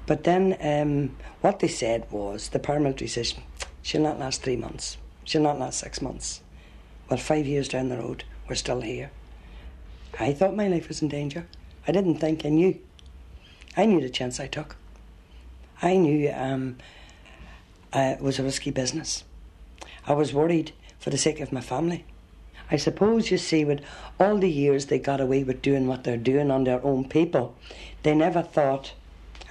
But 0.05 0.23
then 0.23 0.57
um, 0.61 1.15
what 1.41 1.59
they 1.59 1.67
said 1.67 2.05
was 2.11 2.49
the 2.49 2.59
paramilitary 2.59 3.09
system 3.09 3.43
she'll 3.81 4.01
not 4.01 4.19
last 4.19 4.43
three 4.43 4.55
months, 4.55 4.97
she'll 5.23 5.41
not 5.41 5.59
last 5.59 5.79
six 5.79 6.01
months. 6.01 6.41
Well, 7.09 7.19
five 7.19 7.47
years 7.47 7.67
down 7.67 7.89
the 7.89 7.97
road, 7.97 8.23
we're 8.47 8.55
still 8.55 8.81
here. 8.81 9.11
I 10.19 10.33
thought 10.33 10.55
my 10.55 10.67
life 10.67 10.87
was 10.87 11.01
in 11.01 11.07
danger. 11.07 11.47
I 11.87 11.91
didn't 11.91 12.19
think 12.19 12.45
I 12.45 12.49
knew. 12.49 12.79
I 13.75 13.85
knew 13.85 14.01
the 14.01 14.09
chance 14.09 14.39
I 14.39 14.47
took. 14.47 14.75
I 15.81 15.97
knew 15.97 16.31
um, 16.31 16.77
uh, 17.93 18.15
was 18.19 18.39
a 18.39 18.43
risky 18.43 18.71
business. 18.71 19.23
I 20.07 20.13
was 20.13 20.33
worried 20.33 20.71
for 20.99 21.09
the 21.09 21.17
sake 21.17 21.39
of 21.39 21.51
my 21.51 21.61
family. 21.61 22.05
I 22.69 22.77
suppose 22.77 23.31
you 23.31 23.37
see, 23.37 23.65
with 23.65 23.81
all 24.19 24.37
the 24.37 24.49
years 24.49 24.85
they 24.85 24.99
got 24.99 25.19
away 25.19 25.43
with 25.43 25.61
doing 25.61 25.87
what 25.87 26.03
they're 26.03 26.17
doing 26.17 26.49
on 26.49 26.63
their 26.63 26.83
own 26.85 27.07
people, 27.09 27.55
they 28.03 28.15
never 28.15 28.41
thought, 28.41 28.93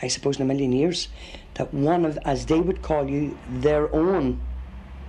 I 0.00 0.08
suppose, 0.08 0.36
in 0.36 0.42
a 0.42 0.46
million 0.46 0.72
years, 0.72 1.08
that 1.54 1.74
one 1.74 2.06
of, 2.06 2.18
as 2.24 2.46
they 2.46 2.60
would 2.60 2.80
call 2.80 3.08
you, 3.10 3.36
their 3.48 3.94
own, 3.94 4.40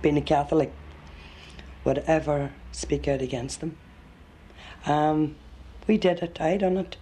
being 0.02 0.18
a 0.18 0.22
Catholic, 0.22 0.72
would 1.84 1.98
ever 2.06 2.52
speak 2.70 3.08
out 3.08 3.22
against 3.22 3.60
them. 3.60 3.76
Um, 4.84 5.36
we 5.86 5.96
did 5.96 6.22
it. 6.22 6.40
I 6.40 6.56
done 6.58 6.76
it. 6.76 6.96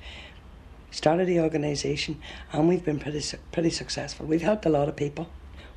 Started 0.90 1.26
the 1.26 1.40
organisation, 1.40 2.20
and 2.52 2.68
we've 2.68 2.84
been 2.84 2.98
pretty 2.98 3.22
pretty 3.52 3.70
successful. 3.70 4.26
We've 4.26 4.42
helped 4.42 4.66
a 4.66 4.70
lot 4.70 4.88
of 4.88 4.96
people. 4.96 5.28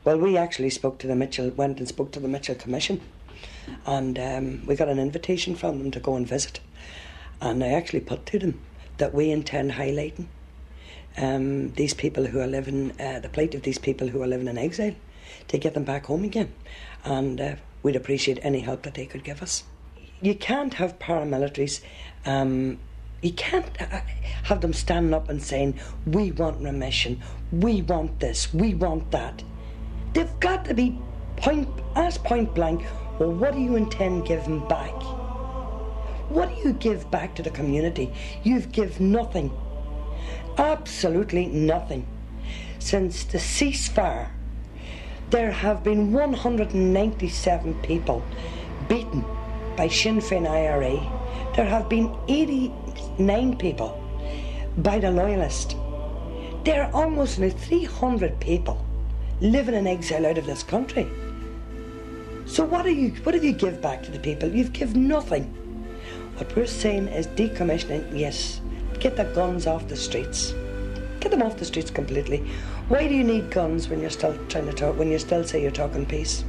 Well, 0.05 0.17
we 0.17 0.35
actually 0.35 0.69
spoke 0.69 0.97
to 0.99 1.07
the 1.07 1.15
Mitchell, 1.15 1.49
went 1.51 1.79
and 1.79 1.87
spoke 1.87 2.11
to 2.11 2.19
the 2.19 2.27
Mitchell 2.27 2.55
Commission, 2.55 2.99
and 3.85 4.19
um, 4.19 4.65
we 4.65 4.75
got 4.75 4.89
an 4.89 4.99
invitation 4.99 5.55
from 5.55 5.79
them 5.79 5.91
to 5.91 5.99
go 6.01 6.17
and 6.17 6.27
visit. 6.27 6.59
And 7.39 7.63
I 7.63 7.69
actually 7.69 8.01
put 8.01 8.25
to 8.27 8.39
them 8.39 8.59
that 8.97 9.13
we 9.13 9.31
intend 9.31 9.71
highlighting 9.71 10.25
um, 11.15 11.71
these 11.73 11.93
people 11.93 12.25
who 12.25 12.41
are 12.41 12.47
living, 12.47 12.91
uh, 12.99 13.19
the 13.19 13.29
plight 13.29 13.55
of 13.55 13.61
these 13.61 13.77
people 13.77 14.09
who 14.09 14.21
are 14.21 14.27
living 14.27 14.47
in 14.47 14.57
exile, 14.57 14.93
to 15.47 15.57
get 15.57 15.73
them 15.73 15.85
back 15.85 16.07
home 16.07 16.25
again. 16.25 16.51
And 17.05 17.39
uh, 17.39 17.55
we'd 17.81 17.95
appreciate 17.95 18.39
any 18.41 18.59
help 18.59 18.83
that 18.83 18.95
they 18.95 19.05
could 19.05 19.23
give 19.23 19.41
us. 19.41 19.63
You 20.21 20.35
can't 20.35 20.73
have 20.73 20.99
paramilitaries. 20.99 21.81
Um, 22.25 22.79
you 23.21 23.31
can't 23.31 23.69
uh, 23.81 24.01
have 24.43 24.59
them 24.59 24.73
standing 24.73 25.13
up 25.13 25.29
and 25.29 25.41
saying, 25.41 25.79
"We 26.05 26.31
want 26.31 26.61
remission. 26.61 27.21
We 27.53 27.81
want 27.81 28.19
this. 28.19 28.53
We 28.53 28.73
want 28.73 29.11
that." 29.11 29.43
They've 30.13 30.39
got 30.39 30.65
to 30.65 30.73
be 30.75 30.99
point, 31.37 31.67
asked 31.95 32.23
point 32.23 32.53
blank. 32.53 32.85
Well, 33.17 33.31
what 33.31 33.53
do 33.53 33.59
you 33.59 33.75
intend 33.75 34.27
giving 34.27 34.59
back? 34.67 34.93
What 36.29 36.49
do 36.49 36.55
you 36.61 36.73
give 36.73 37.09
back 37.09 37.35
to 37.35 37.43
the 37.43 37.49
community? 37.49 38.13
You've 38.43 38.71
give 38.71 38.99
nothing. 38.99 39.51
Absolutely 40.57 41.47
nothing. 41.47 42.05
Since 42.77 43.23
the 43.23 43.39
ceasefire, 43.39 44.29
there 45.31 45.51
have 45.51 45.83
been 45.83 46.11
197 46.11 47.73
people 47.81 48.23
beaten 48.87 49.25
by 49.75 49.87
Sinn 49.87 50.19
Féin 50.19 50.47
IRA. 50.47 50.99
There 51.55 51.65
have 51.65 51.89
been 51.89 52.15
89 52.27 53.57
people 53.57 53.99
by 54.77 54.99
the 54.99 55.09
Loyalists. 55.09 55.75
There 56.63 56.83
are 56.83 56.91
almost 56.93 57.39
now 57.39 57.49
300 57.49 58.39
people 58.39 58.85
living 59.43 59.75
in 59.75 59.85
exile 59.85 60.25
out 60.25 60.37
of 60.37 60.45
this 60.45 60.63
country. 60.63 61.05
So 62.45 62.63
what 62.63 62.83
do 62.85 62.93
you 62.93 63.09
what 63.23 63.33
do 63.33 63.39
you 63.39 63.51
give 63.51 63.81
back 63.81 64.01
to 64.03 64.11
the 64.11 64.19
people? 64.19 64.49
You've 64.49 64.71
given 64.71 65.07
nothing. 65.07 65.43
What 66.37 66.55
we're 66.55 66.65
saying 66.65 67.09
is 67.09 67.27
decommissioning, 67.27 68.17
yes. 68.17 68.61
Get 68.99 69.17
the 69.17 69.25
guns 69.25 69.67
off 69.67 69.87
the 69.89 69.97
streets. 69.97 70.53
Get 71.19 71.31
them 71.31 71.41
off 71.41 71.57
the 71.57 71.65
streets 71.65 71.91
completely. 71.91 72.39
Why 72.87 73.07
do 73.07 73.13
you 73.13 73.23
need 73.23 73.51
guns 73.51 73.89
when 73.89 73.99
you're 73.99 74.09
still 74.09 74.37
trying 74.47 74.65
to 74.67 74.73
talk 74.73 74.97
when 74.97 75.11
you 75.11 75.19
still 75.19 75.43
say 75.43 75.61
you're 75.61 75.71
talking 75.71 76.05
peace? 76.05 76.45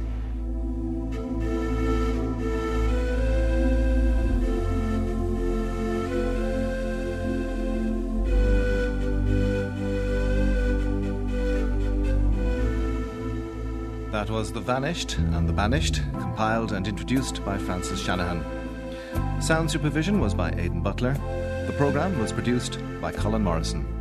That 14.25 14.33
was 14.33 14.51
The 14.51 14.59
Vanished 14.59 15.19
and 15.19 15.47
The 15.47 15.53
Banished, 15.53 16.01
compiled 16.13 16.71
and 16.71 16.87
introduced 16.87 17.45
by 17.45 17.59
Francis 17.59 18.01
Shanahan. 18.01 18.43
Sound 19.39 19.69
supervision 19.69 20.19
was 20.19 20.33
by 20.33 20.49
Aidan 20.53 20.81
Butler. 20.81 21.13
The 21.67 21.75
programme 21.77 22.17
was 22.17 22.31
produced 22.31 22.79
by 22.99 23.11
Colin 23.11 23.43
Morrison. 23.43 23.94